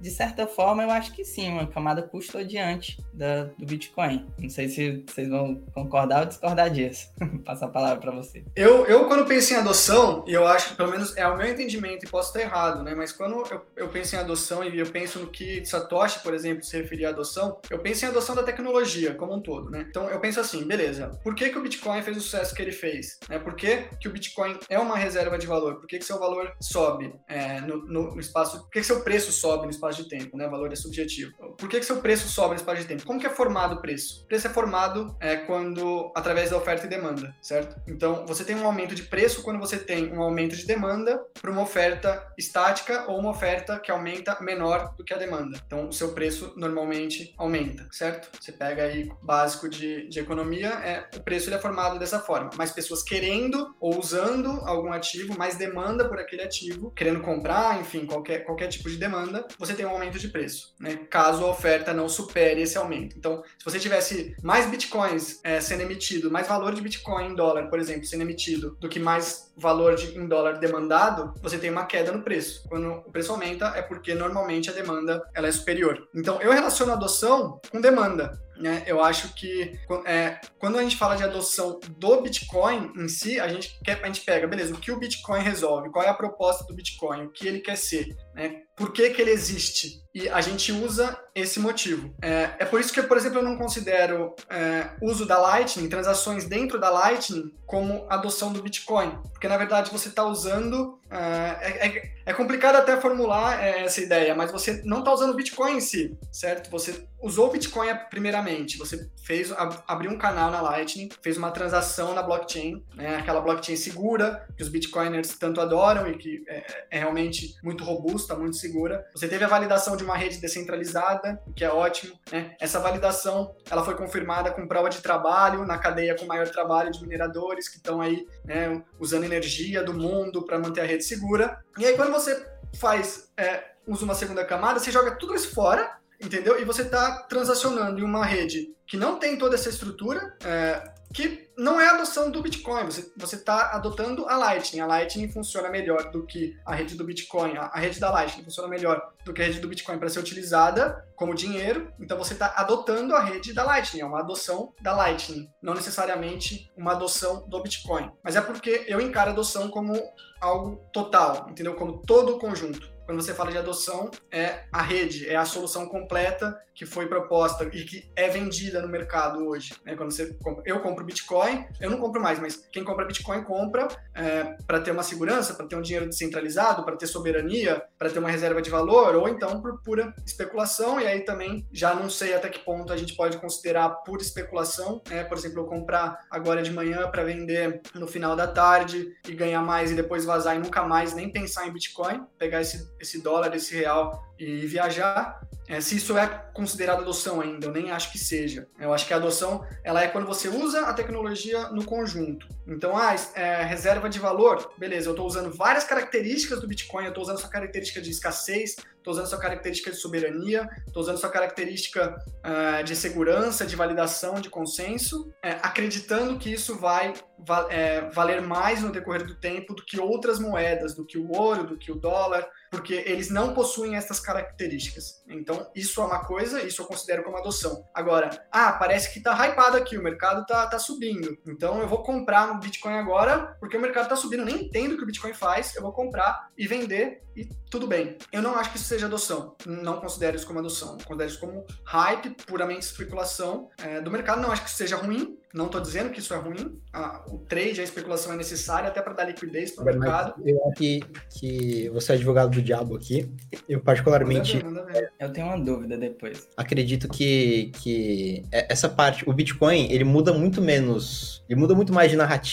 De 0.00 0.10
certa 0.10 0.46
forma, 0.46 0.82
eu 0.82 0.90
acho 0.90 1.12
que 1.12 1.24
sim, 1.24 1.48
uma 1.48 1.66
camada 1.66 2.02
custodiante 2.02 2.98
da, 3.14 3.44
do 3.44 3.64
Bitcoin. 3.64 4.26
Não 4.38 4.50
sei 4.50 4.68
se 4.68 4.87
vocês 5.06 5.28
vão 5.28 5.62
concordar 5.74 6.20
ou 6.20 6.26
discordar 6.26 6.70
disso. 6.70 7.08
Passa 7.44 7.66
a 7.66 7.68
palavra 7.68 8.00
para 8.00 8.12
você. 8.12 8.44
Eu, 8.54 8.86
eu, 8.86 9.06
quando 9.06 9.26
penso 9.26 9.52
em 9.52 9.56
adoção, 9.56 10.24
eu 10.26 10.46
acho 10.46 10.70
que 10.70 10.76
pelo 10.76 10.90
menos 10.90 11.16
é 11.16 11.26
o 11.26 11.36
meu 11.36 11.46
entendimento, 11.46 12.04
e 12.04 12.08
posso 12.08 12.28
estar 12.28 12.40
errado, 12.40 12.82
né? 12.82 12.94
Mas 12.94 13.12
quando 13.12 13.44
eu, 13.50 13.66
eu 13.76 13.88
penso 13.88 14.16
em 14.16 14.18
adoção 14.18 14.64
e 14.64 14.78
eu 14.78 14.86
penso 14.86 15.18
no 15.18 15.28
que 15.28 15.64
Satoshi, 15.64 16.20
por 16.20 16.34
exemplo, 16.34 16.64
se 16.64 16.76
referia 16.76 17.08
à 17.08 17.10
adoção, 17.10 17.60
eu 17.70 17.78
penso 17.78 18.04
em 18.04 18.08
adoção 18.08 18.34
da 18.34 18.42
tecnologia 18.42 19.14
como 19.14 19.34
um 19.34 19.40
todo, 19.40 19.70
né? 19.70 19.86
Então 19.88 20.08
eu 20.08 20.20
penso 20.20 20.40
assim, 20.40 20.64
beleza, 20.64 21.18
por 21.22 21.34
que, 21.34 21.50
que 21.50 21.58
o 21.58 21.62
Bitcoin 21.62 22.02
fez 22.02 22.16
o 22.16 22.20
sucesso 22.20 22.54
que 22.54 22.62
ele 22.62 22.72
fez? 22.72 23.18
Né? 23.28 23.38
Por 23.38 23.54
que, 23.54 23.84
que 24.00 24.08
o 24.08 24.12
Bitcoin 24.12 24.58
é 24.68 24.78
uma 24.78 24.96
reserva 24.96 25.38
de 25.38 25.46
valor? 25.46 25.76
Por 25.76 25.86
que, 25.86 25.98
que 25.98 26.04
seu 26.04 26.18
valor 26.18 26.52
sobe 26.60 27.14
é, 27.28 27.60
no, 27.60 27.78
no, 27.84 28.14
no, 28.14 28.20
espaço? 28.20 28.60
Por 28.60 28.70
que, 28.70 28.80
que 28.80 28.86
seu 28.86 29.00
preço 29.00 29.32
sobe 29.32 29.64
no 29.64 29.70
espaço 29.70 30.02
de 30.02 30.08
tempo? 30.08 30.36
Né? 30.36 30.46
O 30.46 30.50
valor 30.50 30.72
é 30.72 30.76
subjetivo. 30.76 31.32
Por 31.56 31.68
que, 31.68 31.78
que 31.78 31.86
seu 31.86 32.00
preço 32.00 32.28
sobe 32.28 32.50
no 32.50 32.56
espaço 32.56 32.82
de 32.82 32.88
tempo? 32.88 33.06
Como 33.06 33.20
que 33.20 33.26
é 33.26 33.30
formado 33.30 33.76
o 33.76 33.80
preço? 33.80 34.22
O 34.22 34.26
preço 34.26 34.46
é 34.46 34.50
formado 34.50 34.77
é, 35.20 35.36
quando, 35.36 36.12
através 36.14 36.50
da 36.50 36.56
oferta 36.56 36.86
e 36.86 36.88
demanda, 36.88 37.34
certo? 37.40 37.80
Então, 37.86 38.24
você 38.26 38.44
tem 38.44 38.56
um 38.56 38.66
aumento 38.66 38.94
de 38.94 39.02
preço 39.02 39.42
quando 39.42 39.58
você 39.58 39.78
tem 39.78 40.12
um 40.12 40.22
aumento 40.22 40.56
de 40.56 40.66
demanda 40.66 41.20
para 41.40 41.50
uma 41.50 41.62
oferta 41.62 42.32
estática 42.36 43.04
ou 43.08 43.18
uma 43.18 43.30
oferta 43.30 43.78
que 43.78 43.90
aumenta 43.90 44.38
menor 44.40 44.94
do 44.96 45.04
que 45.04 45.12
a 45.12 45.18
demanda. 45.18 45.60
Então, 45.66 45.88
o 45.88 45.92
seu 45.92 46.12
preço 46.12 46.52
normalmente 46.56 47.34
aumenta, 47.36 47.86
certo? 47.90 48.28
Você 48.40 48.52
pega 48.52 48.84
aí 48.84 49.10
básico 49.22 49.68
de, 49.68 50.08
de 50.08 50.20
economia, 50.20 50.68
é, 50.68 51.08
o 51.16 51.20
preço 51.20 51.48
ele 51.48 51.56
é 51.56 51.58
formado 51.58 51.98
dessa 51.98 52.20
forma. 52.20 52.50
Mais 52.56 52.70
pessoas 52.70 53.02
querendo 53.02 53.74
ou 53.80 53.98
usando 53.98 54.48
algum 54.64 54.92
ativo, 54.92 55.36
mais 55.36 55.56
demanda 55.56 56.08
por 56.08 56.18
aquele 56.18 56.42
ativo, 56.42 56.90
querendo 56.92 57.20
comprar, 57.20 57.80
enfim, 57.80 58.06
qualquer, 58.06 58.44
qualquer 58.44 58.68
tipo 58.68 58.88
de 58.88 58.96
demanda, 58.96 59.46
você 59.58 59.74
tem 59.74 59.86
um 59.86 59.90
aumento 59.90 60.18
de 60.18 60.28
preço, 60.28 60.74
né? 60.78 61.00
Caso 61.10 61.44
a 61.44 61.50
oferta 61.50 61.92
não 61.92 62.08
supere 62.08 62.62
esse 62.62 62.78
aumento. 62.78 63.16
Então, 63.16 63.42
se 63.58 63.64
você 63.64 63.78
tivesse 63.78 64.36
mais 64.42 64.67
bitcoins 64.70 65.40
é, 65.42 65.60
sendo 65.60 65.82
emitido, 65.82 66.30
mais 66.30 66.46
valor 66.46 66.58
valor 66.68 66.74
de 66.74 66.82
Bitcoin 66.82 67.28
em 67.28 67.34
dólar, 67.34 67.68
por 67.68 67.78
exemplo, 67.78 68.04
sendo 68.04 68.22
emitido, 68.22 68.76
do 68.80 68.88
que 68.88 68.98
mais 68.98 69.50
valor 69.56 69.94
de, 69.94 70.16
em 70.18 70.26
dólar 70.26 70.58
demandado, 70.58 71.32
você 71.40 71.56
tem 71.56 71.70
uma 71.70 71.86
queda 71.86 72.12
no 72.12 72.22
preço. 72.22 72.68
Quando 72.68 72.90
o 72.90 73.10
preço 73.10 73.32
aumenta, 73.32 73.72
é 73.74 73.82
porque 73.82 74.14
normalmente 74.14 74.68
a 74.68 74.72
demanda 74.72 75.22
ela 75.34 75.48
é 75.48 75.52
superior. 75.52 76.06
Então, 76.14 76.40
eu 76.40 76.52
relaciono 76.52 76.92
a 76.92 76.94
adoção 76.94 77.60
com 77.70 77.80
demanda. 77.80 78.38
Né, 78.58 78.82
eu 78.86 79.02
acho 79.02 79.34
que 79.34 79.78
é, 80.04 80.40
quando 80.58 80.78
a 80.78 80.82
gente 80.82 80.96
fala 80.96 81.16
de 81.16 81.22
adoção 81.22 81.80
do 81.98 82.20
Bitcoin 82.20 82.92
em 82.96 83.08
si, 83.08 83.38
a 83.38 83.48
gente, 83.48 83.78
quer, 83.84 84.02
a 84.02 84.06
gente 84.06 84.22
pega, 84.22 84.46
beleza, 84.46 84.74
o 84.74 84.78
que 84.78 84.92
o 84.92 84.98
Bitcoin 84.98 85.40
resolve, 85.40 85.90
qual 85.90 86.04
é 86.04 86.08
a 86.08 86.14
proposta 86.14 86.64
do 86.64 86.74
Bitcoin, 86.74 87.26
o 87.26 87.30
que 87.30 87.46
ele 87.46 87.60
quer 87.60 87.76
ser, 87.76 88.16
né? 88.34 88.62
Por 88.78 88.92
que, 88.92 89.10
que 89.10 89.20
ele 89.20 89.32
existe? 89.32 90.04
E 90.14 90.28
a 90.28 90.40
gente 90.40 90.70
usa 90.70 91.18
esse 91.34 91.58
motivo. 91.58 92.14
É, 92.22 92.50
é 92.60 92.64
por 92.64 92.80
isso 92.80 92.92
que, 92.92 93.02
por 93.02 93.16
exemplo, 93.16 93.38
eu 93.38 93.42
não 93.42 93.58
considero 93.58 94.34
é, 94.48 94.90
uso 95.02 95.26
da 95.26 95.36
Lightning, 95.36 95.88
transações 95.88 96.44
dentro 96.44 96.78
da 96.78 96.88
Lightning, 96.88 97.52
como 97.66 98.06
adoção 98.08 98.52
do 98.52 98.62
Bitcoin. 98.62 99.18
Porque, 99.32 99.48
na 99.48 99.56
verdade, 99.56 99.90
você 99.90 100.08
está 100.08 100.24
usando. 100.24 100.97
É, 101.10 101.86
é, 101.86 102.12
é, 102.26 102.32
complicado 102.34 102.76
até 102.76 103.00
formular 103.00 103.64
é, 103.64 103.84
essa 103.84 104.00
ideia, 104.00 104.34
mas 104.34 104.52
você 104.52 104.82
não 104.84 104.98
está 104.98 105.12
usando 105.12 105.34
Bitcoin 105.34 105.76
em 105.76 105.80
si, 105.80 106.18
certo? 106.30 106.70
Você 106.70 107.06
usou 107.20 107.50
Bitcoin 107.50 107.88
primeiramente, 108.10 108.78
você 108.78 109.10
fez 109.24 109.52
abriu 109.86 110.10
um 110.10 110.18
canal 110.18 110.50
na 110.50 110.60
Lightning, 110.60 111.08
fez 111.20 111.36
uma 111.36 111.50
transação 111.50 112.14
na 112.14 112.22
blockchain, 112.22 112.84
né, 112.94 113.16
aquela 113.16 113.40
blockchain 113.40 113.76
segura 113.76 114.46
que 114.56 114.62
os 114.62 114.68
Bitcoiners 114.68 115.36
tanto 115.38 115.60
adoram 115.60 116.08
e 116.08 116.16
que 116.16 116.44
é, 116.46 116.86
é 116.90 116.98
realmente 116.98 117.54
muito 117.62 117.82
robusta, 117.82 118.36
muito 118.36 118.56
segura. 118.56 119.06
Você 119.14 119.26
teve 119.26 119.44
a 119.44 119.48
validação 119.48 119.96
de 119.96 120.04
uma 120.04 120.16
rede 120.16 120.38
descentralizada, 120.38 121.40
o 121.46 121.52
que 121.52 121.64
é 121.64 121.70
ótimo. 121.70 122.18
Né? 122.30 122.54
Essa 122.60 122.78
validação 122.78 123.54
ela 123.70 123.84
foi 123.84 123.96
confirmada 123.96 124.50
com 124.50 124.66
prova 124.66 124.88
de 124.88 125.00
trabalho 125.00 125.64
na 125.64 125.78
cadeia 125.78 126.16
com 126.16 126.26
maior 126.26 126.48
trabalho 126.48 126.90
de 126.90 127.00
mineradores 127.00 127.68
que 127.68 127.76
estão 127.76 128.00
aí 128.00 128.26
né, 128.44 128.82
usando 128.98 129.24
energia 129.24 129.82
do 129.82 129.92
mundo 129.92 130.44
para 130.44 130.58
manter 130.58 130.82
a 130.82 130.84
rede 130.84 130.97
segura. 131.04 131.62
E 131.78 131.86
aí 131.86 131.96
quando 131.96 132.12
você 132.12 132.46
faz 132.74 133.30
é, 133.36 133.72
usa 133.86 134.04
uma 134.04 134.14
segunda 134.14 134.44
camada, 134.44 134.78
você 134.78 134.90
joga 134.90 135.12
tudo 135.12 135.34
isso 135.34 135.54
fora 135.54 135.97
entendeu? 136.20 136.60
E 136.60 136.64
você 136.64 136.82
está 136.82 137.22
transacionando 137.22 138.00
em 138.00 138.04
uma 138.04 138.24
rede 138.24 138.74
que 138.86 138.96
não 138.96 139.18
tem 139.18 139.36
toda 139.36 139.54
essa 139.54 139.68
estrutura, 139.68 140.36
é, 140.42 140.82
que 141.12 141.48
não 141.56 141.80
é 141.80 141.88
a 141.88 141.94
adoção 141.94 142.30
do 142.30 142.40
Bitcoin, 142.40 142.84
você 142.84 143.36
está 143.36 143.72
adotando 143.72 144.26
a 144.28 144.36
Lightning. 144.36 144.80
A 144.80 144.86
Lightning 144.86 145.30
funciona 145.30 145.68
melhor 145.68 146.10
do 146.10 146.24
que 146.24 146.56
a 146.64 146.74
rede 146.74 146.94
do 146.94 147.04
Bitcoin, 147.04 147.56
a, 147.56 147.66
a 147.66 147.78
rede 147.78 148.00
da 148.00 148.10
Lightning 148.10 148.44
funciona 148.44 148.68
melhor 148.68 149.12
do 149.24 149.32
que 149.32 149.42
a 149.42 149.44
rede 149.44 149.60
do 149.60 149.68
Bitcoin 149.68 149.98
para 149.98 150.08
ser 150.08 150.20
utilizada 150.20 151.06
como 151.14 151.34
dinheiro, 151.34 151.92
então 151.98 152.16
você 152.16 152.32
está 152.32 152.54
adotando 152.56 153.14
a 153.14 153.20
rede 153.20 153.52
da 153.52 153.64
Lightning, 153.64 154.00
é 154.00 154.06
uma 154.06 154.20
adoção 154.20 154.72
da 154.80 154.94
Lightning, 154.94 155.50
não 155.60 155.74
necessariamente 155.74 156.70
uma 156.76 156.92
adoção 156.92 157.46
do 157.48 157.62
Bitcoin. 157.62 158.10
Mas 158.22 158.36
é 158.36 158.40
porque 158.40 158.84
eu 158.86 159.00
encaro 159.00 159.30
a 159.30 159.32
adoção 159.32 159.68
como 159.68 159.94
algo 160.40 160.76
total, 160.92 161.48
entendeu? 161.50 161.74
Como 161.74 162.00
todo 162.06 162.36
o 162.36 162.38
conjunto 162.38 162.97
quando 163.08 163.22
você 163.22 163.32
fala 163.32 163.50
de 163.50 163.56
adoção, 163.56 164.10
é 164.30 164.64
a 164.70 164.82
rede, 164.82 165.26
é 165.26 165.34
a 165.34 165.46
solução 165.46 165.88
completa 165.88 166.62
que 166.74 166.84
foi 166.84 167.08
proposta 167.08 167.64
e 167.72 167.82
que 167.82 168.08
é 168.14 168.28
vendida 168.28 168.80
no 168.80 168.86
mercado 168.86 169.48
hoje. 169.48 169.74
Né? 169.84 169.96
Quando 169.96 170.12
você 170.12 170.26
compra, 170.34 170.62
eu 170.64 170.78
compro 170.78 171.04
Bitcoin, 171.04 171.66
eu 171.80 171.90
não 171.90 171.98
compro 171.98 172.22
mais, 172.22 172.38
mas 172.38 172.68
quem 172.70 172.84
compra 172.84 173.04
Bitcoin 173.04 173.42
compra 173.42 173.88
é, 174.14 174.56
para 174.64 174.78
ter 174.78 174.92
uma 174.92 175.02
segurança, 175.02 175.54
para 175.54 175.66
ter 175.66 175.74
um 175.74 175.82
dinheiro 175.82 176.06
descentralizado, 176.06 176.84
para 176.84 176.96
ter 176.96 177.08
soberania, 177.08 177.82
para 177.98 178.10
ter 178.10 178.20
uma 178.20 178.30
reserva 178.30 178.62
de 178.62 178.70
valor, 178.70 179.16
ou 179.16 179.28
então 179.28 179.60
por 179.60 179.82
pura 179.82 180.14
especulação. 180.24 181.00
E 181.00 181.06
aí 181.06 181.20
também 181.24 181.66
já 181.72 181.94
não 181.94 182.08
sei 182.08 182.34
até 182.34 182.48
que 182.48 182.60
ponto 182.60 182.92
a 182.92 182.96
gente 182.96 183.16
pode 183.16 183.38
considerar 183.38 183.88
pura 184.04 184.22
especulação. 184.22 185.02
Né? 185.08 185.24
Por 185.24 185.36
exemplo, 185.36 185.62
eu 185.62 185.66
comprar 185.66 186.20
agora 186.30 186.62
de 186.62 186.70
manhã 186.70 187.10
para 187.10 187.24
vender 187.24 187.80
no 187.92 188.06
final 188.06 188.36
da 188.36 188.46
tarde 188.46 189.16
e 189.26 189.32
ganhar 189.32 189.62
mais 189.62 189.90
e 189.90 189.94
depois 189.96 190.24
vazar 190.24 190.54
e 190.54 190.60
nunca 190.60 190.84
mais 190.84 191.12
nem 191.12 191.32
pensar 191.32 191.66
em 191.66 191.72
Bitcoin, 191.72 192.24
pegar 192.38 192.60
esse 192.60 192.86
esse 193.00 193.20
dólar, 193.20 193.54
esse 193.54 193.74
real 193.74 194.26
e 194.38 194.66
viajar. 194.66 195.40
É, 195.66 195.80
se 195.80 195.96
isso 195.96 196.16
é 196.16 196.26
considerado 196.54 197.00
adoção 197.00 197.40
ainda, 197.40 197.66
eu 197.66 197.72
nem 197.72 197.90
acho 197.90 198.10
que 198.10 198.18
seja. 198.18 198.66
Eu 198.78 198.92
acho 198.92 199.06
que 199.06 199.12
a 199.12 199.16
adoção 199.16 199.64
ela 199.84 200.02
é 200.02 200.08
quando 200.08 200.26
você 200.26 200.48
usa 200.48 200.86
a 200.86 200.94
tecnologia 200.94 201.68
no 201.68 201.84
conjunto. 201.84 202.48
Então, 202.68 202.94
ah, 202.94 203.16
é, 203.34 203.62
reserva 203.62 204.10
de 204.10 204.18
valor, 204.18 204.74
beleza, 204.76 205.08
eu 205.08 205.12
estou 205.12 205.26
usando 205.26 205.50
várias 205.50 205.84
características 205.84 206.60
do 206.60 206.68
Bitcoin, 206.68 207.04
eu 207.04 207.08
estou 207.08 207.22
usando 207.22 207.38
essa 207.38 207.48
característica 207.48 208.00
de 208.00 208.10
escassez, 208.10 208.76
estou 209.08 209.14
usando 209.14 209.26
sua 209.26 209.38
característica 209.38 209.90
de 209.90 209.96
soberania, 209.96 210.68
estou 210.86 211.02
usando 211.02 211.16
sua 211.16 211.30
característica 211.30 212.14
uh, 212.44 212.84
de 212.84 212.94
segurança, 212.94 213.64
de 213.64 213.74
validação, 213.74 214.34
de 214.34 214.50
consenso, 214.50 215.32
é, 215.42 215.52
acreditando 215.62 216.38
que 216.38 216.52
isso 216.52 216.76
vai 216.76 217.14
va 217.38 217.68
é, 217.70 218.10
valer 218.10 218.42
mais 218.42 218.82
no 218.82 218.90
decorrer 218.90 219.24
do 219.24 219.34
tempo 219.34 219.74
do 219.74 219.84
que 219.84 220.00
outras 220.00 220.38
moedas, 220.38 220.94
do 220.94 221.06
que 221.06 221.16
o 221.16 221.30
ouro, 221.30 221.66
do 221.66 221.78
que 221.78 221.92
o 221.92 221.94
dólar, 221.94 222.46
porque 222.70 222.94
eles 223.06 223.30
não 223.30 223.54
possuem 223.54 223.94
essas 223.94 224.20
características. 224.20 225.22
Então, 225.28 225.70
isso 225.74 226.00
é 226.00 226.04
uma 226.04 226.24
coisa, 226.24 226.62
isso 226.62 226.82
eu 226.82 226.86
considero 226.86 227.22
como 227.22 227.38
adoção. 227.38 227.84
Agora, 227.94 228.30
ah, 228.50 228.72
parece 228.72 229.12
que 229.12 229.20
tá 229.20 229.32
hypado 229.46 229.76
aqui, 229.76 229.96
o 229.96 230.02
mercado 230.02 230.44
tá, 230.46 230.66
tá 230.66 230.78
subindo. 230.78 231.38
Então, 231.46 231.80
eu 231.80 231.88
vou 231.88 232.02
comprar 232.02 232.48
no 232.48 232.57
Bitcoin 232.58 232.94
agora, 232.94 233.56
porque 233.60 233.76
o 233.76 233.80
mercado 233.80 234.08
tá 234.08 234.16
subindo, 234.16 234.40
eu 234.40 234.46
nem 234.46 234.64
entendo 234.64 234.92
o 234.92 234.96
que 234.96 235.02
o 235.02 235.06
Bitcoin 235.06 235.32
faz, 235.32 235.74
eu 235.76 235.82
vou 235.82 235.92
comprar 235.92 236.48
e 236.56 236.66
vender 236.66 237.22
e 237.38 237.48
tudo 237.70 237.86
bem. 237.86 238.16
Eu 238.32 238.42
não 238.42 238.56
acho 238.56 238.72
que 238.72 238.78
isso 238.78 238.86
seja 238.86 239.06
adoção. 239.06 239.54
Não 239.64 240.00
considero 240.00 240.36
isso 240.36 240.46
como 240.46 240.58
adoção. 240.58 240.98
Considero 241.04 241.30
isso 241.30 241.38
como 241.38 241.64
hype, 241.84 242.30
puramente 242.44 242.80
especulação 242.80 243.68
é, 243.78 244.00
do 244.00 244.10
mercado. 244.10 244.40
Não 244.40 244.50
acho 244.50 244.62
que 244.62 244.68
isso 244.68 244.78
seja 244.78 244.96
ruim. 244.96 245.38
Não 245.54 245.66
estou 245.66 245.80
dizendo 245.80 246.10
que 246.10 246.18
isso 246.18 246.34
é 246.34 246.36
ruim. 246.36 246.78
Ah, 246.92 247.24
o 247.28 247.38
trade, 247.38 247.80
a 247.80 247.84
especulação 247.84 248.32
é 248.32 248.36
necessária 248.36 248.88
até 248.88 249.00
para 249.00 249.12
dar 249.12 249.24
liquidez 249.24 249.70
para 249.70 249.82
o 249.82 249.86
mercado. 249.86 250.34
Eu 250.44 250.62
acho 250.66 250.76
que, 250.76 251.00
que 251.30 251.88
você 251.90 252.12
é 252.12 252.14
advogado 252.16 252.50
do 252.50 252.60
diabo 252.60 252.96
aqui. 252.96 253.30
Eu, 253.68 253.80
particularmente. 253.80 254.62
Manda 254.62 254.84
ver, 254.84 254.92
manda 254.92 255.00
ver. 255.00 255.12
Eu 255.18 255.32
tenho 255.32 255.46
uma 255.46 255.58
dúvida 255.58 255.96
depois. 255.96 256.48
Acredito 256.56 257.08
que, 257.08 257.70
que 257.80 258.44
é, 258.50 258.70
essa 258.72 258.88
parte, 258.88 259.28
o 259.28 259.32
Bitcoin, 259.32 259.90
ele 259.92 260.04
muda 260.04 260.32
muito 260.32 260.60
menos. 260.60 261.44
Ele 261.48 261.60
muda 261.60 261.74
muito 261.74 261.92
mais 261.92 262.10
de 262.10 262.16
narrativa 262.16 262.47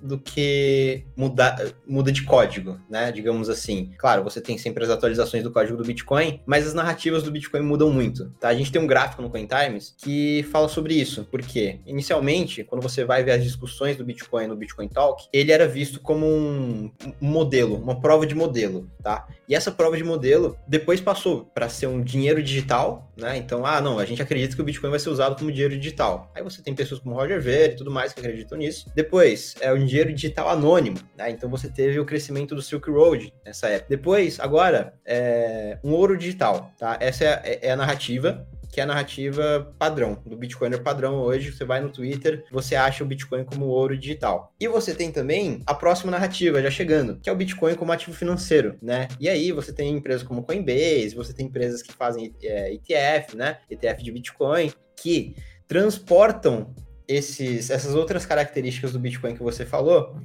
do 0.00 0.18
que 0.18 1.04
muda, 1.16 1.72
muda 1.86 2.12
de 2.12 2.22
código, 2.22 2.80
né? 2.88 3.10
Digamos 3.12 3.48
assim. 3.48 3.92
Claro, 3.98 4.22
você 4.22 4.40
tem 4.40 4.56
sempre 4.58 4.84
as 4.84 4.90
atualizações 4.90 5.42
do 5.42 5.50
código 5.50 5.76
do 5.76 5.84
Bitcoin, 5.84 6.40
mas 6.46 6.66
as 6.66 6.74
narrativas 6.74 7.22
do 7.22 7.30
Bitcoin 7.30 7.62
mudam 7.62 7.90
muito, 7.90 8.30
tá? 8.40 8.48
A 8.48 8.54
gente 8.54 8.70
tem 8.70 8.80
um 8.80 8.86
gráfico 8.86 9.22
no 9.22 9.30
CoinTimes 9.30 9.94
que 9.98 10.44
fala 10.50 10.68
sobre 10.68 10.94
isso. 10.94 11.26
Porque, 11.30 11.80
inicialmente, 11.86 12.64
quando 12.64 12.82
você 12.82 13.04
vai 13.04 13.22
ver 13.22 13.32
as 13.32 13.42
discussões 13.42 13.96
do 13.96 14.04
Bitcoin 14.04 14.46
no 14.46 14.56
Bitcoin 14.56 14.88
Talk, 14.88 15.28
ele 15.32 15.52
era 15.52 15.66
visto 15.66 16.00
como 16.00 16.26
um 16.26 16.90
modelo, 17.20 17.76
uma 17.76 18.00
prova 18.00 18.26
de 18.26 18.34
modelo, 18.34 18.90
tá? 19.02 19.26
E 19.48 19.54
essa 19.54 19.70
prova 19.70 19.96
de 19.96 20.04
modelo 20.04 20.56
depois 20.66 21.00
passou 21.00 21.44
para 21.44 21.68
ser 21.68 21.86
um 21.86 22.02
dinheiro 22.02 22.42
digital, 22.42 23.12
né? 23.16 23.36
Então, 23.36 23.66
ah, 23.66 23.80
não, 23.80 23.98
a 23.98 24.04
gente 24.04 24.22
acredita 24.22 24.54
que 24.54 24.62
o 24.62 24.64
Bitcoin 24.64 24.90
vai 24.90 24.98
ser 24.98 25.10
usado 25.10 25.36
como 25.36 25.52
dinheiro 25.52 25.76
digital. 25.76 26.30
Aí 26.34 26.42
você 26.42 26.62
tem 26.62 26.74
pessoas 26.74 27.00
como 27.00 27.14
Roger 27.14 27.40
Ver 27.40 27.72
e 27.72 27.76
tudo 27.76 27.90
mais 27.90 28.12
que 28.12 28.20
acreditam 28.20 28.58
nisso. 28.58 28.90
Depois, 28.94 29.31
é 29.60 29.72
um 29.72 29.84
dinheiro 29.84 30.12
digital 30.12 30.48
anônimo, 30.48 30.98
né? 31.16 31.30
Então 31.30 31.48
você 31.48 31.68
teve 31.68 31.98
o 31.98 32.04
crescimento 32.04 32.54
do 32.54 32.62
Silk 32.62 32.90
Road 32.90 33.32
nessa 33.44 33.68
época. 33.68 33.86
Depois, 33.88 34.38
agora, 34.40 34.94
é 35.04 35.78
um 35.82 35.92
ouro 35.92 36.16
digital, 36.16 36.72
tá? 36.78 36.96
Essa 37.00 37.24
é, 37.24 37.28
é, 37.44 37.68
é 37.68 37.70
a 37.72 37.76
narrativa 37.76 38.46
que 38.72 38.80
é 38.80 38.84
a 38.84 38.86
narrativa 38.86 39.74
padrão, 39.78 40.16
do 40.24 40.34
Bitcoiner 40.34 40.82
padrão 40.82 41.16
hoje. 41.16 41.52
Você 41.52 41.62
vai 41.62 41.78
no 41.78 41.90
Twitter, 41.90 42.42
você 42.50 42.74
acha 42.74 43.04
o 43.04 43.06
Bitcoin 43.06 43.44
como 43.44 43.66
ouro 43.66 43.96
digital. 43.96 44.50
E 44.58 44.66
você 44.66 44.94
tem 44.94 45.12
também 45.12 45.60
a 45.66 45.74
próxima 45.74 46.10
narrativa 46.10 46.62
já 46.62 46.70
chegando, 46.70 47.20
que 47.20 47.28
é 47.28 47.32
o 47.32 47.36
Bitcoin 47.36 47.74
como 47.74 47.92
ativo 47.92 48.16
financeiro, 48.16 48.78
né? 48.80 49.08
E 49.20 49.28
aí 49.28 49.52
você 49.52 49.74
tem 49.74 49.94
empresas 49.94 50.22
como 50.22 50.42
Coinbase, 50.42 51.14
você 51.14 51.34
tem 51.34 51.46
empresas 51.46 51.82
que 51.82 51.92
fazem 51.92 52.34
é, 52.42 52.72
ETF, 52.72 53.36
né? 53.36 53.58
ETF 53.70 54.02
de 54.02 54.10
Bitcoin, 54.10 54.72
que 54.96 55.36
transportam 55.68 56.74
esses, 57.14 57.70
essas 57.70 57.94
outras 57.94 58.26
características 58.26 58.92
do 58.92 58.98
Bitcoin 58.98 59.34
que 59.34 59.42
você 59.42 59.64
falou 59.64 60.16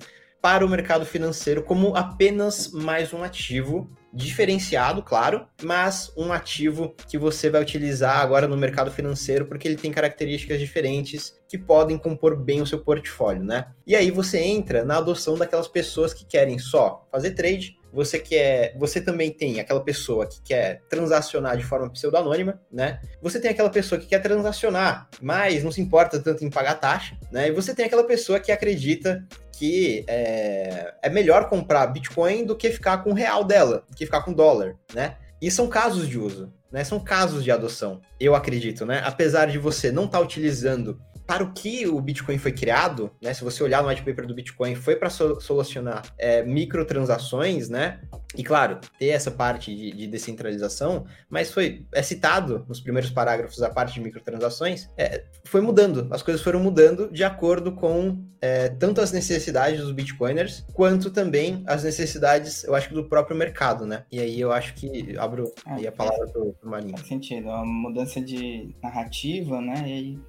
para 0.42 0.66
o 0.66 0.70
mercado 0.70 1.06
financeiro 1.06 1.64
como 1.64 1.96
apenas 1.96 2.72
mais 2.72 3.12
um 3.14 3.24
ativo 3.24 3.90
diferenciado, 4.14 5.04
claro, 5.04 5.48
mas 5.62 6.12
um 6.16 6.32
ativo 6.32 6.96
que 7.08 7.18
você 7.18 7.50
vai 7.50 7.62
utilizar 7.62 8.20
agora 8.20 8.48
no 8.48 8.58
mercado 8.58 8.90
financeiro 8.90 9.46
porque 9.46 9.68
ele 9.68 9.76
tem 9.76 9.92
características 9.92 10.60
diferentes 10.60 11.38
que 11.48 11.58
podem 11.58 11.98
compor 11.98 12.36
bem 12.36 12.62
o 12.62 12.66
seu 12.66 12.80
portfólio, 12.80 13.44
né? 13.44 13.68
E 13.86 13.96
aí 13.96 14.10
você 14.10 14.40
entra 14.40 14.84
na 14.84 14.98
adoção 14.98 15.38
daquelas 15.38 15.68
pessoas 15.68 16.14
que 16.14 16.26
querem 16.26 16.58
só 16.58 17.08
fazer 17.12 17.32
trade, 17.32 17.77
você 17.92 18.20
quer, 18.20 18.76
você 18.78 19.02
também 19.02 19.32
tem 19.32 19.60
aquela 19.60 19.82
pessoa 19.82 20.28
que 20.28 20.42
quer 20.42 20.82
transacionar 20.90 21.58
de 21.58 21.64
forma 21.64 21.90
pseudonônima, 21.90 22.62
né? 22.72 23.00
Você 23.22 23.40
tem 23.40 23.52
aquela 23.52 23.70
pessoa 23.70 24.00
que 24.00 24.08
quer 24.08 24.20
transacionar, 24.20 25.10
mas 25.22 25.64
não 25.64 25.72
se 25.72 25.82
importa 25.82 26.20
tanto 26.20 26.44
em 26.44 26.50
pagar 26.50 26.76
taxa, 26.76 27.18
né? 27.32 27.48
E 27.48 27.52
você 27.52 27.74
tem 27.74 27.86
aquela 27.86 28.04
pessoa 28.04 28.40
que 28.40 28.52
acredita 28.52 29.26
que 29.52 30.06
é, 30.08 30.94
é 31.02 31.10
melhor 31.10 31.50
comprar 31.50 31.88
Bitcoin 31.88 32.46
do 32.46 32.56
que 32.56 32.70
ficar 32.70 33.00
com 33.00 33.12
o 33.12 33.16
real 33.16 33.44
dela, 33.44 33.84
do 33.90 33.96
que 33.96 34.06
ficar 34.06 34.22
com 34.22 34.34
dólar, 34.34 34.76
né? 34.94 35.16
E 35.42 35.50
são 35.50 35.68
casos 35.68 36.08
de 36.08 36.20
uso, 36.20 36.54
né? 36.72 36.84
São 36.84 37.00
casos 37.00 37.44
de 37.44 37.52
adoção, 37.52 38.02
eu 38.20 38.36
acredito, 38.36 38.86
né? 38.86 39.02
Apesar 39.06 39.48
de 39.48 39.58
você 39.58 39.92
não 39.92 40.06
estar 40.06 40.20
tá 40.20 40.24
utilizando 40.24 41.00
para 41.28 41.44
o 41.44 41.52
que 41.52 41.86
o 41.86 42.00
Bitcoin 42.00 42.38
foi 42.38 42.54
criado, 42.54 43.12
né? 43.22 43.34
Se 43.34 43.44
você 43.44 43.62
olhar 43.62 43.84
no 43.84 43.90
white 43.90 44.02
paper 44.02 44.26
do 44.26 44.34
Bitcoin, 44.34 44.76
foi 44.76 44.96
para 44.96 45.10
so 45.10 45.40
solucionar 45.42 46.04
é, 46.18 46.42
microtransações, 46.44 47.68
né? 47.68 48.00
E 48.36 48.44
claro, 48.44 48.80
ter 48.98 49.08
essa 49.08 49.30
parte 49.30 49.76
de, 49.76 49.92
de, 49.92 50.08
descentralização, 50.08 51.06
mas 51.30 51.52
foi 51.52 51.86
é 51.94 52.02
citado 52.02 52.66
nos 52.68 52.80
primeiros 52.80 53.12
parágrafos 53.12 53.62
a 53.62 53.70
parte 53.70 53.96
de 53.96 54.00
microtransações, 54.00 54.90
é, 54.98 55.26
foi 55.44 55.60
mudando, 55.60 56.08
as 56.12 56.22
coisas 56.22 56.42
foram 56.42 56.60
mudando 56.60 57.12
de 57.12 57.24
acordo 57.24 57.74
com 57.74 58.26
é, 58.42 58.70
tanto 58.70 59.02
as 59.02 59.12
necessidades 59.12 59.82
dos 59.82 59.92
bitcoiners, 59.92 60.66
quanto 60.74 61.10
também 61.10 61.64
as 61.66 61.84
necessidades, 61.84 62.64
eu 62.64 62.76
acho, 62.76 62.94
do 62.94 63.04
próprio 63.04 63.36
mercado, 63.36 63.86
né? 63.86 64.06
E 64.12 64.20
aí 64.20 64.40
eu 64.40 64.52
acho 64.52 64.74
que 64.76 65.18
abro 65.18 65.52
é, 65.66 65.74
aí 65.74 65.88
a 65.88 65.92
palavra 65.92 66.28
para 66.28 66.42
o 66.42 66.56
Marinho. 66.64 66.98
Faz 66.98 67.08
sentido, 67.08 67.50
é 67.50 67.54
uma 67.54 67.66
mudança 67.66 68.22
de 68.22 68.76
narrativa, 68.82 69.60
né? 69.60 69.84
E 69.88 70.20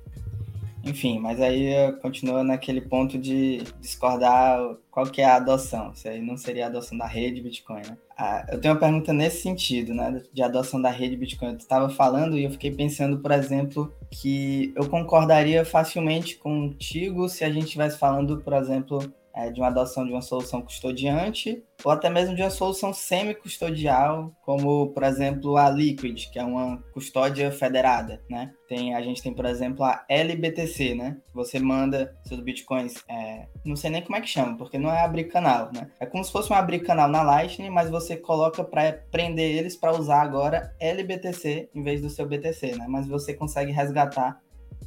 enfim, 0.89 1.19
mas 1.19 1.41
aí 1.41 1.93
continua 2.01 2.43
naquele 2.43 2.81
ponto 2.81 3.19
de 3.19 3.63
discordar 3.81 4.59
qual 4.91 5.07
que 5.07 5.21
é 5.21 5.25
a 5.25 5.37
adoção. 5.37 5.93
Isso 5.93 6.09
aí 6.09 6.21
não 6.21 6.37
seria 6.37 6.65
a 6.65 6.69
adoção 6.69 6.97
da 6.97 7.07
rede 7.07 7.41
Bitcoin, 7.41 7.83
né? 7.83 7.97
Ah, 8.17 8.47
eu 8.51 8.61
tenho 8.61 8.75
uma 8.75 8.81
pergunta 8.81 9.13
nesse 9.13 9.43
sentido, 9.43 9.95
né? 9.95 10.23
De 10.33 10.43
adoção 10.43 10.81
da 10.81 10.91
rede 10.91 11.17
Bitcoin. 11.17 11.51
Eu 11.51 11.57
estava 11.57 11.89
falando 11.89 12.37
e 12.37 12.45
eu 12.45 12.51
fiquei 12.51 12.71
pensando, 12.71 13.19
por 13.19 13.31
exemplo, 13.31 13.93
que 14.11 14.73
eu 14.75 14.89
concordaria 14.89 15.65
facilmente 15.65 16.37
contigo 16.37 17.29
se 17.29 17.45
a 17.45 17.51
gente 17.51 17.67
estivesse 17.67 17.99
falando, 17.99 18.39
por 18.39 18.55
exemplo, 18.55 18.99
é, 19.35 19.51
de 19.51 19.61
uma 19.61 19.69
adoção 19.69 20.05
de 20.05 20.13
uma 20.13 20.23
solução 20.23 20.63
custodiante 20.63 21.63
ou 21.85 21.93
até 21.93 22.11
mesmo 22.11 22.35
de 22.35 22.43
uma 22.43 22.51
solução 22.51 22.93
semi-custodial, 22.93 24.33
como, 24.43 24.89
por 24.89 25.05
exemplo, 25.05 25.57
a 25.57 25.71
Liquid, 25.71 26.29
que 26.31 26.39
é 26.39 26.45
uma 26.45 26.79
custódia 26.93 27.53
federada, 27.53 28.21
né? 28.29 28.53
Tem, 28.69 28.95
a 28.95 29.01
gente 29.01 29.23
tem, 29.23 29.33
por 29.33 29.45
exemplo, 29.45 29.85
a 29.85 30.05
LBTC, 30.09 30.95
né? 30.97 31.19
Você 31.33 31.61
manda 31.61 32.17
seus 32.25 32.41
bitcoins, 32.41 32.95
é, 33.09 33.47
não 33.65 33.77
sei 33.77 33.91
nem 33.91 34.03
como 34.03 34.17
é 34.17 34.21
que 34.21 34.27
chama, 34.27 34.57
porque 34.57 34.77
não 34.77 34.91
é 34.91 35.03
abrir 35.03 35.25
canal, 35.25 35.71
né? 35.73 35.89
É 36.01 36.07
como 36.07 36.25
se 36.25 36.33
fosse 36.33 36.53
um 36.53 36.57
abrir 36.57 36.81
canal 36.81 37.09
na 37.09 37.23
Lightning, 37.23 37.71
mas 37.71 37.89
você 37.89 38.17
coloca 38.17 38.65
para 38.65 38.93
prender 39.11 39.57
eles 39.57 39.77
para 39.77 39.93
usar 39.93 40.21
agora 40.21 40.75
LBTC 40.81 41.71
em 41.73 41.83
vez 41.83 42.03
do 42.03 42.11
seu 42.11 42.27
BTC, 42.27 42.77
né? 42.77 42.87
Mas 42.89 43.07
você 43.07 43.33
consegue 43.33 43.71
resgatar 43.71 44.41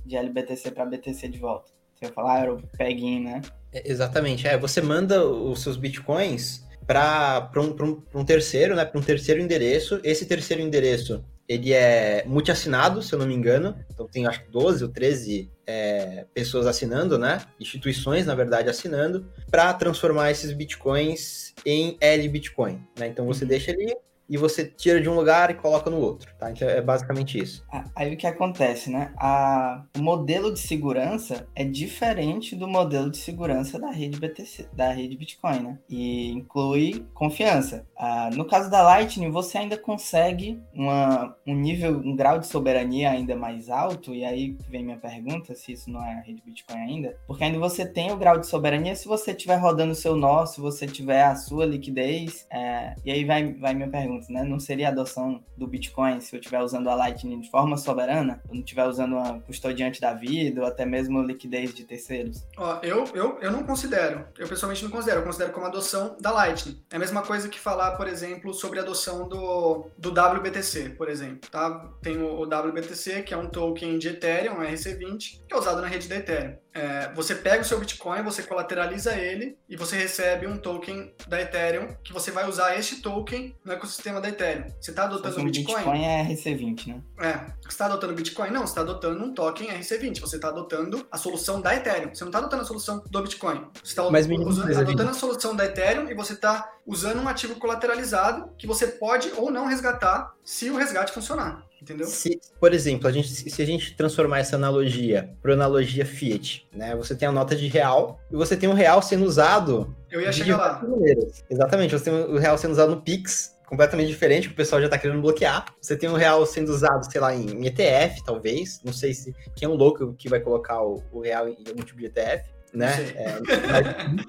de 0.05 0.17
LBTC 0.17 0.71
para 0.71 0.85
BTC 0.85 1.29
de 1.29 1.39
volta. 1.39 1.71
Você 1.95 2.05
vai 2.05 2.13
falar, 2.13 2.33
ah, 2.33 2.39
era 2.39 2.53
o 2.53 2.61
peguinho, 2.77 3.23
né? 3.23 3.41
É, 3.71 3.89
exatamente. 3.89 4.47
É, 4.47 4.57
você 4.57 4.81
manda 4.81 5.25
os 5.25 5.61
seus 5.61 5.77
bitcoins 5.77 6.65
para 6.85 7.49
um, 7.55 7.83
um, 7.83 8.19
um 8.21 8.25
terceiro, 8.25 8.75
né? 8.75 8.85
Para 8.85 8.99
um 8.99 9.03
terceiro 9.03 9.41
endereço. 9.41 9.99
Esse 10.03 10.25
terceiro 10.25 10.61
endereço 10.61 11.23
ele 11.47 11.73
é 11.73 12.23
multi-assinado, 12.25 13.01
se 13.01 13.13
eu 13.13 13.19
não 13.19 13.27
me 13.27 13.33
engano. 13.33 13.75
Então 13.93 14.07
tem 14.07 14.25
acho 14.25 14.43
que 14.43 14.49
12 14.49 14.83
ou 14.85 14.89
13 14.89 15.51
é, 15.67 16.25
pessoas 16.33 16.65
assinando, 16.65 17.17
né? 17.17 17.41
Instituições, 17.59 18.25
na 18.25 18.33
verdade, 18.33 18.69
assinando, 18.69 19.25
para 19.49 19.73
transformar 19.73 20.31
esses 20.31 20.53
bitcoins 20.53 21.53
em 21.65 21.97
L 21.99 22.29
Bitcoin. 22.29 22.81
Né? 22.97 23.07
Então 23.07 23.25
você 23.25 23.43
uhum. 23.43 23.49
deixa 23.49 23.71
ali 23.71 23.93
e 24.31 24.37
você 24.37 24.63
tira 24.63 25.01
de 25.01 25.09
um 25.09 25.13
lugar 25.13 25.51
e 25.51 25.55
coloca 25.55 25.89
no 25.89 25.97
outro, 25.97 26.33
tá? 26.39 26.49
Então 26.49 26.67
é 26.67 26.81
basicamente 26.81 27.37
isso. 27.37 27.65
Aí 27.93 28.13
o 28.13 28.17
que 28.17 28.25
acontece, 28.25 28.89
né? 28.89 29.11
A, 29.17 29.83
o 29.97 30.01
modelo 30.01 30.53
de 30.53 30.59
segurança 30.59 31.45
é 31.53 31.65
diferente 31.65 32.55
do 32.55 32.65
modelo 32.65 33.11
de 33.11 33.17
segurança 33.17 33.77
da 33.77 33.91
rede 33.91 34.17
BTC, 34.17 34.69
da 34.71 34.93
rede 34.93 35.17
Bitcoin, 35.17 35.59
né? 35.59 35.79
E 35.89 36.31
inclui 36.31 37.05
confiança. 37.13 37.85
No 38.33 38.45
caso 38.45 38.71
da 38.71 38.81
Lightning, 38.81 39.29
você 39.29 39.57
ainda 39.57 39.77
consegue 39.77 40.61
uma, 40.73 41.35
um 41.45 41.53
nível, 41.53 41.97
um 41.97 42.15
grau 42.15 42.39
de 42.39 42.47
soberania 42.47 43.11
ainda 43.11 43.35
mais 43.35 43.69
alto, 43.69 44.15
e 44.15 44.23
aí 44.23 44.57
vem 44.69 44.85
minha 44.85 44.97
pergunta, 44.97 45.53
se 45.53 45.73
isso 45.73 45.91
não 45.91 46.01
é 46.03 46.13
a 46.13 46.21
rede 46.21 46.41
Bitcoin 46.45 46.79
ainda, 46.79 47.17
porque 47.27 47.43
ainda 47.43 47.59
você 47.59 47.85
tem 47.85 48.11
o 48.11 48.17
grau 48.17 48.39
de 48.39 48.47
soberania 48.47 48.95
se 48.95 49.09
você 49.09 49.31
estiver 49.31 49.57
rodando 49.57 49.91
o 49.91 49.95
seu 49.95 50.15
nó, 50.15 50.45
se 50.45 50.61
você 50.61 50.87
tiver 50.87 51.23
a 51.23 51.35
sua 51.35 51.65
liquidez, 51.65 52.47
é, 52.49 52.95
e 53.03 53.11
aí 53.11 53.25
vai, 53.25 53.53
vai 53.53 53.73
minha 53.73 53.89
pergunta 53.89 54.20
né? 54.29 54.43
Não 54.43 54.59
seria 54.59 54.87
a 54.87 54.91
adoção 54.91 55.43
do 55.57 55.67
Bitcoin 55.67 56.19
se 56.19 56.35
eu 56.35 56.39
estiver 56.39 56.61
usando 56.61 56.89
a 56.89 56.95
Lightning 56.95 57.39
de 57.39 57.49
forma 57.49 57.77
soberana, 57.77 58.41
ou 58.47 58.55
não 58.55 58.61
estiver 58.61 58.85
usando 58.85 59.13
uma 59.13 59.39
custodiante 59.41 59.99
da 59.99 60.13
vida, 60.13 60.61
ou 60.61 60.67
até 60.67 60.85
mesmo 60.85 61.21
liquidez 61.21 61.73
de 61.73 61.83
terceiros? 61.83 62.45
Ó, 62.57 62.79
eu, 62.81 63.05
eu, 63.13 63.39
eu 63.41 63.51
não 63.51 63.63
considero. 63.63 64.25
Eu 64.37 64.47
pessoalmente 64.47 64.83
não 64.83 64.91
considero. 64.91 65.21
Eu 65.21 65.25
considero 65.25 65.51
como 65.51 65.65
adoção 65.65 66.15
da 66.19 66.31
Lightning. 66.31 66.81
É 66.89 66.95
a 66.95 66.99
mesma 66.99 67.21
coisa 67.21 67.49
que 67.49 67.59
falar, 67.59 67.91
por 67.91 68.07
exemplo, 68.07 68.53
sobre 68.53 68.79
a 68.79 68.81
adoção 68.81 69.27
do, 69.27 69.87
do 69.97 70.09
WBTC, 70.09 70.89
por 70.91 71.09
exemplo. 71.09 71.49
Tá? 71.49 71.89
Tem 72.01 72.17
o, 72.17 72.39
o 72.39 72.43
WBTC, 72.43 73.23
que 73.23 73.33
é 73.33 73.37
um 73.37 73.47
token 73.47 73.97
de 73.97 74.09
Ethereum, 74.09 74.55
um 74.55 74.61
RC20, 74.61 75.41
que 75.47 75.53
é 75.53 75.57
usado 75.57 75.81
na 75.81 75.87
rede 75.87 76.07
da 76.07 76.15
Ethereum. 76.17 76.55
É, 76.73 77.11
você 77.13 77.35
pega 77.35 77.61
o 77.61 77.65
seu 77.65 77.79
Bitcoin, 77.79 78.23
você 78.23 78.43
colateraliza 78.43 79.15
ele 79.15 79.57
e 79.67 79.75
você 79.75 79.97
recebe 79.97 80.47
um 80.47 80.57
token 80.57 81.13
da 81.27 81.41
Ethereum 81.41 81.95
que 82.03 82.13
você 82.13 82.31
vai 82.31 82.47
usar 82.47 82.77
este 82.77 83.01
token 83.01 83.55
no 83.63 83.73
ecossistema 83.73 84.21
da 84.21 84.29
Ethereum. 84.29 84.65
Você 84.79 84.91
está 84.91 85.03
adotando 85.03 85.39
o 85.39 85.43
Bitcoin? 85.43 85.75
Bitcoin 85.75 86.05
é 86.05 86.23
RC20, 86.23 86.87
né? 86.87 87.01
É. 87.19 87.33
Você 87.61 87.69
está 87.69 87.85
adotando 87.85 88.13
Bitcoin? 88.13 88.51
Não, 88.51 88.61
você 88.61 88.71
está 88.71 88.81
adotando 88.81 89.23
um 89.23 89.33
token 89.33 89.69
RC20. 89.69 90.19
Você 90.21 90.37
está 90.37 90.47
adotando 90.47 91.05
a 91.11 91.17
solução 91.17 91.61
da 91.61 91.75
Ethereum. 91.75 92.13
Você 92.13 92.23
não 92.23 92.29
está 92.29 92.39
adotando 92.39 92.61
a 92.63 92.65
solução 92.65 93.03
do 93.09 93.21
Bitcoin. 93.21 93.65
Você 93.83 93.91
está 93.91 94.03
adotando 94.03 95.09
a 95.09 95.13
solução 95.13 95.55
da 95.55 95.65
Ethereum 95.65 96.09
e 96.09 96.13
você 96.13 96.33
está 96.33 96.69
usando 96.91 97.21
um 97.21 97.27
ativo 97.27 97.55
colateralizado 97.55 98.49
que 98.57 98.67
você 98.67 98.85
pode 98.85 99.31
ou 99.37 99.49
não 99.49 99.65
resgatar 99.65 100.35
se 100.43 100.69
o 100.69 100.75
resgate 100.75 101.13
funcionar. 101.13 101.65
Entendeu? 101.81 102.05
Se, 102.05 102.39
por 102.59 102.73
exemplo, 102.73 103.07
a 103.07 103.11
gente, 103.11 103.29
se 103.29 103.61
a 103.61 103.65
gente 103.65 103.95
transformar 103.95 104.39
essa 104.39 104.55
analogia 104.55 105.33
para 105.41 105.53
analogia 105.53 106.05
Fiat, 106.05 106.67
né? 106.71 106.95
Você 106.95 107.15
tem 107.15 107.27
a 107.27 107.31
nota 107.31 107.55
de 107.55 107.67
real 107.67 108.19
e 108.29 108.35
você 108.35 108.55
tem 108.55 108.69
o 108.69 108.73
real 108.73 109.01
sendo 109.01 109.25
usado. 109.25 109.95
Eu 110.11 110.21
ia 110.21 110.31
chegar 110.31 110.57
lá. 110.57 110.83
Maneiras. 110.83 111.43
Exatamente, 111.49 111.97
você 111.97 112.11
tem 112.11 112.13
o 112.13 112.37
real 112.37 112.57
sendo 112.57 112.71
usado 112.71 112.91
no 112.91 113.01
Pix, 113.01 113.55
completamente 113.65 114.09
diferente, 114.09 114.47
que 114.47 114.53
o 114.53 114.57
pessoal 114.57 114.79
já 114.79 114.87
está 114.87 114.97
querendo 114.97 115.21
bloquear. 115.21 115.65
Você 115.81 115.95
tem 115.95 116.09
o 116.09 116.15
real 116.15 116.45
sendo 116.45 116.69
usado, 116.69 117.09
sei 117.09 117.21
lá, 117.21 117.33
em 117.33 117.65
ETF, 117.65 118.21
talvez. 118.25 118.81
Não 118.83 118.93
sei 118.93 119.13
se 119.13 119.33
quem 119.55 119.65
é 119.65 119.69
um 119.69 119.75
louco 119.75 120.13
que 120.13 120.29
vai 120.29 120.41
colocar 120.41 120.83
o, 120.83 121.01
o 121.11 121.21
real 121.21 121.47
em 121.47 121.63
algum 121.67 121.81
tipo 121.81 121.97
de 121.97 122.07
ETF 122.07 122.50
né? 122.73 123.13
É, 123.15 123.39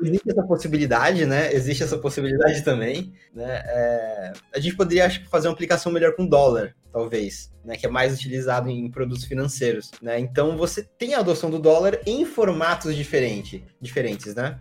existe 0.03 0.31
essa 0.31 0.43
possibilidade, 0.43 1.27
né? 1.27 1.53
Existe 1.53 1.83
essa 1.83 1.99
possibilidade 1.99 2.63
também, 2.63 3.13
né? 3.35 3.63
É, 3.65 4.33
a 4.55 4.59
gente 4.59 4.77
poderia, 4.77 5.07
acho, 5.07 5.25
fazer 5.29 5.49
uma 5.49 5.55
aplicação 5.55 5.93
melhor 5.93 6.15
com 6.15 6.27
dólar, 6.27 6.75
talvez, 6.93 7.53
né? 7.65 7.77
Que 7.77 7.87
é 7.87 7.89
mais 7.89 8.15
utilizado 8.15 8.69
em 8.69 8.91
produtos 8.91 9.25
financeiros, 9.25 9.91
né? 10.01 10.19
Então 10.19 10.57
você 10.57 10.83
tem 10.83 11.15
a 11.15 11.21
adoção 11.21 11.51
do 11.51 11.59
dólar 11.59 12.01
em 12.07 12.25
formatos 12.25 12.95
diferente, 12.97 13.65
diferentes, 13.81 14.35
né? 14.35 14.59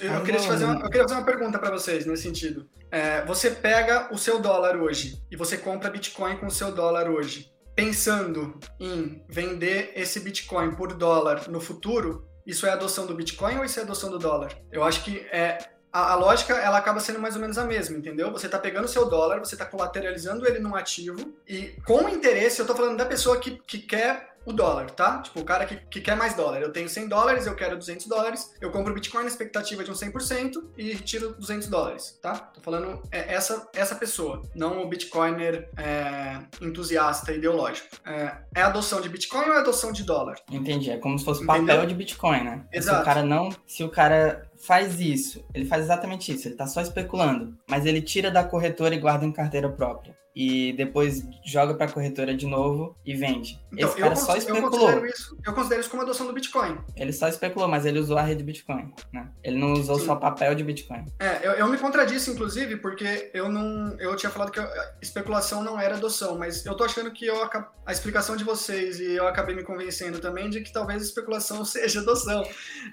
Eu 0.00 0.22
queria, 0.22 0.40
fazer 0.40 0.64
uma, 0.64 0.74
eu 0.80 0.90
queria 0.90 1.02
fazer 1.02 1.14
uma 1.14 1.24
pergunta 1.24 1.58
para 1.58 1.70
vocês 1.70 2.04
nesse 2.06 2.22
sentido. 2.24 2.68
É, 2.90 3.24
você 3.24 3.50
pega 3.50 4.12
o 4.12 4.18
seu 4.18 4.40
dólar 4.40 4.76
hoje 4.76 5.22
e 5.30 5.36
você 5.36 5.56
compra 5.56 5.90
Bitcoin 5.90 6.36
com 6.36 6.46
o 6.46 6.50
seu 6.50 6.72
dólar 6.72 7.08
hoje, 7.08 7.52
pensando 7.74 8.58
em 8.80 9.22
vender 9.28 9.92
esse 9.94 10.18
Bitcoin 10.20 10.74
por 10.74 10.94
dólar 10.94 11.48
no 11.48 11.60
futuro, 11.60 12.26
isso 12.46 12.66
é 12.66 12.70
adoção 12.70 13.06
do 13.06 13.14
Bitcoin 13.14 13.58
ou 13.58 13.64
isso 13.64 13.80
é 13.80 13.82
adoção 13.82 14.10
do 14.10 14.18
dólar? 14.18 14.56
Eu 14.70 14.84
acho 14.84 15.02
que 15.02 15.18
é 15.32 15.58
a, 15.92 16.12
a, 16.12 16.14
lógica 16.14 16.54
ela 16.54 16.78
acaba 16.78 17.00
sendo 17.00 17.18
mais 17.18 17.34
ou 17.34 17.40
menos 17.40 17.58
a 17.58 17.64
mesma, 17.64 17.96
entendeu? 17.96 18.30
Você 18.30 18.46
está 18.46 18.58
pegando 18.58 18.84
o 18.84 18.88
seu 18.88 19.06
dólar, 19.08 19.38
você 19.38 19.54
está 19.54 19.64
colateralizando 19.64 20.46
ele 20.46 20.58
num 20.58 20.76
ativo 20.76 21.34
e 21.48 21.74
com 21.84 22.08
interesse, 22.08 22.60
eu 22.60 22.64
estou 22.64 22.76
falando 22.76 22.96
da 22.96 23.06
pessoa 23.06 23.38
que, 23.38 23.52
que 23.66 23.78
quer 23.78 24.35
o 24.46 24.52
dólar, 24.52 24.90
tá? 24.92 25.20
Tipo, 25.22 25.40
o 25.40 25.44
cara 25.44 25.66
que, 25.66 25.76
que 25.76 26.00
quer 26.00 26.16
mais 26.16 26.34
dólar. 26.34 26.60
Eu 26.60 26.72
tenho 26.72 26.88
100 26.88 27.08
dólares, 27.08 27.46
eu 27.46 27.54
quero 27.56 27.76
200 27.76 28.06
dólares, 28.06 28.54
eu 28.60 28.70
compro 28.70 28.94
Bitcoin 28.94 29.22
na 29.22 29.28
expectativa 29.28 29.82
de 29.82 29.90
um 29.90 29.94
100% 29.94 30.52
e 30.78 30.92
retiro 30.92 31.34
200 31.34 31.66
dólares, 31.68 32.18
tá? 32.22 32.34
Tô 32.34 32.60
falando 32.60 33.02
é, 33.10 33.34
essa, 33.34 33.68
essa 33.74 33.96
pessoa, 33.96 34.42
não 34.54 34.82
o 34.82 34.88
Bitcoiner 34.88 35.68
é, 35.76 36.38
entusiasta 36.60 37.32
ideológico. 37.32 37.88
É, 38.06 38.38
é 38.54 38.62
adoção 38.62 39.00
de 39.00 39.08
Bitcoin 39.08 39.48
ou 39.48 39.54
é 39.54 39.58
adoção 39.58 39.90
de 39.90 40.04
dólar? 40.04 40.36
Entendi, 40.50 40.90
é 40.90 40.98
como 40.98 41.18
se 41.18 41.24
fosse 41.24 41.42
Entendeu? 41.42 41.66
papel 41.66 41.86
de 41.86 41.94
Bitcoin, 41.94 42.44
né? 42.44 42.64
Exato. 42.72 42.98
Se 42.98 43.02
o 43.02 43.04
cara 43.04 43.22
não, 43.24 43.48
se 43.66 43.84
o 43.84 43.88
cara 43.88 44.45
faz 44.58 45.00
isso, 45.00 45.44
ele 45.54 45.64
faz 45.64 45.84
exatamente 45.84 46.32
isso, 46.32 46.48
ele 46.48 46.56
tá 46.56 46.66
só 46.66 46.80
especulando, 46.80 47.56
mas 47.68 47.86
ele 47.86 48.00
tira 48.00 48.30
da 48.30 48.44
corretora 48.44 48.94
e 48.94 48.98
guarda 48.98 49.24
em 49.24 49.32
carteira 49.32 49.68
própria 49.68 50.16
e 50.36 50.74
depois 50.74 51.26
joga 51.42 51.72
para 51.72 51.86
a 51.86 51.90
corretora 51.90 52.36
de 52.36 52.44
novo 52.46 52.94
e 53.06 53.14
vende. 53.14 53.58
Então, 53.72 53.88
Esse 53.88 53.98
cara 53.98 54.12
eu, 54.12 54.16
só 54.16 54.36
especulou. 54.36 54.66
Eu 54.66 54.70
considero, 54.70 55.06
isso, 55.06 55.38
eu 55.46 55.54
considero 55.54 55.80
isso 55.80 55.90
como 55.90 56.02
adoção 56.02 56.26
do 56.26 56.32
Bitcoin. 56.34 56.78
Ele 56.94 57.12
só 57.14 57.26
especulou, 57.26 57.66
mas 57.66 57.86
ele 57.86 57.98
usou 57.98 58.18
a 58.18 58.22
rede 58.22 58.44
Bitcoin. 58.44 58.92
Né? 59.10 59.30
Ele 59.42 59.56
não 59.56 59.72
usou 59.72 59.98
Sim. 59.98 60.04
só 60.04 60.16
papel 60.16 60.54
de 60.54 60.62
Bitcoin. 60.62 61.06
É, 61.18 61.38
eu, 61.46 61.52
eu, 61.52 61.68
me 61.68 61.78
contradisse, 61.78 62.30
inclusive, 62.30 62.76
porque 62.76 63.30
eu 63.32 63.48
não. 63.48 63.96
Eu 63.98 64.14
tinha 64.14 64.28
falado 64.28 64.52
que 64.52 64.58
eu, 64.58 64.68
especulação 65.00 65.64
não 65.64 65.80
era 65.80 65.96
adoção, 65.96 66.36
mas 66.36 66.66
eu 66.66 66.74
tô 66.74 66.84
achando 66.84 67.10
que 67.10 67.24
eu, 67.24 67.42
a 67.86 67.92
explicação 67.92 68.36
de 68.36 68.44
vocês 68.44 69.00
e 69.00 69.12
eu 69.12 69.26
acabei 69.26 69.56
me 69.56 69.62
convencendo 69.62 70.18
também 70.18 70.50
de 70.50 70.60
que 70.60 70.70
talvez 70.70 71.02
especulação 71.02 71.64
seja 71.64 72.00
adoção. 72.00 72.46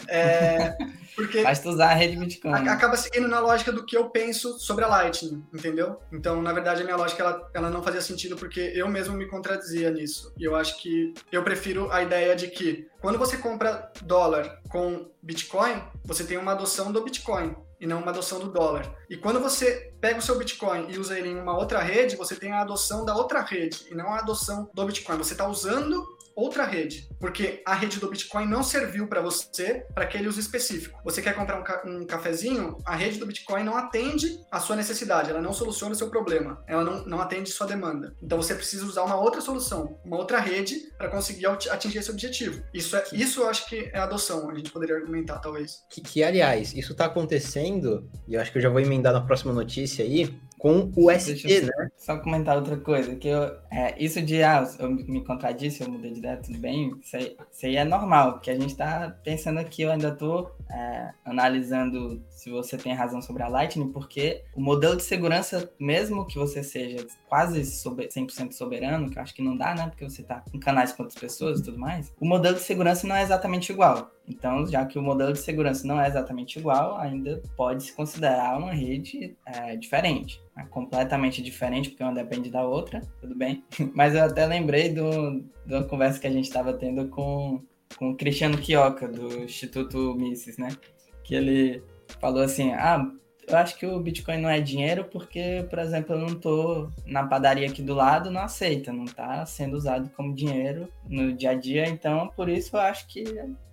É, 0.07 0.77
porque 1.13 1.39
Basta 1.53 1.69
usar 1.69 1.91
a 1.91 1.93
rede 1.93 2.17
Bitcoin. 2.17 2.67
Acaba 2.67 2.97
seguindo 2.97 3.27
na 3.27 3.39
lógica 3.39 3.71
do 3.71 3.85
que 3.85 3.95
eu 3.95 4.09
penso 4.09 4.57
sobre 4.57 4.83
a 4.83 4.87
Lightning, 4.87 5.45
entendeu? 5.53 5.99
Então, 6.11 6.41
na 6.41 6.51
verdade, 6.51 6.81
a 6.81 6.83
minha 6.83 6.97
lógica 6.97 7.21
ela, 7.21 7.49
ela 7.53 7.69
não 7.69 7.83
fazia 7.83 8.01
sentido 8.01 8.35
porque 8.35 8.59
eu 8.73 8.87
mesmo 8.87 9.15
me 9.15 9.27
contradizia 9.27 9.91
nisso. 9.91 10.33
E 10.35 10.43
eu 10.43 10.55
acho 10.55 10.81
que 10.81 11.13
eu 11.31 11.43
prefiro 11.43 11.91
a 11.91 12.01
ideia 12.01 12.35
de 12.35 12.47
que 12.47 12.87
quando 12.99 13.19
você 13.19 13.37
compra 13.37 13.91
dólar 14.01 14.59
com 14.67 15.11
Bitcoin, 15.21 15.79
você 16.03 16.23
tem 16.23 16.37
uma 16.37 16.53
adoção 16.53 16.91
do 16.91 17.03
Bitcoin 17.03 17.55
e 17.79 17.85
não 17.85 17.99
uma 17.99 18.11
adoção 18.11 18.39
do 18.39 18.49
dólar. 18.49 18.89
E 19.09 19.17
quando 19.17 19.41
você 19.41 19.93
pega 19.99 20.17
o 20.17 20.21
seu 20.21 20.37
Bitcoin 20.37 20.87
e 20.89 20.97
usa 20.97 21.19
ele 21.19 21.27
em 21.27 21.39
uma 21.39 21.55
outra 21.55 21.81
rede, 21.81 22.15
você 22.15 22.33
tem 22.33 22.53
a 22.53 22.61
adoção 22.61 23.03
da 23.03 23.13
outra 23.13 23.41
rede 23.41 23.85
e 23.91 23.93
não 23.93 24.07
a 24.13 24.19
adoção 24.19 24.71
do 24.73 24.85
Bitcoin. 24.85 25.17
Você 25.17 25.33
está 25.33 25.45
usando 25.47 26.12
outra 26.35 26.65
rede, 26.65 27.07
porque 27.19 27.61
a 27.65 27.73
rede 27.73 27.99
do 27.99 28.09
Bitcoin 28.09 28.47
não 28.47 28.63
serviu 28.63 29.07
para 29.07 29.21
você 29.21 29.85
para 29.93 30.03
aquele 30.03 30.27
uso 30.27 30.39
específico. 30.39 30.99
Você 31.03 31.21
quer 31.21 31.35
comprar 31.35 31.59
um, 31.59 31.63
ca 31.63 31.83
um, 31.85 32.05
cafezinho, 32.05 32.77
a 32.85 32.95
rede 32.95 33.19
do 33.19 33.25
Bitcoin 33.25 33.63
não 33.63 33.77
atende 33.77 34.39
a 34.51 34.59
sua 34.59 34.75
necessidade, 34.75 35.29
ela 35.29 35.41
não 35.41 35.53
soluciona 35.53 35.93
o 35.93 35.97
seu 35.97 36.09
problema, 36.09 36.63
ela 36.67 36.83
não, 36.83 37.05
não 37.05 37.21
atende 37.21 37.51
sua 37.51 37.67
demanda. 37.67 38.15
Então 38.21 38.37
você 38.37 38.55
precisa 38.55 38.85
usar 38.85 39.03
uma 39.03 39.19
outra 39.19 39.41
solução, 39.41 39.99
uma 40.03 40.17
outra 40.17 40.39
rede 40.39 40.91
para 40.97 41.09
conseguir 41.09 41.45
atingir 41.45 41.99
esse 41.99 42.11
objetivo. 42.11 42.63
Isso, 42.73 42.95
é, 42.95 43.03
isso 43.13 43.41
eu 43.41 43.49
acho 43.49 43.67
que 43.67 43.89
é 43.93 43.99
adoção, 43.99 44.49
a 44.49 44.55
gente 44.55 44.71
poderia 44.71 44.95
argumentar, 44.95 45.39
talvez. 45.39 45.83
Que, 45.89 46.01
que 46.01 46.23
aliás, 46.23 46.73
isso 46.73 46.91
está 46.93 47.05
acontecendo, 47.05 48.09
e 48.27 48.35
eu 48.35 48.41
acho 48.41 48.51
que 48.51 48.57
eu 48.57 48.61
já 48.61 48.69
vou 48.69 48.79
emendar 48.79 49.13
na 49.13 49.21
próxima 49.21 49.53
notícia 49.53 50.03
aí, 50.03 50.33
com 50.63 50.89
o 50.95 51.11
ST, 51.11 51.61
né? 51.61 51.89
Só 51.97 52.17
comentar 52.19 52.55
outra 52.55 52.77
coisa, 52.77 53.13
que 53.17 53.27
eu, 53.27 53.53
é, 53.69 54.01
isso 54.01 54.21
de, 54.21 54.41
ah, 54.41 54.65
eu 54.79 54.89
me 54.89 55.21
contradisse, 55.21 55.83
eu 55.83 55.89
mudei 55.89 56.13
de 56.13 56.19
ideia, 56.19 56.37
tudo 56.37 56.57
bem, 56.57 56.89
isso 57.01 57.17
aí, 57.17 57.35
isso 57.51 57.65
aí 57.65 57.75
é 57.75 57.83
normal, 57.83 58.35
porque 58.35 58.49
a 58.49 58.57
gente 58.57 58.73
tá 58.73 59.13
pensando 59.25 59.59
aqui, 59.59 59.81
eu 59.81 59.91
ainda 59.91 60.15
tô 60.15 60.49
é, 60.71 61.09
analisando 61.25 62.23
se 62.43 62.49
você 62.49 62.77
tem 62.77 62.93
razão 62.93 63.21
sobre 63.21 63.41
a 63.41 63.47
Lightning, 63.47 63.87
porque 63.87 64.43
o 64.53 64.59
modelo 64.59 64.97
de 64.97 65.03
segurança, 65.03 65.71
mesmo 65.79 66.27
que 66.27 66.37
você 66.37 66.61
seja 66.61 67.07
quase 67.29 67.61
100% 67.61 68.51
soberano, 68.51 69.09
que 69.09 69.17
eu 69.17 69.21
acho 69.21 69.33
que 69.33 69.41
não 69.41 69.55
dá, 69.55 69.73
né, 69.73 69.87
porque 69.87 70.03
você 70.03 70.21
tá 70.21 70.43
em 70.53 70.59
canais 70.59 70.91
com 70.91 71.03
outras 71.03 71.17
pessoas 71.17 71.61
e 71.61 71.63
tudo 71.63 71.79
mais, 71.79 72.13
o 72.19 72.25
modelo 72.25 72.55
de 72.55 72.61
segurança 72.61 73.07
não 73.07 73.15
é 73.15 73.23
exatamente 73.23 73.71
igual. 73.71 74.11
Então, 74.27 74.67
já 74.67 74.85
que 74.85 74.99
o 74.99 75.01
modelo 75.01 75.31
de 75.31 75.39
segurança 75.39 75.87
não 75.87 76.01
é 76.01 76.05
exatamente 76.05 76.59
igual, 76.59 76.97
ainda 76.97 77.41
pode 77.55 77.83
se 77.83 77.93
considerar 77.93 78.57
uma 78.57 78.73
rede 78.73 79.37
é, 79.45 79.77
diferente. 79.77 80.41
É 80.57 80.63
completamente 80.63 81.41
diferente, 81.41 81.89
porque 81.89 82.03
uma 82.03 82.13
depende 82.13 82.49
da 82.49 82.65
outra, 82.65 83.01
tudo 83.21 83.35
bem. 83.35 83.63
Mas 83.95 84.15
eu 84.15 84.23
até 84.23 84.45
lembrei 84.45 84.89
do, 84.89 85.39
de 85.65 85.73
uma 85.75 85.83
conversa 85.85 86.19
que 86.19 86.27
a 86.27 86.31
gente 86.31 86.45
estava 86.45 86.73
tendo 86.73 87.07
com, 87.07 87.63
com 87.97 88.11
o 88.11 88.17
Cristiano 88.17 88.57
Quioca, 88.57 89.07
do 89.07 89.45
Instituto 89.45 90.13
Mises, 90.15 90.57
né? 90.57 90.69
Que 91.23 91.35
ele 91.35 91.83
falou 92.23 92.41
assim: 92.41 92.71
ah, 92.71 93.05
eu 93.45 93.57
acho 93.57 93.77
que 93.77 93.85
o 93.85 93.99
Bitcoin 93.99 94.37
não 94.37 94.49
é 94.49 94.61
dinheiro 94.61 95.03
porque, 95.11 95.65
por 95.69 95.77
exemplo, 95.79 96.15
eu 96.15 96.19
não 96.19 96.35
tô 96.39 96.89
na 97.05 97.27
padaria 97.27 97.67
aqui 97.67 97.81
do 97.81 97.93
lado, 97.93 98.31
não 98.31 98.41
aceita, 98.41 98.93
não 98.93 99.03
tá 99.03 99.45
sendo 99.45 99.75
usado 99.75 100.09
como 100.15 100.33
dinheiro 100.33 100.87
no 101.05 101.33
dia 101.33 101.51
a 101.51 101.53
dia, 101.53 101.85
então 101.89 102.29
por 102.29 102.47
isso 102.47 102.77
eu 102.77 102.79
acho 102.79 103.05
que 103.09 103.25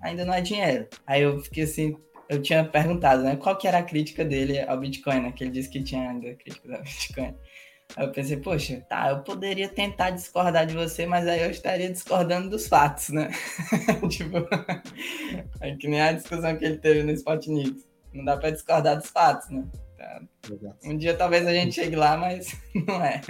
ainda 0.03 0.25
não 0.25 0.35
é 0.35 0.41
dinheiro. 0.41 0.89
Aí 1.07 1.23
eu 1.23 1.39
fiquei 1.39 1.63
assim, 1.63 1.97
eu 2.29 2.43
tinha 2.43 2.65
perguntado, 2.65 3.23
né, 3.23 3.37
qual 3.37 3.57
que 3.57 3.69
era 3.69 3.79
a 3.79 3.85
crítica 3.85 4.25
dele 4.25 4.61
ao 4.61 4.79
Bitcoin, 4.79 5.21
né, 5.21 5.33
que 5.33 5.45
ele 5.45 5.53
disse 5.53 5.71
que 5.71 5.83
tinha 5.83 6.11
ainda 6.11 6.35
crítica 6.35 6.77
ao 6.77 6.83
Bitcoin. 6.83 7.35
Aí 7.97 8.07
eu 8.07 8.13
pensei, 8.13 8.37
poxa, 8.37 8.85
tá, 8.89 9.11
eu 9.11 9.21
poderia 9.21 9.69
tentar 9.69 10.11
discordar 10.11 10.67
de 10.67 10.75
você, 10.75 11.07
mas 11.07 11.27
aí 11.27 11.43
eu 11.43 11.51
estaria 11.51 11.91
discordando 11.91 12.49
dos 12.49 12.69
fatos, 12.69 13.09
né? 13.11 13.31
tipo, 14.09 14.37
é 15.61 15.77
que 15.77 15.89
nem 15.89 16.01
a 16.01 16.13
discussão 16.13 16.57
que 16.57 16.65
ele 16.65 16.79
teve 16.79 17.03
no 17.03 17.13
Spotnik. 17.13 17.90
Não 18.13 18.25
dá 18.25 18.37
para 18.37 18.51
discordar 18.51 18.97
dos 18.97 19.09
fatos, 19.09 19.49
né? 19.51 19.65
Tá. 19.97 20.21
Um 20.85 20.97
dia 20.97 21.15
talvez 21.15 21.47
a 21.47 21.53
gente 21.53 21.75
chegue 21.75 21.97
lá, 21.97 22.17
mas 22.17 22.57
não 22.87 23.05
é. 23.05 23.21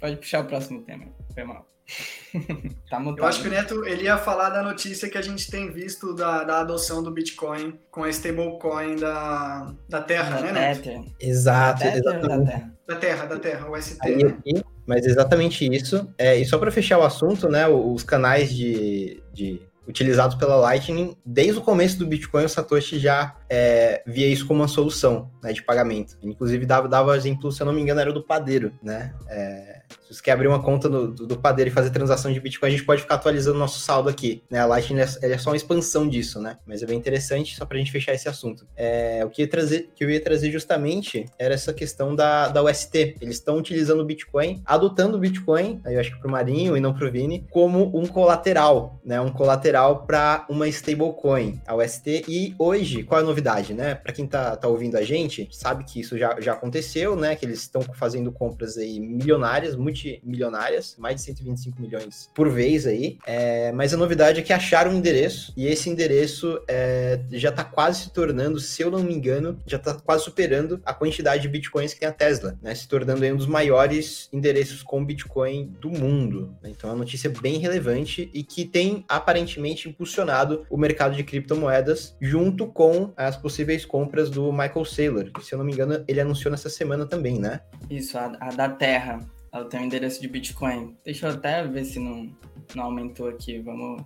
Pode 0.00 0.16
puxar 0.16 0.40
o 0.40 0.46
próximo 0.46 0.82
tema. 0.82 1.06
Foi 1.34 1.44
mal. 1.44 1.66
tá 2.90 3.02
Eu 3.16 3.24
acho 3.24 3.40
que 3.40 3.48
o 3.48 3.50
Neto 3.50 3.86
ele 3.86 4.04
ia 4.04 4.18
falar 4.18 4.50
da 4.50 4.62
notícia 4.62 5.08
que 5.08 5.16
a 5.16 5.22
gente 5.22 5.50
tem 5.50 5.72
visto 5.72 6.14
da, 6.14 6.44
da 6.44 6.60
adoção 6.60 7.02
do 7.02 7.10
Bitcoin 7.10 7.78
com 7.90 8.04
a 8.04 8.10
stablecoin 8.10 8.96
da, 8.96 9.74
da 9.88 10.02
Terra, 10.02 10.36
da 10.36 10.52
né, 10.52 10.52
Neto? 10.52 11.14
Exato, 11.18 11.84
da 11.84 11.90
terra, 11.90 11.98
exatamente. 11.98 12.28
Da 12.28 12.44
terra. 12.44 12.78
da 12.86 12.96
Terra, 12.96 13.26
da 13.26 13.38
Terra, 13.38 13.70
o 13.70 13.82
ST. 13.82 13.98
Aí, 14.02 14.22
né? 14.22 14.62
Mas 14.86 15.06
exatamente 15.06 15.66
isso. 15.66 16.08
É, 16.18 16.36
e 16.36 16.44
só 16.44 16.58
para 16.58 16.70
fechar 16.70 16.98
o 16.98 17.02
assunto, 17.02 17.48
né, 17.48 17.66
os 17.68 18.02
canais 18.02 18.54
de, 18.54 19.22
de 19.32 19.62
utilizados 19.88 20.36
pela 20.36 20.56
Lightning, 20.56 21.16
desde 21.24 21.58
o 21.58 21.62
começo 21.62 21.98
do 21.98 22.06
Bitcoin, 22.06 22.44
o 22.44 22.48
Satoshi 22.48 22.98
já 22.98 23.34
é, 23.48 24.02
via 24.06 24.28
isso 24.28 24.46
como 24.46 24.60
uma 24.60 24.68
solução 24.68 25.30
né, 25.42 25.52
de 25.52 25.62
pagamento. 25.62 26.18
Inclusive, 26.22 26.66
dava, 26.66 26.86
dava 26.86 27.16
exemplo, 27.16 27.50
se 27.50 27.62
eu 27.62 27.66
não 27.66 27.72
me 27.72 27.80
engano, 27.80 28.00
era 28.00 28.12
do 28.12 28.22
padeiro, 28.22 28.72
né? 28.82 29.14
É, 29.28 29.77
se 30.08 30.14
você 30.14 30.22
quer 30.22 30.32
abrir 30.32 30.48
uma 30.48 30.62
conta 30.62 30.88
do, 30.88 31.08
do, 31.08 31.26
do, 31.26 31.38
padeiro 31.38 31.70
e 31.70 31.72
fazer 31.72 31.90
transação 31.90 32.32
de 32.32 32.40
Bitcoin, 32.40 32.68
a 32.68 32.70
gente 32.70 32.84
pode 32.84 33.02
ficar 33.02 33.16
atualizando 33.16 33.58
nosso 33.58 33.80
saldo 33.80 34.08
aqui, 34.08 34.42
né? 34.50 34.60
A 34.60 34.66
Lightning 34.66 35.00
é, 35.00 35.32
é 35.32 35.38
só 35.38 35.50
uma 35.50 35.56
expansão 35.56 36.08
disso, 36.08 36.40
né? 36.40 36.58
Mas 36.66 36.82
é 36.82 36.86
bem 36.86 36.98
interessante, 36.98 37.56
só 37.56 37.66
pra 37.66 37.78
gente 37.78 37.92
fechar 37.92 38.14
esse 38.14 38.28
assunto. 38.28 38.66
É, 38.76 39.22
o 39.24 39.30
que, 39.30 39.42
ia 39.42 39.48
trazer, 39.48 39.90
que 39.94 40.04
eu 40.04 40.10
ia 40.10 40.20
trazer 40.20 40.50
justamente 40.50 41.26
era 41.38 41.54
essa 41.54 41.72
questão 41.72 42.14
da, 42.14 42.48
da 42.48 42.62
UST. 42.62 43.16
Eles 43.20 43.36
estão 43.36 43.56
utilizando 43.56 44.00
o 44.00 44.04
Bitcoin, 44.04 44.62
adotando 44.64 45.16
o 45.16 45.20
Bitcoin, 45.20 45.80
aí 45.84 45.94
eu 45.94 46.00
acho 46.00 46.12
que 46.12 46.20
pro 46.20 46.30
Marinho 46.30 46.76
e 46.76 46.80
não 46.80 46.94
pro 46.94 47.10
Vini, 47.10 47.46
como 47.50 47.96
um 47.96 48.06
colateral, 48.06 49.00
né? 49.04 49.20
Um 49.20 49.30
colateral 49.30 50.06
para 50.06 50.46
uma 50.48 50.68
stablecoin, 50.68 51.60
a 51.66 51.74
UST. 51.76 52.24
E 52.28 52.54
hoje, 52.58 53.02
qual 53.02 53.20
é 53.20 53.22
a 53.22 53.26
novidade, 53.26 53.74
né? 53.74 53.94
Para 53.94 54.12
quem 54.12 54.26
tá, 54.26 54.56
tá 54.56 54.68
ouvindo 54.68 54.96
a 54.96 55.02
gente, 55.02 55.48
sabe 55.52 55.84
que 55.84 56.00
isso 56.00 56.18
já, 56.18 56.40
já 56.40 56.52
aconteceu, 56.52 57.16
né? 57.16 57.36
Que 57.36 57.46
eles 57.46 57.60
estão 57.60 57.82
fazendo 57.82 58.32
compras 58.32 58.76
aí 58.76 58.98
milionárias, 58.98 59.76
multimilionárias, 59.78 60.96
mais 60.98 61.16
de 61.16 61.22
125 61.22 61.80
milhões 61.80 62.30
por 62.34 62.48
vez 62.50 62.86
aí. 62.86 63.18
É, 63.26 63.72
mas 63.72 63.92
a 63.92 63.96
novidade 63.96 64.40
é 64.40 64.42
que 64.42 64.52
acharam 64.52 64.92
um 64.92 64.94
endereço 64.94 65.52
e 65.56 65.66
esse 65.66 65.88
endereço 65.90 66.60
é, 66.68 67.20
já 67.32 67.52
tá 67.52 67.64
quase 67.64 68.04
se 68.04 68.12
tornando, 68.12 68.60
se 68.60 68.82
eu 68.82 68.90
não 68.90 69.00
me 69.00 69.14
engano, 69.14 69.58
já 69.66 69.78
tá 69.78 69.94
quase 69.94 70.24
superando 70.24 70.80
a 70.84 70.94
quantidade 70.94 71.42
de 71.42 71.48
bitcoins 71.48 71.92
que 71.94 72.00
tem 72.00 72.08
a 72.08 72.12
Tesla, 72.12 72.58
né? 72.62 72.74
Se 72.74 72.88
tornando 72.88 73.18
um 73.24 73.36
dos 73.36 73.46
maiores 73.46 74.28
endereços 74.32 74.82
com 74.82 75.04
Bitcoin 75.04 75.74
do 75.80 75.90
mundo. 75.90 76.54
Né? 76.62 76.70
Então 76.70 76.90
é 76.90 76.92
uma 76.92 77.00
notícia 77.00 77.30
bem 77.30 77.58
relevante 77.58 78.30
e 78.32 78.42
que 78.42 78.64
tem 78.64 79.04
aparentemente 79.08 79.88
impulsionado 79.88 80.66
o 80.70 80.76
mercado 80.76 81.16
de 81.16 81.24
criptomoedas 81.24 82.16
junto 82.20 82.66
com 82.66 83.12
as 83.16 83.36
possíveis 83.36 83.84
compras 83.84 84.30
do 84.30 84.52
Michael 84.52 84.84
Saylor, 84.84 85.32
que 85.32 85.44
se 85.44 85.54
eu 85.54 85.58
não 85.58 85.64
me 85.64 85.72
engano 85.72 86.04
ele 86.06 86.20
anunciou 86.20 86.50
nessa 86.50 86.68
semana 86.68 87.06
também, 87.06 87.38
né? 87.38 87.60
Isso, 87.90 88.16
a, 88.16 88.32
a 88.40 88.50
da 88.50 88.68
Terra. 88.68 89.20
Ela 89.52 89.64
tem 89.64 89.80
um 89.80 89.84
endereço 89.84 90.20
de 90.20 90.28
Bitcoin. 90.28 90.96
Deixa 91.04 91.26
eu 91.26 91.32
até 91.32 91.66
ver 91.66 91.84
se 91.84 91.98
não, 91.98 92.30
não 92.74 92.84
aumentou 92.84 93.28
aqui. 93.28 93.58
Vamos 93.60 94.02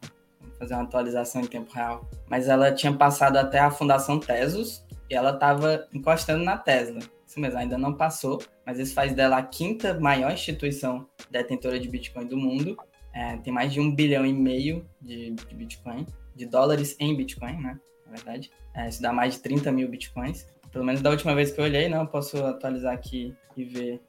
fazer 0.58 0.74
uma 0.74 0.84
atualização 0.84 1.42
em 1.42 1.46
tempo 1.46 1.72
real. 1.72 2.08
Mas 2.28 2.48
ela 2.48 2.72
tinha 2.72 2.92
passado 2.92 3.36
até 3.36 3.58
a 3.58 3.70
Fundação 3.70 4.18
Tesos 4.18 4.84
e 5.10 5.14
ela 5.14 5.30
estava 5.30 5.86
encostando 5.92 6.44
na 6.44 6.56
Tesla. 6.56 7.00
Isso 7.26 7.40
mesmo, 7.40 7.58
ainda 7.58 7.78
não 7.78 7.94
passou, 7.94 8.42
mas 8.64 8.78
isso 8.78 8.94
faz 8.94 9.14
dela 9.14 9.38
a 9.38 9.42
quinta 9.42 9.98
maior 9.98 10.30
instituição 10.32 11.08
detentora 11.30 11.80
de 11.80 11.88
Bitcoin 11.88 12.26
do 12.26 12.36
mundo. 12.36 12.76
É, 13.12 13.36
tem 13.38 13.52
mais 13.52 13.72
de 13.72 13.80
um 13.80 13.94
bilhão 13.94 14.24
e 14.24 14.32
meio 14.32 14.86
de, 15.00 15.30
de, 15.30 15.54
Bitcoin, 15.54 16.06
de 16.34 16.46
dólares 16.46 16.94
em 17.00 17.16
Bitcoin, 17.16 17.56
né? 17.56 17.80
Na 18.06 18.12
verdade. 18.12 18.50
É, 18.74 18.88
isso 18.88 19.02
dá 19.02 19.12
mais 19.12 19.34
de 19.34 19.40
30 19.40 19.72
mil 19.72 19.88
Bitcoins. 19.88 20.46
Pelo 20.70 20.84
menos 20.84 21.00
da 21.00 21.10
última 21.10 21.34
vez 21.34 21.50
que 21.50 21.60
eu 21.60 21.64
olhei, 21.64 21.88
não, 21.88 22.06
posso 22.06 22.42
atualizar 22.44 22.94
aqui 22.94 23.34
e 23.56 23.64
ver 23.64 24.00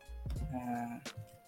uh, 0.42 1.00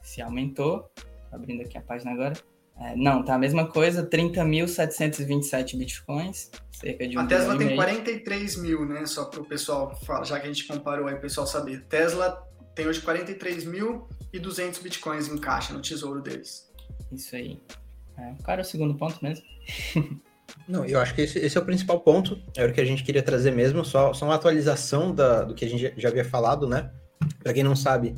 se 0.02 0.22
aumentou. 0.22 0.90
Abrindo 1.32 1.62
aqui 1.62 1.78
a 1.78 1.82
página 1.82 2.12
agora. 2.12 2.34
É, 2.78 2.96
não, 2.96 3.24
tá 3.24 3.36
a 3.36 3.40
mesma 3.40 3.68
coisa, 3.68 4.06
30.727 4.06 5.78
bitcoins, 5.78 6.52
cerca 6.72 7.08
de 7.08 7.18
um 7.18 7.22
A 7.22 7.26
Tesla 7.26 7.58
tem 7.58 7.74
43 7.74 8.58
mil, 8.58 8.86
né? 8.86 9.06
Só 9.06 9.26
para 9.26 9.40
o 9.42 9.46
pessoal, 9.46 9.98
já 10.26 10.40
que 10.40 10.46
a 10.46 10.52
gente 10.52 10.68
comparou 10.68 11.08
aí, 11.08 11.16
o 11.16 11.22
pessoal 11.22 11.48
saber. 11.48 11.86
Tesla 11.86 12.46
tem 12.74 12.86
hoje 12.86 13.02
43.200 13.02 14.82
bitcoins 14.82 15.30
em 15.30 15.38
caixa 15.38 15.74
no 15.74 15.82
tesouro 15.82 16.22
deles. 16.22 16.70
Isso 17.12 17.36
aí. 17.36 17.62
É, 18.18 18.34
qual 18.44 18.54
era 18.54 18.62
o 18.62 18.66
segundo 18.66 18.94
ponto 18.96 19.24
mesmo? 19.24 19.46
Não, 20.68 20.86
eu 20.86 21.00
acho 21.00 21.16
que 21.16 21.22
esse, 21.22 21.40
esse, 21.40 21.58
é 21.58 21.62
o 21.62 21.66
principal 21.66 22.00
ponto, 22.02 22.40
era 22.56 22.72
o 22.72 22.74
que 22.74 22.82
a 22.82 22.86
gente 22.86 23.04
queria 23.04 23.24
trazer 23.24 23.52
mesmo, 23.52 23.84
só, 23.84 24.14
só 24.14 24.26
uma 24.26 24.36
atualização 24.36 25.14
da, 25.14 25.44
do 25.44 25.56
que 25.56 25.66
a 25.66 25.70
gente 25.70 25.94
já 25.98 26.10
havia 26.10 26.26
falado, 26.26 26.68
né? 26.68 26.92
Para 27.42 27.54
quem 27.54 27.64
não 27.64 27.76
sabe, 27.76 28.16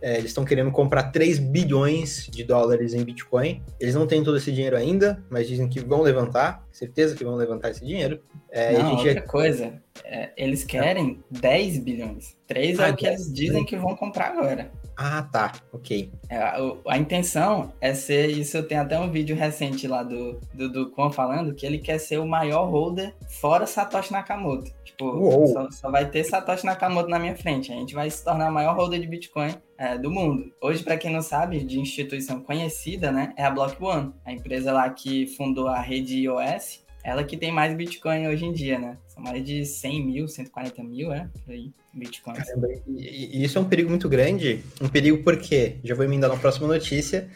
É, 0.00 0.18
eles 0.18 0.30
estão 0.30 0.44
querendo 0.44 0.70
comprar 0.70 1.10
3 1.10 1.38
bilhões 1.38 2.28
de 2.30 2.44
dólares 2.44 2.94
em 2.94 3.04
Bitcoin. 3.04 3.62
Eles 3.80 3.94
não 3.94 4.06
têm 4.06 4.22
todo 4.22 4.36
esse 4.36 4.52
dinheiro 4.52 4.76
ainda, 4.76 5.22
mas 5.28 5.48
dizem 5.48 5.68
que 5.68 5.80
vão 5.80 6.02
levantar. 6.02 6.66
Certeza 6.70 7.16
que 7.16 7.24
vão 7.24 7.34
levantar 7.34 7.70
esse 7.70 7.84
dinheiro. 7.84 8.20
É, 8.50 8.78
não, 8.78 8.96
outra 8.96 9.14
já... 9.14 9.22
coisa. 9.22 9.82
É, 10.04 10.30
eles 10.36 10.64
querem 10.64 11.22
10 11.30 11.78
bilhões. 11.80 12.37
3 12.48 12.78
é 12.78 12.88
ah, 12.88 12.90
o 12.90 12.96
que 12.96 13.06
eles 13.06 13.32
dizem 13.32 13.64
que 13.64 13.76
vão 13.76 13.94
comprar 13.94 14.32
agora. 14.32 14.72
Ah, 14.96 15.22
tá. 15.22 15.52
Ok. 15.72 16.10
É, 16.28 16.38
a, 16.38 16.56
a, 16.88 16.98
intenção 16.98 17.72
é 17.80 17.94
ser. 17.94 18.30
Isso 18.30 18.60
tem 18.64 18.78
até 18.78 18.98
um 18.98 19.10
vídeo 19.10 19.36
recente 19.36 19.86
lá 19.86 20.02
do, 20.02 20.40
do, 20.52 20.90
Kwon 20.90 21.10
falando 21.10 21.54
que 21.54 21.64
ele 21.64 21.78
quer 21.78 21.98
ser 21.98 22.18
o 22.18 22.26
maior 22.26 22.68
holder 22.68 23.14
fora 23.28 23.66
Satoshi 23.66 24.12
Nakamoto. 24.12 24.72
Tipo, 24.82 25.46
só, 25.46 25.70
só, 25.70 25.90
vai 25.90 26.10
ter 26.10 26.24
Satoshi 26.24 26.66
Nakamoto 26.66 27.08
na 27.08 27.18
minha 27.18 27.36
frente. 27.36 27.70
A 27.70 27.76
gente 27.76 27.94
vai 27.94 28.10
se 28.10 28.24
tornar 28.24 28.50
o 28.50 28.52
maior 28.52 28.74
holder 28.74 28.98
de 28.98 29.06
Bitcoin 29.06 29.54
é, 29.76 29.96
do 29.96 30.10
mundo. 30.10 30.50
Hoje, 30.60 30.82
para 30.82 30.96
quem 30.96 31.12
não 31.12 31.22
sabe, 31.22 31.62
de 31.62 31.78
instituição 31.78 32.40
conhecida, 32.40 33.12
né, 33.12 33.32
é 33.36 33.44
a 33.44 33.50
Block 33.50 33.76
One, 33.80 34.12
a 34.24 34.32
empresa 34.32 34.72
lá 34.72 34.88
que 34.90 35.28
fundou 35.36 35.68
a 35.68 35.78
rede 35.78 36.22
iOS. 36.22 36.87
Ela 37.08 37.24
que 37.24 37.38
tem 37.38 37.50
mais 37.50 37.74
Bitcoin 37.74 38.28
hoje 38.28 38.44
em 38.44 38.52
dia, 38.52 38.78
né? 38.78 38.98
São 39.06 39.22
mais 39.22 39.42
de 39.42 39.64
100 39.64 40.04
mil, 40.04 40.28
140 40.28 40.84
mil, 40.84 41.10
é? 41.10 41.26
Por 41.42 41.54
aí. 41.54 41.72
Bitcoin. 41.94 42.34
Caramba, 42.34 42.68
e, 42.86 43.38
e 43.38 43.44
isso 43.44 43.56
é 43.56 43.60
um 43.62 43.64
perigo 43.64 43.88
muito 43.88 44.10
grande. 44.10 44.62
Um 44.78 44.88
perigo 44.88 45.24
porque, 45.24 45.78
já 45.82 45.94
vou 45.94 46.04
emendar 46.04 46.28
na 46.28 46.36
próxima 46.36 46.66
notícia, 46.66 47.30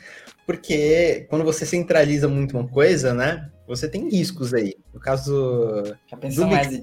porque 0.45 1.27
quando 1.31 1.43
você 1.43 1.64
centraliza 1.64 2.29
muito 2.29 2.55
uma 2.59 2.68
coisa, 2.68 3.14
né? 3.14 3.51
Você 3.66 3.89
tem 3.89 4.11
riscos 4.11 4.53
aí. 4.53 4.75
No 4.93 5.01
caso. 5.01 5.83
Já 6.07 6.18
pensou 6.18 6.47
mais 6.47 6.68
de 6.68 6.83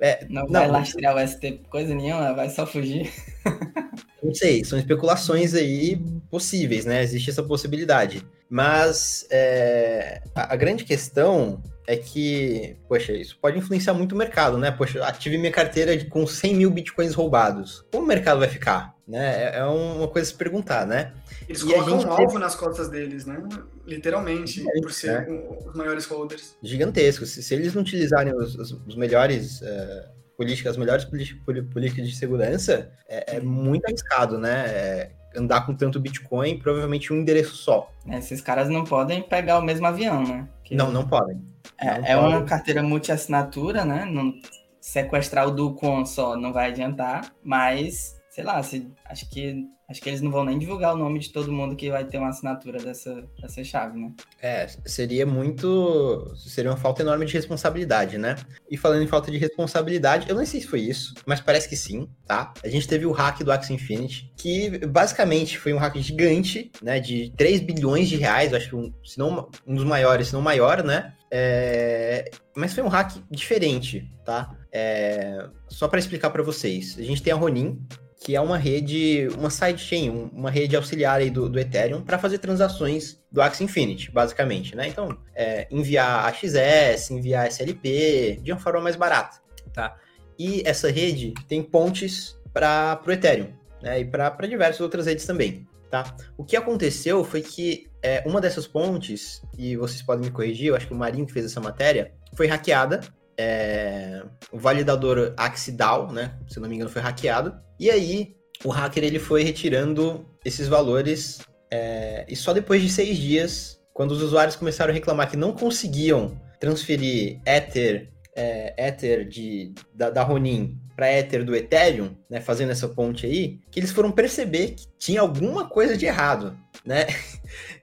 é, 0.00 0.26
não, 0.28 0.42
não 0.46 0.50
vai 0.50 0.66
lastrear 0.66 1.14
o 1.14 1.28
ST 1.28 1.60
coisa 1.70 1.94
nenhuma, 1.94 2.34
vai 2.34 2.50
só 2.50 2.66
fugir. 2.66 3.08
Não 4.22 4.34
sei, 4.34 4.64
são 4.64 4.76
especulações 4.76 5.54
aí 5.54 6.02
possíveis, 6.28 6.84
né? 6.84 7.00
Existe 7.00 7.30
essa 7.30 7.44
possibilidade. 7.44 8.26
Mas 8.50 9.24
é, 9.30 10.20
a, 10.34 10.54
a 10.54 10.56
grande 10.56 10.84
questão 10.84 11.62
é 11.86 11.96
que, 11.96 12.76
poxa, 12.88 13.12
isso 13.12 13.38
pode 13.40 13.58
influenciar 13.58 13.94
muito 13.94 14.12
o 14.12 14.18
mercado, 14.18 14.58
né? 14.58 14.70
Poxa, 14.70 15.04
ative 15.04 15.38
minha 15.38 15.52
carteira 15.52 15.96
de, 15.96 16.06
com 16.06 16.26
100 16.26 16.54
mil 16.54 16.70
bitcoins 16.70 17.14
roubados. 17.14 17.84
Como 17.92 18.04
o 18.04 18.06
mercado 18.06 18.40
vai 18.40 18.48
ficar? 18.48 18.96
Né? 19.06 19.44
É, 19.44 19.58
é 19.58 19.64
uma 19.64 20.08
coisa 20.08 20.28
a 20.28 20.32
se 20.32 20.36
perguntar, 20.36 20.84
né? 20.84 21.12
Eles 21.48 21.62
e 21.62 21.66
colocam 21.66 21.98
um 21.98 22.10
alvo 22.10 22.26
teve... 22.26 22.38
nas 22.38 22.56
costas 22.56 22.88
deles, 22.88 23.24
né? 23.24 23.40
Literalmente, 23.86 24.64
é, 24.68 24.80
por 24.80 24.92
ser 24.92 25.28
né? 25.28 25.42
os 25.64 25.76
maiores 25.76 26.06
holders. 26.06 26.56
Gigantesco. 26.60 27.24
Se, 27.24 27.40
se 27.40 27.54
eles 27.54 27.72
não 27.72 27.82
utilizarem 27.82 28.34
os, 28.34 28.56
os, 28.56 28.72
os 28.72 28.96
melhores 28.96 29.60
uh, 29.60 30.08
políticas, 30.36 30.72
as 30.72 30.76
melhores 30.76 31.04
políticas 31.04 32.08
de 32.08 32.16
segurança, 32.16 32.90
é, 33.08 33.36
é 33.36 33.40
muito 33.40 33.86
arriscado, 33.86 34.38
né? 34.38 34.64
É, 34.66 35.10
andar 35.36 35.66
com 35.66 35.74
tanto 35.74 36.00
Bitcoin, 36.00 36.58
provavelmente 36.58 37.12
um 37.12 37.16
endereço 37.16 37.54
só. 37.56 37.90
Esses 38.10 38.40
caras 38.40 38.68
não 38.68 38.84
podem 38.84 39.22
pegar 39.22 39.58
o 39.58 39.62
mesmo 39.62 39.86
avião, 39.86 40.26
né? 40.26 40.48
Que... 40.64 40.74
Não, 40.74 40.90
não 40.90 41.06
podem. 41.06 41.40
É, 41.78 42.12
é 42.12 42.16
uma 42.16 42.44
carteira 42.44 42.82
multi-assinatura, 42.82 43.84
né? 43.84 44.04
Não, 44.04 44.32
sequestrar 44.80 45.46
o 45.46 45.50
Ducon 45.50 46.04
só 46.06 46.36
não 46.36 46.52
vai 46.52 46.70
adiantar, 46.70 47.32
mas, 47.42 48.20
sei 48.30 48.44
lá, 48.44 48.62
se, 48.62 48.90
acho 49.04 49.28
que 49.30 49.68
Acho 49.88 50.02
que 50.02 50.08
eles 50.08 50.20
não 50.20 50.32
vão 50.32 50.44
nem 50.44 50.58
divulgar 50.58 50.94
o 50.94 50.98
nome 50.98 51.20
de 51.20 51.30
todo 51.30 51.52
mundo 51.52 51.76
que 51.76 51.90
vai 51.90 52.04
ter 52.04 52.18
uma 52.18 52.30
assinatura 52.30 52.82
dessa, 52.82 53.24
dessa 53.40 53.62
chave, 53.62 54.00
né? 54.00 54.12
É, 54.42 54.66
seria 54.84 55.24
muito. 55.24 56.34
Seria 56.36 56.72
uma 56.72 56.76
falta 56.76 57.02
enorme 57.02 57.24
de 57.24 57.32
responsabilidade, 57.32 58.18
né? 58.18 58.34
E 58.68 58.76
falando 58.76 59.02
em 59.02 59.06
falta 59.06 59.30
de 59.30 59.38
responsabilidade, 59.38 60.28
eu 60.28 60.34
não 60.34 60.44
sei 60.44 60.60
se 60.60 60.66
foi 60.66 60.80
isso, 60.80 61.14
mas 61.24 61.40
parece 61.40 61.68
que 61.68 61.76
sim, 61.76 62.08
tá? 62.26 62.52
A 62.64 62.68
gente 62.68 62.88
teve 62.88 63.06
o 63.06 63.12
hack 63.12 63.44
do 63.44 63.52
Axie 63.52 63.74
Infinity, 63.74 64.32
que 64.36 64.84
basicamente 64.88 65.56
foi 65.56 65.72
um 65.72 65.78
hack 65.78 65.96
gigante, 65.98 66.72
né? 66.82 66.98
De 66.98 67.32
3 67.36 67.60
bilhões 67.60 68.08
de 68.08 68.16
reais, 68.16 68.52
acho 68.52 68.70
que 68.70 68.76
um, 68.76 68.92
se 69.04 69.16
não, 69.18 69.48
um 69.64 69.76
dos 69.76 69.84
maiores, 69.84 70.28
se 70.28 70.32
não 70.32 70.42
maior, 70.42 70.82
né? 70.82 71.14
É... 71.30 72.30
Mas 72.54 72.74
foi 72.74 72.82
um 72.82 72.88
hack 72.88 73.16
diferente, 73.30 74.10
tá? 74.24 74.56
É... 74.72 75.48
Só 75.68 75.88
para 75.88 75.98
explicar 75.98 76.30
para 76.30 76.42
vocês, 76.42 76.96
a 76.98 77.02
gente 77.02 77.22
tem 77.22 77.32
a 77.32 77.36
Ronin, 77.36 77.78
que 78.20 78.34
é 78.34 78.40
uma 78.40 78.56
rede, 78.56 79.28
uma 79.38 79.50
sidechain, 79.50 80.30
uma 80.32 80.50
rede 80.50 80.74
auxiliar 80.74 81.20
aí 81.20 81.30
do, 81.30 81.48
do 81.48 81.60
Ethereum 81.60 82.02
para 82.02 82.18
fazer 82.18 82.38
transações 82.38 83.20
do 83.30 83.40
Axie 83.40 83.64
Infinity, 83.64 84.10
basicamente, 84.10 84.74
né? 84.74 84.88
Então, 84.88 85.16
é, 85.34 85.68
enviar 85.70 86.26
AXS, 86.26 87.10
enviar 87.10 87.46
SLP 87.46 88.40
de 88.42 88.52
uma 88.52 88.58
forma 88.58 88.80
mais 88.80 88.96
barata, 88.96 89.38
tá? 89.72 89.96
E 90.38 90.62
essa 90.64 90.90
rede 90.90 91.34
tem 91.46 91.62
pontes 91.62 92.36
para 92.52 93.00
o 93.06 93.12
Ethereum, 93.12 93.52
né? 93.82 94.00
E 94.00 94.04
para 94.04 94.46
diversas 94.48 94.80
outras 94.80 95.06
redes 95.06 95.26
também, 95.26 95.66
tá? 95.90 96.16
O 96.36 96.44
que 96.44 96.56
aconteceu 96.56 97.22
foi 97.22 97.42
que 97.42 97.86
é, 98.06 98.22
uma 98.24 98.40
dessas 98.40 98.66
pontes, 98.68 99.42
e 99.58 99.76
vocês 99.76 100.00
podem 100.00 100.26
me 100.26 100.30
corrigir, 100.30 100.68
eu 100.68 100.76
acho 100.76 100.86
que 100.86 100.94
o 100.94 100.96
Marinho 100.96 101.26
que 101.26 101.32
fez 101.32 101.44
essa 101.44 101.60
matéria, 101.60 102.12
foi 102.34 102.46
hackeada 102.46 103.00
é, 103.38 104.22
o 104.50 104.58
validador 104.58 105.34
Axidal, 105.36 106.12
né? 106.12 106.38
Se 106.48 106.58
não 106.58 106.68
me 106.68 106.76
engano, 106.76 106.90
foi 106.90 107.02
hackeado. 107.02 107.54
E 107.78 107.90
aí, 107.90 108.36
o 108.64 108.70
hacker 108.70 109.04
ele 109.04 109.18
foi 109.18 109.42
retirando 109.42 110.24
esses 110.44 110.68
valores 110.68 111.40
é, 111.70 112.24
e 112.28 112.36
só 112.36 112.52
depois 112.52 112.80
de 112.80 112.88
seis 112.88 113.18
dias, 113.18 113.80
quando 113.92 114.12
os 114.12 114.22
usuários 114.22 114.56
começaram 114.56 114.90
a 114.90 114.94
reclamar 114.94 115.28
que 115.28 115.36
não 115.36 115.52
conseguiam 115.52 116.40
transferir 116.58 117.40
Ether, 117.44 118.10
é, 118.34 118.88
Ether 118.88 119.28
de, 119.28 119.74
da, 119.94 120.10
da 120.10 120.22
Ronin 120.22 120.78
para 120.94 121.12
Ether 121.12 121.44
do 121.44 121.54
Ethereum, 121.54 122.16
né, 122.28 122.40
fazendo 122.40 122.72
essa 122.72 122.88
ponte 122.88 123.26
aí, 123.26 123.58
que 123.70 123.78
eles 123.78 123.90
foram 123.90 124.10
perceber 124.10 124.68
que 124.68 124.86
tinha 124.98 125.20
alguma 125.20 125.68
coisa 125.68 125.94
de 125.94 126.06
errado, 126.06 126.56
né? 126.86 127.06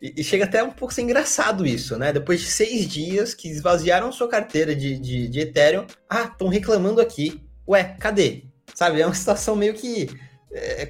E, 0.02 0.14
e 0.18 0.24
chega 0.24 0.46
até 0.46 0.64
um 0.64 0.72
pouco 0.72 0.94
ser 0.94 1.02
engraçado 1.02 1.66
isso, 1.66 1.98
né? 1.98 2.14
Depois 2.14 2.40
de 2.42 2.48
seis 2.48 2.88
dias 2.88 3.34
que 3.34 3.50
esvaziaram 3.50 4.12
sua 4.12 4.28
carteira 4.28 4.76
de, 4.76 4.98
de, 4.98 5.28
de 5.28 5.40
Ethereum, 5.40 5.86
ah, 6.10 6.24
estão 6.24 6.48
reclamando 6.48 7.02
aqui. 7.02 7.42
Ué, 7.68 7.96
cadê? 8.00 8.46
Sabe, 8.74 9.02
é 9.02 9.06
uma 9.06 9.14
situação 9.16 9.56
meio 9.56 9.74
que... 9.74 10.10
É, 10.52 10.88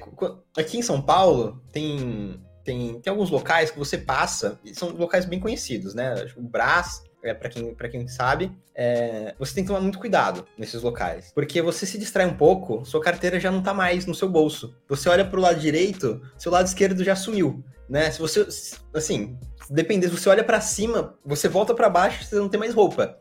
aqui 0.56 0.78
em 0.78 0.82
São 0.82 1.00
Paulo 1.00 1.62
tem, 1.72 2.38
tem, 2.62 3.00
tem 3.00 3.10
alguns 3.10 3.30
locais 3.30 3.70
que 3.70 3.78
você 3.78 3.96
passa, 3.96 4.60
e 4.62 4.74
são 4.74 4.90
locais 4.90 5.24
bem 5.24 5.40
conhecidos, 5.40 5.94
né? 5.94 6.26
O 6.36 6.42
Brás 6.42 7.02
é, 7.24 7.32
para 7.32 7.48
quem, 7.48 7.74
quem 7.90 8.06
sabe, 8.06 8.52
é, 8.74 9.34
você 9.38 9.54
tem 9.54 9.64
que 9.64 9.68
tomar 9.68 9.80
muito 9.80 9.98
cuidado 9.98 10.46
nesses 10.58 10.82
locais. 10.82 11.32
Porque 11.34 11.62
você 11.62 11.86
se 11.86 11.96
distrai 11.96 12.26
um 12.26 12.36
pouco, 12.36 12.84
sua 12.84 13.00
carteira 13.00 13.40
já 13.40 13.50
não 13.50 13.62
tá 13.62 13.72
mais 13.72 14.04
no 14.04 14.14
seu 14.14 14.28
bolso. 14.28 14.76
Você 14.88 15.08
olha 15.08 15.24
pro 15.24 15.40
lado 15.40 15.58
direito, 15.58 16.20
seu 16.36 16.52
lado 16.52 16.66
esquerdo 16.66 17.02
já 17.02 17.16
sumiu. 17.16 17.64
Né? 17.88 18.10
Se 18.10 18.18
você, 18.18 18.46
assim, 18.94 19.38
depender, 19.70 20.08
se 20.08 20.16
você 20.18 20.28
olha 20.28 20.44
para 20.44 20.60
cima, 20.60 21.16
você 21.24 21.48
volta 21.48 21.74
para 21.74 21.88
baixo, 21.88 22.24
você 22.24 22.36
não 22.36 22.48
tem 22.48 22.58
mais 22.60 22.74
roupa. 22.74 23.18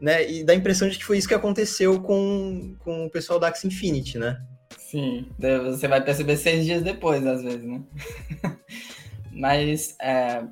Né? 0.00 0.30
E 0.30 0.44
dá 0.44 0.52
a 0.52 0.56
impressão 0.56 0.88
de 0.88 0.98
que 0.98 1.04
foi 1.04 1.18
isso 1.18 1.28
que 1.28 1.34
aconteceu 1.34 2.00
com, 2.00 2.76
com 2.80 3.06
o 3.06 3.10
pessoal 3.10 3.38
da 3.38 3.48
Axie 3.48 3.68
Infinity, 3.68 4.18
né? 4.18 4.38
Sim, 4.78 5.26
você 5.38 5.88
vai 5.88 6.02
perceber 6.02 6.36
seis 6.36 6.64
dias 6.64 6.82
depois, 6.82 7.26
às 7.26 7.42
vezes, 7.42 7.64
né? 7.64 7.82
Mas 9.36 9.94
é, 10.00 10.42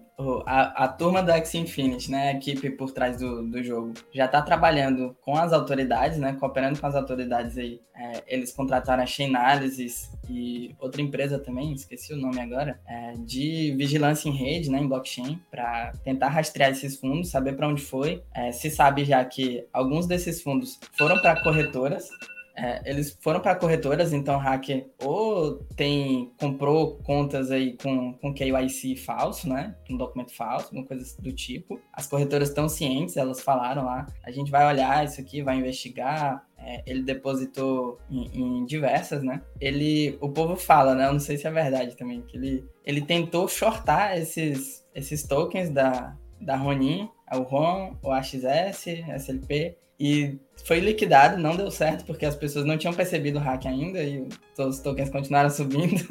a, 0.44 0.84
a, 0.84 0.88
turma 0.88 1.22
da 1.22 1.36
Axie 1.36 1.58
Infinity, 1.58 2.10
né, 2.10 2.28
a 2.28 2.32
equipe 2.32 2.68
por 2.68 2.92
trás 2.92 3.18
do, 3.18 3.42
do 3.48 3.62
jogo, 3.62 3.94
já 4.12 4.26
está 4.26 4.42
trabalhando 4.42 5.16
com 5.22 5.36
as 5.36 5.54
autoridades, 5.54 6.18
né, 6.18 6.36
cooperando 6.38 6.78
com 6.78 6.86
as 6.86 6.94
autoridades 6.94 7.56
aí. 7.56 7.80
É, 7.96 8.22
eles 8.26 8.52
contrataram 8.52 9.02
a 9.02 9.06
Chainalysis 9.06 10.10
e 10.28 10.74
outra 10.78 11.00
empresa 11.00 11.38
também, 11.38 11.72
esqueci 11.72 12.12
o 12.12 12.16
nome 12.16 12.40
agora, 12.40 12.78
é, 12.86 13.14
de 13.18 13.74
vigilância 13.74 14.28
em 14.28 14.32
rede, 14.32 14.70
né, 14.70 14.78
em 14.78 14.86
blockchain, 14.86 15.40
para 15.50 15.92
tentar 16.04 16.28
rastrear 16.28 16.70
esses 16.70 16.96
fundos, 16.96 17.30
saber 17.30 17.56
para 17.56 17.68
onde 17.68 17.80
foi. 17.80 18.22
É, 18.34 18.52
se 18.52 18.70
sabe 18.70 19.06
já 19.06 19.24
que 19.24 19.66
alguns 19.72 20.06
desses 20.06 20.42
fundos 20.42 20.78
foram 20.92 21.18
para 21.22 21.42
corretoras, 21.42 22.10
é, 22.56 22.88
eles 22.88 23.16
foram 23.20 23.40
para 23.40 23.56
corretoras, 23.56 24.12
então 24.12 24.38
hacker 24.38 24.86
ou 25.02 25.56
tem 25.76 26.32
comprou 26.38 26.98
contas 26.98 27.50
aí 27.50 27.76
com, 27.76 28.12
com 28.14 28.32
KYC 28.32 28.96
falso, 28.96 29.48
né? 29.48 29.74
Um 29.90 29.96
documento 29.96 30.34
falso, 30.34 30.66
alguma 30.66 30.86
coisa 30.86 31.04
do 31.20 31.32
tipo. 31.32 31.80
As 31.92 32.06
corretoras 32.06 32.48
estão 32.48 32.68
cientes, 32.68 33.16
elas 33.16 33.40
falaram 33.40 33.84
lá, 33.84 34.06
a 34.22 34.30
gente 34.30 34.50
vai 34.50 34.66
olhar 34.66 35.04
isso 35.04 35.20
aqui, 35.20 35.42
vai 35.42 35.56
investigar. 35.56 36.46
É, 36.56 36.82
ele 36.86 37.02
depositou 37.02 37.98
em, 38.08 38.60
em, 38.60 38.64
diversas, 38.64 39.22
né? 39.22 39.42
Ele, 39.60 40.16
o 40.20 40.30
povo 40.30 40.56
fala, 40.56 40.94
né? 40.94 41.06
Eu 41.08 41.12
não 41.12 41.20
sei 41.20 41.36
se 41.36 41.46
é 41.46 41.50
verdade 41.50 41.94
também, 41.96 42.22
que 42.22 42.36
ele, 42.38 42.64
ele 42.86 43.02
tentou 43.02 43.46
shortar 43.48 44.16
esses, 44.16 44.82
esses 44.94 45.24
tokens 45.24 45.68
da, 45.68 46.16
da 46.40 46.56
Ronin, 46.56 47.10
o 47.32 47.42
RON, 47.42 47.96
o 48.02 48.10
AXS, 48.10 48.86
SLP, 48.86 49.76
e 49.98 50.38
foi 50.66 50.80
liquidado, 50.80 51.40
não 51.40 51.56
deu 51.56 51.70
certo, 51.70 52.04
porque 52.04 52.26
as 52.26 52.34
pessoas 52.34 52.64
não 52.64 52.76
tinham 52.76 52.92
percebido 52.92 53.38
o 53.38 53.42
hack 53.42 53.66
ainda 53.66 54.02
e 54.02 54.28
os 54.58 54.80
tokens 54.80 55.10
continuaram 55.10 55.48
subindo. 55.50 56.02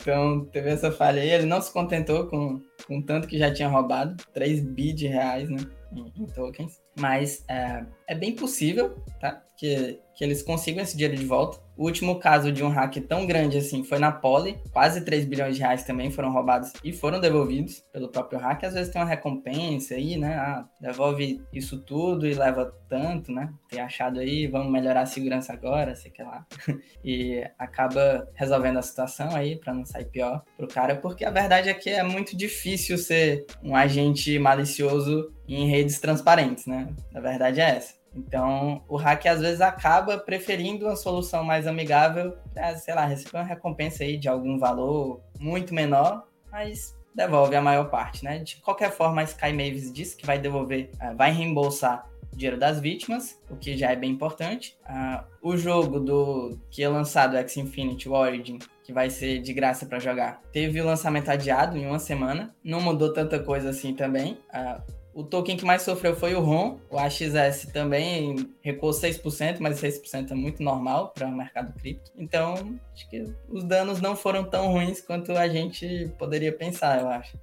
então 0.00 0.44
teve 0.46 0.70
essa 0.70 0.92
falha 0.92 1.22
aí. 1.22 1.30
Ele 1.30 1.46
não 1.46 1.60
se 1.60 1.72
contentou 1.72 2.26
com, 2.26 2.60
com 2.86 3.00
tanto 3.00 3.26
que 3.26 3.38
já 3.38 3.52
tinha 3.52 3.68
roubado, 3.68 4.16
3 4.32 4.60
bi 4.60 4.92
de 4.92 5.06
reais, 5.06 5.48
né? 5.48 5.58
em, 5.94 6.12
em 6.22 6.26
tokens. 6.26 6.80
Mas 6.98 7.44
é, 7.48 7.84
é 8.08 8.14
bem 8.14 8.34
possível, 8.34 8.96
tá? 9.20 9.42
Que, 9.56 10.00
que 10.14 10.24
eles 10.24 10.42
consigam 10.42 10.82
esse 10.82 10.96
dinheiro 10.96 11.16
de 11.16 11.26
volta. 11.26 11.58
O 11.76 11.84
último 11.84 12.18
caso 12.20 12.52
de 12.52 12.62
um 12.62 12.68
hack 12.68 12.96
tão 13.08 13.26
grande 13.26 13.58
assim 13.58 13.82
foi 13.82 13.98
na 13.98 14.12
Poly. 14.12 14.58
Quase 14.72 15.04
3 15.04 15.24
bilhões 15.24 15.56
de 15.56 15.62
reais 15.62 15.82
também 15.82 16.10
foram 16.10 16.32
roubados 16.32 16.72
e 16.84 16.92
foram 16.92 17.20
devolvidos 17.20 17.84
pelo 17.92 18.08
próprio 18.08 18.38
hack. 18.38 18.64
Às 18.64 18.74
vezes 18.74 18.92
tem 18.92 19.02
uma 19.02 19.08
recompensa 19.08 19.94
aí, 19.94 20.16
né? 20.16 20.36
Ah, 20.36 20.64
devolve 20.80 21.42
isso 21.52 21.78
tudo 21.78 22.26
e 22.26 22.34
leva 22.34 22.72
tanto, 22.88 23.32
né? 23.32 23.52
Ter 23.68 23.80
achado 23.80 24.20
aí, 24.20 24.46
vamos 24.46 24.72
melhorar 24.72 25.02
a 25.02 25.06
segurança 25.06 25.52
agora, 25.52 25.96
sei 25.96 26.10
que 26.10 26.22
lá. 26.22 26.46
e 27.04 27.44
acaba 27.58 28.28
resolvendo 28.34 28.78
a 28.78 28.82
situação 28.82 29.34
aí 29.34 29.56
para 29.56 29.74
não 29.74 29.84
sair 29.84 30.04
pior 30.04 30.42
pro 30.56 30.68
cara, 30.68 30.96
porque 30.96 31.24
a 31.24 31.30
verdade 31.30 31.68
é 31.68 31.74
que 31.74 31.90
é 31.90 32.02
muito 32.02 32.36
difícil 32.36 32.96
ser 32.96 33.46
um 33.62 33.74
agente 33.74 34.38
malicioso 34.38 35.32
em 35.48 35.68
redes 35.68 35.98
transparentes, 35.98 36.66
né? 36.66 36.88
A 37.14 37.20
verdade 37.20 37.60
é 37.60 37.76
essa. 37.76 38.03
Então, 38.14 38.82
o 38.88 38.96
hack 38.96 39.26
às 39.26 39.40
vezes 39.40 39.60
acaba 39.60 40.18
preferindo 40.18 40.86
uma 40.86 40.96
solução 40.96 41.42
mais 41.42 41.66
amigável 41.66 42.36
para, 42.52 42.76
sei 42.76 42.94
lá, 42.94 43.04
receber 43.04 43.38
uma 43.38 43.44
recompensa 43.44 44.04
aí 44.04 44.16
de 44.16 44.28
algum 44.28 44.58
valor 44.58 45.20
muito 45.40 45.74
menor, 45.74 46.26
mas 46.50 46.96
devolve 47.14 47.54
a 47.54 47.62
maior 47.62 47.90
parte, 47.90 48.24
né? 48.24 48.38
De 48.38 48.56
qualquer 48.56 48.90
forma, 48.90 49.20
a 49.20 49.24
Sky 49.24 49.52
Mavis 49.52 49.92
disse 49.92 50.16
que 50.16 50.26
vai 50.26 50.38
devolver, 50.38 50.90
eh, 51.00 51.14
vai 51.14 51.32
reembolsar 51.32 52.08
o 52.32 52.36
dinheiro 52.36 52.58
das 52.58 52.80
vítimas, 52.80 53.40
o 53.48 53.56
que 53.56 53.76
já 53.76 53.92
é 53.92 53.96
bem 53.96 54.10
importante. 54.10 54.76
Uh, 54.84 55.24
o 55.40 55.56
jogo 55.56 56.00
do 56.00 56.58
que 56.68 56.82
é 56.82 56.88
lançado, 56.88 57.36
X 57.36 57.56
Infinity 57.56 58.08
Origin, 58.08 58.58
que 58.82 58.92
vai 58.92 59.08
ser 59.08 59.40
de 59.40 59.52
graça 59.52 59.86
para 59.86 60.00
jogar, 60.00 60.42
teve 60.52 60.80
o 60.80 60.84
lançamento 60.84 61.28
adiado 61.30 61.78
em 61.78 61.86
uma 61.86 62.00
semana. 62.00 62.54
Não 62.62 62.80
mudou 62.80 63.12
tanta 63.12 63.38
coisa 63.38 63.70
assim 63.70 63.94
também. 63.94 64.38
Uh, 64.52 64.82
o 65.14 65.22
token 65.22 65.56
que 65.56 65.64
mais 65.64 65.82
sofreu 65.82 66.16
foi 66.16 66.34
o 66.34 66.40
ROM. 66.40 66.78
O 66.90 66.98
AXS 66.98 67.66
também 67.72 68.50
recuou 68.60 68.92
6%, 68.92 69.58
mas 69.60 69.80
6% 69.80 70.32
é 70.32 70.34
muito 70.34 70.62
normal 70.62 71.12
para 71.14 71.26
o 71.26 71.36
mercado 71.36 71.72
cripto. 71.80 72.10
Então, 72.16 72.78
acho 72.92 73.08
que 73.08 73.24
os 73.48 73.64
danos 73.64 74.00
não 74.00 74.16
foram 74.16 74.44
tão 74.44 74.72
ruins 74.72 75.00
quanto 75.00 75.32
a 75.32 75.48
gente 75.48 76.12
poderia 76.18 76.52
pensar, 76.52 77.00
eu 77.00 77.08
acho. 77.08 77.38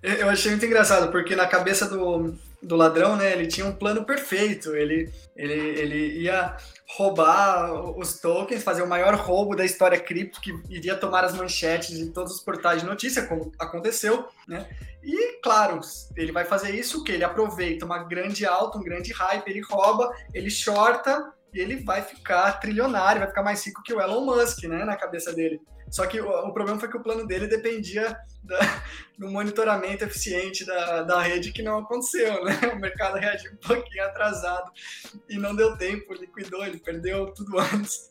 Eu 0.00 0.28
achei 0.28 0.52
muito 0.52 0.64
engraçado, 0.64 1.10
porque 1.10 1.34
na 1.34 1.48
cabeça 1.48 1.88
do, 1.88 2.36
do 2.62 2.76
ladrão, 2.76 3.16
né, 3.16 3.32
ele 3.32 3.48
tinha 3.48 3.66
um 3.66 3.72
plano 3.72 4.04
perfeito. 4.04 4.76
Ele, 4.76 5.10
ele, 5.36 5.54
ele 5.54 6.20
ia 6.20 6.56
roubar 6.96 7.72
os 7.98 8.20
tokens, 8.20 8.62
fazer 8.62 8.82
o 8.82 8.88
maior 8.88 9.14
roubo 9.14 9.56
da 9.56 9.64
história 9.64 9.98
cripto, 9.98 10.40
que 10.40 10.52
iria 10.70 10.94
tomar 10.94 11.24
as 11.24 11.34
manchetes 11.34 11.98
em 11.98 12.12
todos 12.12 12.32
os 12.34 12.40
portais 12.40 12.80
de 12.80 12.86
notícia, 12.86 13.26
como 13.26 13.52
aconteceu, 13.58 14.28
né? 14.46 14.68
E, 15.02 15.40
claro, 15.40 15.80
ele 16.16 16.32
vai 16.32 16.44
fazer 16.44 16.74
isso, 16.74 17.04
que 17.04 17.12
ele 17.12 17.24
aproveita 17.24 17.84
uma 17.84 18.04
grande 18.04 18.44
alta, 18.44 18.78
um 18.78 18.82
grande 18.82 19.12
hype, 19.12 19.48
ele 19.48 19.62
rouba, 19.62 20.12
ele 20.34 20.50
shorta, 20.50 21.32
e 21.52 21.60
ele 21.60 21.76
vai 21.76 22.02
ficar 22.02 22.52
trilionário, 22.60 23.20
vai 23.20 23.28
ficar 23.28 23.42
mais 23.42 23.64
rico 23.64 23.82
que 23.82 23.94
o 23.94 24.00
Elon 24.00 24.24
Musk, 24.24 24.64
né, 24.64 24.84
na 24.84 24.96
cabeça 24.96 25.32
dele. 25.32 25.60
Só 25.90 26.06
que 26.06 26.20
o, 26.20 26.28
o 26.28 26.52
problema 26.52 26.78
foi 26.78 26.88
que 26.88 26.96
o 26.96 27.02
plano 27.02 27.26
dele 27.26 27.46
dependia 27.46 28.16
da, 28.42 28.58
do 29.18 29.30
monitoramento 29.30 30.04
eficiente 30.04 30.64
da, 30.64 31.02
da 31.02 31.22
rede, 31.22 31.52
que 31.52 31.62
não 31.62 31.78
aconteceu, 31.78 32.44
né? 32.44 32.58
O 32.74 32.78
mercado 32.78 33.16
reagiu 33.16 33.52
um 33.52 33.56
pouquinho 33.56 34.04
atrasado 34.04 34.70
e 35.28 35.38
não 35.38 35.56
deu 35.56 35.76
tempo, 35.76 36.12
liquidou, 36.12 36.64
ele 36.64 36.78
perdeu 36.78 37.32
tudo 37.32 37.58
antes. 37.74 38.07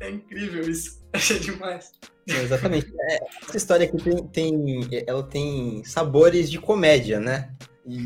É 0.00 0.10
incrível 0.10 0.68
isso, 0.68 1.02
achei 1.12 1.38
demais. 1.40 1.92
exatamente. 2.26 2.86
É, 3.00 3.18
essa 3.46 3.56
história 3.56 3.86
aqui 3.86 3.98
tem, 3.98 4.26
tem, 4.28 5.04
ela 5.06 5.22
tem 5.22 5.82
sabores 5.84 6.50
de 6.50 6.58
comédia, 6.60 7.18
né? 7.18 7.50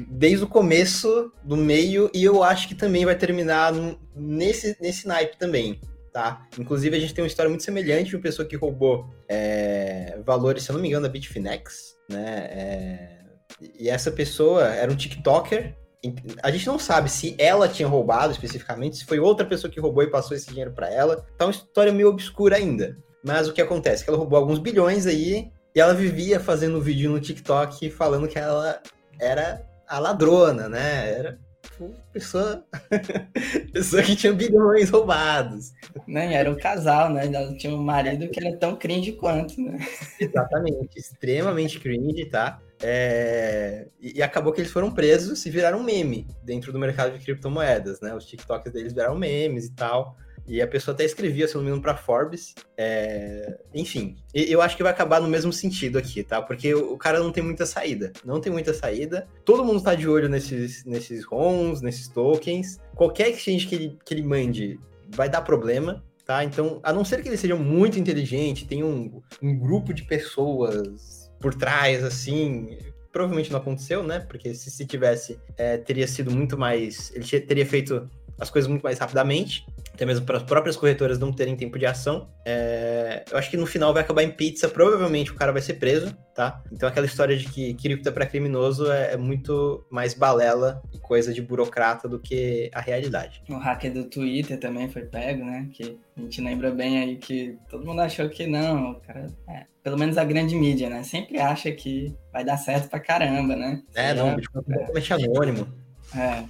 desde 0.09 0.45
o 0.45 0.49
começo, 0.49 1.33
do 1.43 1.57
meio, 1.57 2.09
e 2.15 2.23
eu 2.23 2.43
acho 2.45 2.69
que 2.69 2.75
também 2.75 3.05
vai 3.05 3.17
terminar 3.17 3.73
nesse, 4.15 4.77
nesse 4.81 5.09
naipe 5.09 5.37
também, 5.37 5.81
tá? 6.13 6.47
Inclusive, 6.57 6.97
a 6.97 7.01
gente 7.01 7.13
tem 7.13 7.23
uma 7.23 7.29
história 7.29 7.49
muito 7.49 7.65
semelhante 7.65 8.11
de 8.11 8.17
uma 8.17 8.23
pessoa 8.23 8.47
que 8.47 8.55
roubou 8.55 9.13
é, 9.29 10.21
valores, 10.25 10.63
se 10.63 10.71
eu 10.71 10.75
não 10.75 10.81
me 10.81 10.87
engano, 10.87 11.03
da 11.03 11.09
Bitfinex, 11.09 11.97
né? 12.09 12.49
É, 12.53 13.19
e 13.79 13.89
essa 13.89 14.11
pessoa 14.11 14.69
era 14.69 14.91
um 14.91 14.97
TikToker. 14.97 15.77
A 16.43 16.51
gente 16.51 16.67
não 16.67 16.79
sabe 16.79 17.09
se 17.11 17.35
ela 17.39 17.69
tinha 17.69 17.87
roubado 17.87 18.33
especificamente, 18.33 18.97
se 18.97 19.05
foi 19.05 19.21
outra 19.21 19.47
pessoa 19.47 19.71
que 19.71 19.81
roubou 19.81 20.03
e 20.03 20.11
passou 20.11 20.37
esse 20.37 20.49
dinheiro 20.49 20.73
para 20.73 20.93
ela. 20.93 21.25
Tá 21.39 21.47
uma 21.47 21.53
história 21.53 21.93
meio 21.93 22.09
obscura 22.09 22.57
ainda. 22.57 22.97
Mas 23.25 23.49
o 23.49 23.53
que 23.53 23.63
acontece? 23.63 24.03
Que 24.03 24.11
ela 24.11 24.19
roubou 24.19 24.39
alguns 24.39 24.59
bilhões 24.59 25.07
aí 25.07 25.53
e 25.75 25.81
ela 25.81 25.95
vivia 25.95 26.41
fazendo 26.41 26.81
vídeo 26.81 27.11
no 27.11 27.21
TikTok 27.21 27.89
falando 27.91 28.27
que 28.27 28.39
ela 28.39 28.83
era 29.21 29.65
a 29.87 29.99
ladrona, 29.99 30.69
né? 30.69 31.15
Era 31.17 31.39
pessoa, 32.13 32.65
pessoa 33.73 34.03
que 34.03 34.17
tinha 34.17 34.33
bilhões 34.33 34.91
roubados. 34.91 35.73
Nem 36.07 36.35
era 36.35 36.51
um 36.51 36.57
casal, 36.57 37.11
né? 37.11 37.27
Ela 37.27 37.55
tinha 37.57 37.75
um 37.75 37.83
marido 37.83 38.29
que 38.29 38.45
era 38.45 38.57
tão 38.57 38.77
cringe 38.77 39.13
quanto, 39.13 39.61
né? 39.61 39.79
Exatamente, 40.21 40.99
extremamente 40.99 41.79
cringe, 41.79 42.27
tá? 42.27 42.61
É... 42.83 43.87
E, 44.01 44.23
acabou 44.23 44.53
que 44.53 44.61
eles 44.61 44.73
foram 44.73 44.91
presos 44.91 45.45
e 45.47 45.51
viraram 45.51 45.83
meme 45.83 46.27
dentro 46.43 46.73
do 46.73 46.79
mercado 46.79 47.17
de 47.17 47.25
criptomoedas, 47.25 48.01
né? 48.01 48.15
Os 48.15 48.27
TikToks 48.27 48.73
deles 48.73 48.93
viraram 48.93 49.17
memes 49.17 49.67
e 49.67 49.73
tal. 49.73 50.17
E 50.45 50.61
a 50.61 50.67
pessoa 50.67 50.93
até 50.93 51.05
escrevia, 51.05 51.47
se 51.47 51.55
não 51.55 51.63
me 51.63 51.69
engano, 51.69 51.83
para 51.83 51.97
Forbes. 51.97 52.55
É... 52.77 53.59
Enfim, 53.73 54.17
eu 54.35 54.61
acho 54.61 54.77
que 54.77 54.83
vai 54.83 54.91
acabar 54.91 55.21
no 55.21 55.29
mesmo 55.29 55.53
sentido 55.53 55.99
aqui, 55.99 56.25
tá? 56.25 56.43
Porque 56.43 56.75
o 56.75 56.97
cara 56.99 57.21
não 57.21 57.31
tem 57.31 57.45
muita 57.45 57.65
saída. 57.65 58.13
Não 58.25 58.41
tem 58.41 58.53
muita 58.53 58.75
saída. 58.75 59.29
Todo 59.45 59.65
mundo 59.65 59.83
tá 59.83 59.95
de 59.95 60.09
olho 60.09 60.29
nesses, 60.29 60.85
nesses 60.85 61.25
ROMs, 61.25 61.81
nesses 61.81 62.09
tokens. 62.09 62.81
Qualquer 62.97 63.29
exchange 63.31 63.67
que 63.67 63.75
ele, 63.75 63.99
que 64.05 64.13
ele 64.13 64.23
mande 64.23 64.81
vai 65.11 65.29
dar 65.29 65.43
problema. 65.43 66.03
Tá? 66.25 66.45
Então, 66.45 66.81
a 66.83 66.93
não 66.93 67.05
ser 67.05 67.21
que 67.21 67.29
ele 67.29 67.37
seja 67.37 67.57
muito 67.57 67.99
inteligente, 67.99 68.67
tenha 68.67 68.87
um, 68.87 69.21
um 69.43 69.59
grupo 69.59 69.93
de 69.93 70.05
pessoas 70.05 71.22
por 71.43 71.55
trás, 71.55 72.03
assim, 72.03 72.79
provavelmente 73.13 73.53
não 73.53 73.59
aconteceu, 73.59 74.03
né? 74.03 74.21
Porque 74.21 74.55
se, 74.55 74.71
se 74.71 74.87
tivesse, 74.87 75.39
é, 75.59 75.77
teria 75.77 76.07
sido 76.07 76.31
muito 76.31 76.57
mais. 76.57 77.13
Ele 77.15 77.41
teria 77.41 77.67
feito 77.67 78.09
as 78.43 78.51
coisas 78.51 78.69
muito 78.69 78.83
mais 78.83 78.99
rapidamente, 78.99 79.65
até 79.95 80.05
mesmo 80.05 80.27
para 80.27 80.39
as 80.39 80.43
próprias 80.43 80.77
corretoras 80.77 81.19
não 81.19 81.33
terem 81.33 81.55
tempo 81.55 81.79
de 81.79 81.87
ação. 81.87 82.29
É, 82.45 83.25
eu 83.31 83.39
acho 83.39 83.49
que 83.49 83.57
no 83.57 83.67
final 83.67 83.93
vai 83.93 84.03
acabar 84.03 84.25
em 84.25 84.33
pizza, 84.33 84.69
provavelmente 84.69 85.31
o 85.31 85.35
cara 85.37 85.53
vai 85.53 85.63
ser 85.63 85.75
preso, 85.75 86.13
tá? 86.35 86.61
Então 86.73 86.89
aquela 86.89 87.07
história 87.07 87.37
de 87.37 87.49
que 87.49 87.73
cripto 87.75 88.09
é 88.09 88.13
para 88.13 88.27
criminoso 88.27 88.91
é, 88.91 89.13
é, 89.13 89.17
muito 89.17 89.87
mais 89.89 90.13
balela 90.13 90.83
e 90.93 90.99
coisa 90.99 91.33
de 91.33 91.41
burocrata 91.41 92.09
do 92.09 92.19
que 92.19 92.69
a 92.75 92.81
realidade. 92.81 93.43
O 93.49 93.55
hacker 93.55 93.93
do 93.93 94.05
Twitter 94.05 94.59
também 94.59 94.89
foi 94.89 95.03
pego, 95.03 95.45
né? 95.45 95.69
Que 95.73 95.97
a 96.17 96.21
gente 96.21 96.41
lembra 96.41 96.73
bem 96.73 96.99
aí 96.99 97.17
que 97.17 97.57
todo 97.71 97.87
mundo 97.87 98.01
achou 98.01 98.29
que 98.29 98.45
não, 98.45 98.91
o 98.91 99.01
cara. 99.01 99.29
É, 99.49 99.67
pelo 99.85 99.97
menos 99.97 100.19
a 100.19 100.25
grande 100.25 100.57
mídia, 100.57 100.91
né? 100.91 101.05
Sempre 101.05 101.39
acha 101.39 101.71
que 101.71 102.13
vai 102.33 102.45
dar 102.45 102.57
certo 102.57 102.89
pra 102.89 102.99
caramba, 102.99 103.55
né? 103.55 103.83
É, 103.95 104.13
não, 104.15 104.33
o 104.33 104.37
Bitcoin 104.37 104.61
é 104.61 104.65
completamente 104.65 105.13
anônimo. 105.13 105.69
É, 106.17 106.45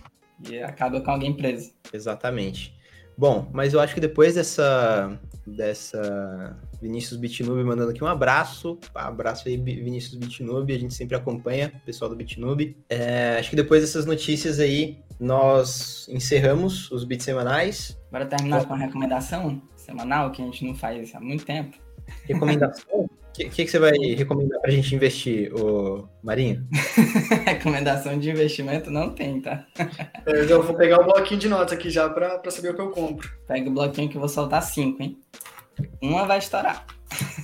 e 0.49 0.63
acaba 0.63 1.01
com 1.01 1.11
alguém 1.11 1.33
preso. 1.33 1.73
Exatamente. 1.93 2.75
Bom, 3.17 3.49
mas 3.53 3.75
eu 3.75 3.81
acho 3.81 3.95
que 3.95 4.01
depois 4.01 4.35
dessa 4.35 5.19
dessa 5.47 6.57
Vinícius 6.81 7.19
Bitnube 7.19 7.65
mandando 7.65 7.91
aqui 7.91 8.03
um 8.03 8.07
abraço, 8.07 8.79
abraço 8.95 9.49
aí 9.49 9.57
Vinícius 9.57 10.15
Bitnube, 10.15 10.73
a 10.73 10.79
gente 10.79 10.95
sempre 10.95 11.17
acompanha 11.17 11.73
o 11.75 11.85
pessoal 11.85 12.09
do 12.09 12.17
Bitnube. 12.17 12.77
É, 12.89 13.37
acho 13.39 13.51
que 13.51 13.57
depois 13.57 13.83
dessas 13.83 14.07
notícias 14.07 14.61
aí 14.61 14.99
nós 15.19 16.09
encerramos 16.09 16.91
os 16.91 17.05
bits 17.05 17.25
semanais. 17.25 17.99
Bora 18.11 18.27
terminar 18.27 18.65
com 18.67 18.75
a 18.75 18.77
recomendação 18.77 19.61
semanal 19.77 20.31
que 20.31 20.41
a 20.43 20.45
gente 20.45 20.65
não 20.65 20.75
faz 20.75 21.15
há 21.15 21.21
muito 21.21 21.45
tempo. 21.45 21.77
Recomendação? 22.25 23.09
O 23.33 23.35
que, 23.35 23.45
que, 23.49 23.65
que, 23.65 23.71
você 23.71 23.79
vai 23.79 23.93
recomendar 23.93 24.61
pra 24.61 24.71
gente 24.71 24.95
investir, 24.95 25.51
o 25.55 26.07
Marinho? 26.23 26.69
Recomendação 27.47 28.19
de 28.19 28.31
investimento 28.31 28.91
não 28.91 29.09
tem, 29.15 29.41
tá? 29.41 29.67
Eu 30.27 30.47
já 30.47 30.59
vou 30.59 30.75
pegar 30.77 31.01
o 31.01 31.05
bloquinho 31.05 31.41
de 31.41 31.49
notas 31.49 31.73
aqui 31.73 31.89
já 31.89 32.11
pra 32.11 32.43
saber 32.51 32.73
o 32.73 32.75
que 32.75 32.81
eu 32.83 32.91
compro. 32.91 33.31
Pega 33.49 33.71
o 33.71 33.73
bloquinho 33.73 34.11
que 34.11 34.17
eu 34.17 34.21
vou 34.21 34.29
soltar 34.29 34.63
cinco, 34.63 35.03
hein? 35.03 35.19
Uma 36.03 36.27
vai 36.27 36.39
estourar. 36.39 36.85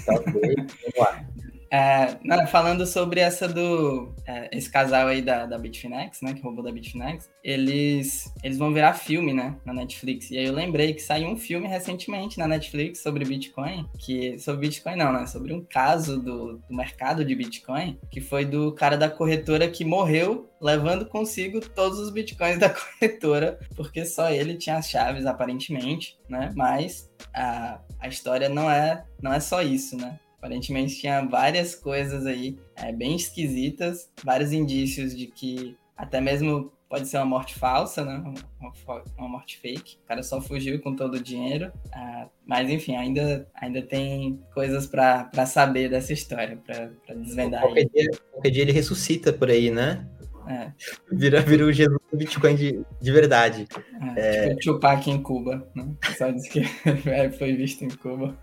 Tá 0.04 0.14
ok, 0.14 0.32
vamos 0.34 0.98
lá. 0.98 1.24
É, 1.70 2.16
não, 2.24 2.46
falando 2.46 2.86
sobre 2.86 3.20
essa 3.20 3.48
do. 3.48 4.14
É, 4.26 4.56
esse 4.56 4.70
casal 4.70 5.06
aí 5.06 5.20
da, 5.20 5.46
da 5.46 5.58
Bitfinex, 5.58 6.20
né? 6.22 6.34
Que 6.34 6.42
roubou 6.42 6.64
da 6.64 6.72
Bitfinex, 6.72 7.30
eles, 7.42 8.32
eles 8.42 8.58
vão 8.58 8.72
virar 8.72 8.94
filme, 8.94 9.32
né? 9.32 9.56
Na 9.64 9.74
Netflix. 9.74 10.30
E 10.30 10.38
aí 10.38 10.46
eu 10.46 10.54
lembrei 10.54 10.94
que 10.94 11.02
saiu 11.02 11.28
um 11.28 11.36
filme 11.36 11.68
recentemente 11.68 12.38
na 12.38 12.48
Netflix 12.48 13.02
sobre 13.02 13.24
Bitcoin. 13.24 13.86
Que. 13.98 14.38
Sobre 14.38 14.68
Bitcoin 14.68 14.96
não, 14.96 15.12
né? 15.12 15.26
Sobre 15.26 15.52
um 15.52 15.64
caso 15.64 16.20
do, 16.20 16.58
do 16.58 16.76
mercado 16.76 17.24
de 17.24 17.34
Bitcoin, 17.34 17.98
que 18.10 18.20
foi 18.20 18.44
do 18.44 18.72
cara 18.72 18.96
da 18.96 19.10
corretora 19.10 19.68
que 19.68 19.84
morreu 19.84 20.48
levando 20.60 21.06
consigo 21.06 21.60
todos 21.60 21.98
os 21.98 22.10
bitcoins 22.10 22.58
da 22.58 22.68
corretora, 22.74 23.58
porque 23.76 24.04
só 24.04 24.30
ele 24.30 24.56
tinha 24.56 24.76
as 24.76 24.88
chaves, 24.88 25.24
aparentemente, 25.24 26.18
né? 26.28 26.52
Mas 26.54 27.10
a, 27.32 27.80
a 28.00 28.08
história 28.08 28.48
não 28.48 28.70
é, 28.70 29.04
não 29.22 29.32
é 29.32 29.40
só 29.40 29.62
isso, 29.62 29.96
né? 29.96 30.18
Aparentemente 30.38 30.96
tinha 31.00 31.20
várias 31.22 31.74
coisas 31.74 32.24
aí 32.24 32.56
é, 32.76 32.92
bem 32.92 33.16
esquisitas, 33.16 34.08
vários 34.24 34.52
indícios 34.52 35.14
de 35.16 35.26
que 35.26 35.76
até 35.96 36.20
mesmo 36.20 36.72
pode 36.88 37.06
ser 37.06 37.18
uma 37.18 37.26
morte 37.26 37.54
falsa, 37.54 38.04
né? 38.04 38.22
Uma, 38.60 39.02
uma 39.18 39.28
morte 39.28 39.58
fake. 39.58 39.98
O 40.04 40.08
cara 40.08 40.22
só 40.22 40.40
fugiu 40.40 40.80
com 40.80 40.94
todo 40.94 41.14
o 41.14 41.22
dinheiro. 41.22 41.70
Ah, 41.92 42.28
mas 42.46 42.70
enfim, 42.70 42.96
ainda, 42.96 43.46
ainda 43.54 43.82
tem 43.82 44.40
coisas 44.54 44.86
para 44.86 45.46
saber 45.46 45.90
dessa 45.90 46.12
história, 46.12 46.56
para 46.64 47.14
desvendar. 47.14 47.62
Qualquer 47.62 47.88
dia, 47.92 48.10
qualquer 48.32 48.50
dia 48.50 48.62
ele 48.62 48.72
ressuscita 48.72 49.32
por 49.32 49.50
aí, 49.50 49.70
né? 49.70 50.06
É. 50.48 50.72
Vira, 51.12 51.42
vira 51.42 51.66
o 51.66 51.70
Jesus 51.70 51.98
do 52.10 52.16
Bitcoin 52.16 52.54
de, 52.54 52.80
de 53.02 53.12
verdade. 53.12 53.68
É, 54.16 54.46
é... 54.46 54.54
Tipo 54.54 54.74
Tupac 54.74 55.10
em 55.10 55.22
Cuba, 55.22 55.68
né? 55.74 55.86
Só 56.16 56.30
disse 56.30 56.48
que 56.48 56.62
foi 57.38 57.54
visto 57.54 57.84
em 57.84 57.90
Cuba. 57.90 58.34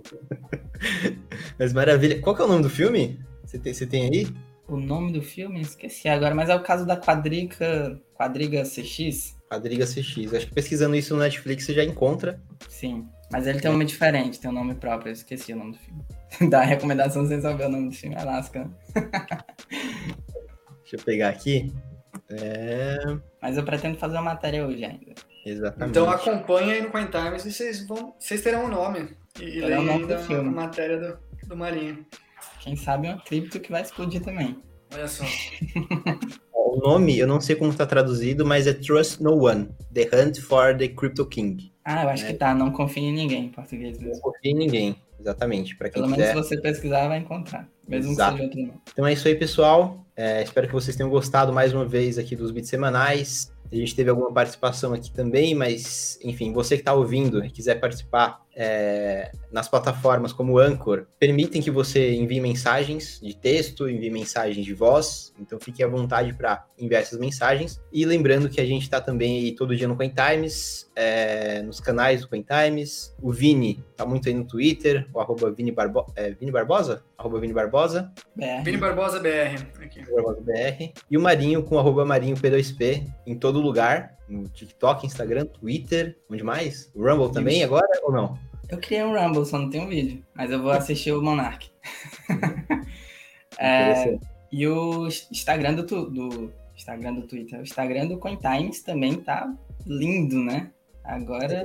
Mas 1.58 1.72
maravilha. 1.72 2.20
Qual 2.20 2.34
que 2.34 2.42
é 2.42 2.44
o 2.44 2.48
nome 2.48 2.62
do 2.62 2.70
filme? 2.70 3.20
Você 3.44 3.58
tem, 3.58 3.74
você 3.74 3.86
tem 3.86 4.04
aí? 4.04 4.26
O 4.66 4.76
nome 4.76 5.12
do 5.12 5.22
filme? 5.22 5.60
Esqueci 5.60 6.08
agora, 6.08 6.34
mas 6.34 6.48
é 6.48 6.54
o 6.54 6.62
caso 6.62 6.86
da 6.86 6.96
Quadriga, 6.96 8.00
Quadriga 8.14 8.62
CX. 8.62 9.36
Quadriga 9.48 9.84
CX. 9.84 10.32
Acho 10.32 10.46
que 10.46 10.54
pesquisando 10.54 10.96
isso 10.96 11.14
no 11.14 11.20
Netflix 11.20 11.64
você 11.64 11.74
já 11.74 11.84
encontra. 11.84 12.40
Sim, 12.68 13.06
mas 13.30 13.46
ele 13.46 13.60
tem 13.60 13.70
um 13.70 13.74
nome 13.74 13.84
diferente, 13.84 14.40
tem 14.40 14.50
um 14.50 14.54
nome 14.54 14.74
próprio, 14.74 15.10
eu 15.10 15.12
esqueci 15.12 15.52
o 15.52 15.56
nome 15.56 15.72
do 15.72 15.78
filme. 15.78 16.02
Dá 16.50 16.62
recomendação 16.62 17.26
sem 17.26 17.40
saber 17.40 17.66
o 17.66 17.68
nome 17.68 17.90
do 17.90 17.94
filme, 17.94 18.16
Alaska. 18.16 18.70
Deixa 20.80 20.96
eu 20.96 21.00
pegar 21.04 21.28
aqui. 21.28 21.70
É... 22.30 22.96
Mas 23.42 23.56
eu 23.56 23.64
pretendo 23.64 23.98
fazer 23.98 24.14
uma 24.14 24.22
matéria 24.22 24.66
hoje 24.66 24.84
ainda. 24.84 25.14
Exatamente. 25.44 25.90
Então 25.90 26.08
acompanha 26.08 26.74
aí 26.74 26.82
no 26.82 26.90
Coin 26.90 27.06
Times 27.06 27.44
e 27.44 27.52
vocês 27.52 27.86
vão. 27.86 28.14
Vocês 28.18 28.40
terão 28.40 28.64
o 28.64 28.66
um 28.66 28.70
nome. 28.70 29.14
E 29.40 29.60
terão 29.60 29.82
o 29.82 29.84
nome 29.84 30.06
do 30.06 30.18
filme. 30.18 30.48
a 30.48 30.52
matéria 30.52 30.98
do, 30.98 31.18
do 31.48 31.56
Marinho. 31.56 32.04
Quem 32.60 32.76
sabe 32.76 33.08
uma 33.08 33.20
cripto 33.20 33.60
que 33.60 33.70
vai 33.70 33.82
explodir 33.82 34.22
também. 34.22 34.56
Olha 34.92 35.08
só. 35.08 35.24
o 36.54 36.76
nome, 36.78 37.18
eu 37.18 37.26
não 37.26 37.40
sei 37.40 37.56
como 37.56 37.70
está 37.70 37.84
traduzido, 37.84 38.46
mas 38.46 38.66
é 38.66 38.72
Trust 38.72 39.22
No 39.22 39.44
One, 39.44 39.68
The 39.92 40.08
Hunt 40.12 40.40
for 40.40 40.76
the 40.76 40.88
Crypto 40.88 41.26
King. 41.26 41.72
Ah, 41.84 42.04
eu 42.04 42.08
acho 42.08 42.24
é. 42.24 42.28
que 42.28 42.34
tá, 42.34 42.54
não 42.54 42.70
confie 42.70 43.00
em 43.00 43.12
ninguém 43.12 43.46
em 43.46 43.48
português 43.50 43.98
mesmo. 43.98 44.14
Não 44.14 44.20
confie 44.20 44.50
em 44.50 44.54
ninguém, 44.54 44.96
exatamente. 45.20 45.76
Para 45.76 45.90
quem 45.90 46.02
Pelo 46.02 46.14
quiser. 46.14 46.34
menos 46.34 46.46
se 46.46 46.54
você 46.54 46.60
pesquisar, 46.60 47.08
vai 47.08 47.18
encontrar. 47.18 47.68
Mesmo 47.86 48.12
Exato. 48.12 48.32
que 48.32 48.38
seja 48.38 48.44
outro 48.44 48.60
nome. 48.62 48.80
Então 48.90 49.06
é 49.06 49.12
isso 49.12 49.28
aí, 49.28 49.34
pessoal. 49.34 50.06
É, 50.16 50.42
espero 50.42 50.66
que 50.66 50.72
vocês 50.72 50.96
tenham 50.96 51.10
gostado 51.10 51.52
mais 51.52 51.74
uma 51.74 51.84
vez 51.84 52.18
aqui 52.18 52.34
dos 52.34 52.50
bits 52.50 52.70
semanais. 52.70 53.52
A 53.74 53.76
gente 53.76 53.96
teve 53.96 54.08
alguma 54.08 54.32
participação 54.32 54.94
aqui 54.94 55.10
também, 55.10 55.52
mas, 55.52 56.16
enfim, 56.22 56.52
você 56.52 56.76
que 56.76 56.82
está 56.82 56.94
ouvindo 56.94 57.44
e 57.44 57.50
quiser 57.50 57.80
participar 57.80 58.44
é, 58.54 59.32
nas 59.50 59.68
plataformas 59.68 60.32
como 60.32 60.60
Anchor, 60.60 61.06
permitem 61.18 61.60
que 61.60 61.72
você 61.72 62.14
envie 62.14 62.40
mensagens 62.40 63.20
de 63.20 63.34
texto, 63.34 63.88
envie 63.88 64.10
mensagens 64.10 64.64
de 64.64 64.72
voz, 64.72 65.34
então 65.40 65.58
fique 65.58 65.82
à 65.82 65.88
vontade 65.88 66.32
para 66.34 66.64
enviar 66.78 67.02
essas 67.02 67.18
mensagens. 67.18 67.80
E 67.92 68.04
lembrando 68.04 68.48
que 68.48 68.60
a 68.60 68.64
gente 68.64 68.82
está 68.82 69.00
também 69.00 69.52
todo 69.56 69.74
dia 69.74 69.88
no 69.88 69.96
Coin 69.96 70.12
Times, 70.14 70.88
é, 70.94 71.60
nos 71.62 71.80
canais 71.80 72.20
do 72.20 72.28
Coin 72.28 72.44
Times. 72.44 73.12
O 73.20 73.32
Vini 73.32 73.84
está 73.90 74.06
muito 74.06 74.28
aí 74.28 74.34
no 74.34 74.44
Twitter, 74.44 75.08
o 75.12 75.18
arroba 75.18 75.50
Vini, 75.50 75.72
Barbo 75.72 76.06
é, 76.14 76.30
Vini 76.30 76.52
Barbosa? 76.52 77.02
Arroba 77.18 77.40
Vini 77.40 77.52
Barbosa. 77.52 78.12
BR. 78.36 78.62
Vini 78.64 78.76
Barbosa 78.76 79.20
BR. 79.20 79.82
Aqui. 79.82 80.04
Barbosa 80.10 80.40
BR. 80.40 80.92
E 81.10 81.16
o 81.16 81.20
Marinho 81.20 81.62
com 81.62 81.78
arroba 81.78 82.04
Marinho 82.04 82.36
P2P 82.36 83.06
em 83.26 83.38
todo 83.38 83.60
lugar 83.60 84.16
no 84.28 84.48
TikTok, 84.48 85.06
Instagram, 85.06 85.46
Twitter, 85.46 86.18
onde 86.30 86.42
mais? 86.42 86.90
O 86.94 87.02
Rumble 87.02 87.32
também 87.32 87.62
agora 87.62 87.86
ou 88.02 88.12
não? 88.12 88.38
Eu 88.68 88.78
criei 88.78 89.02
um 89.02 89.14
Rumble, 89.14 89.44
só 89.44 89.58
não 89.58 89.70
tem 89.70 89.82
um 89.82 89.88
vídeo, 89.88 90.24
mas 90.34 90.50
eu 90.50 90.62
vou 90.62 90.72
assistir 90.72 91.12
o 91.12 91.22
Monarch. 91.22 91.70
é, 93.58 94.18
e 94.50 94.66
o 94.66 95.06
Instagram 95.06 95.74
do, 95.74 96.10
do 96.10 96.52
Instagram 96.74 97.14
do 97.14 97.26
Twitter, 97.26 97.60
o 97.60 97.62
Instagram 97.62 98.06
do 98.06 98.18
CoinTimes 98.18 98.82
também 98.82 99.16
tá 99.16 99.52
lindo, 99.86 100.42
né? 100.42 100.70
Agora, 101.04 101.64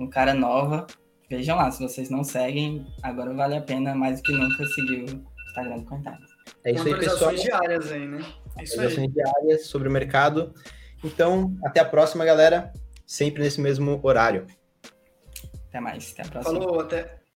um 0.00 0.08
cara 0.08 0.32
nova. 0.32 0.86
Vejam 1.30 1.56
lá, 1.56 1.70
se 1.70 1.82
vocês 1.82 2.10
não 2.10 2.22
seguem, 2.22 2.86
agora 3.02 3.32
vale 3.32 3.56
a 3.56 3.60
pena 3.60 3.94
mais 3.94 4.20
do 4.20 4.22
que 4.24 4.32
nunca 4.32 4.64
seguir 4.66 5.04
o 5.04 5.24
Instagram 5.46 5.78
do 5.78 5.84
CoinTimes. 5.84 6.30
É 6.64 6.72
isso 6.72 6.86
aí, 6.86 6.98
pessoal. 6.98 7.34
diárias 7.34 7.92
aí, 7.92 8.06
né? 8.06 8.24
É 8.58 8.64
isso 8.64 8.80
aí. 8.80 9.08
diárias 9.08 9.66
sobre 9.66 9.88
o 9.88 9.90
mercado. 9.90 10.54
Então, 11.02 11.56
até 11.64 11.80
a 11.80 11.84
próxima, 11.84 12.24
galera. 12.24 12.72
Sempre 13.06 13.42
nesse 13.42 13.60
mesmo 13.60 14.00
horário. 14.02 14.46
Até 15.68 15.80
mais. 15.80 16.12
Até 16.12 16.22
a 16.22 16.30
próxima. 16.30 16.60
Falou, 16.60 16.80
até. 16.80 17.23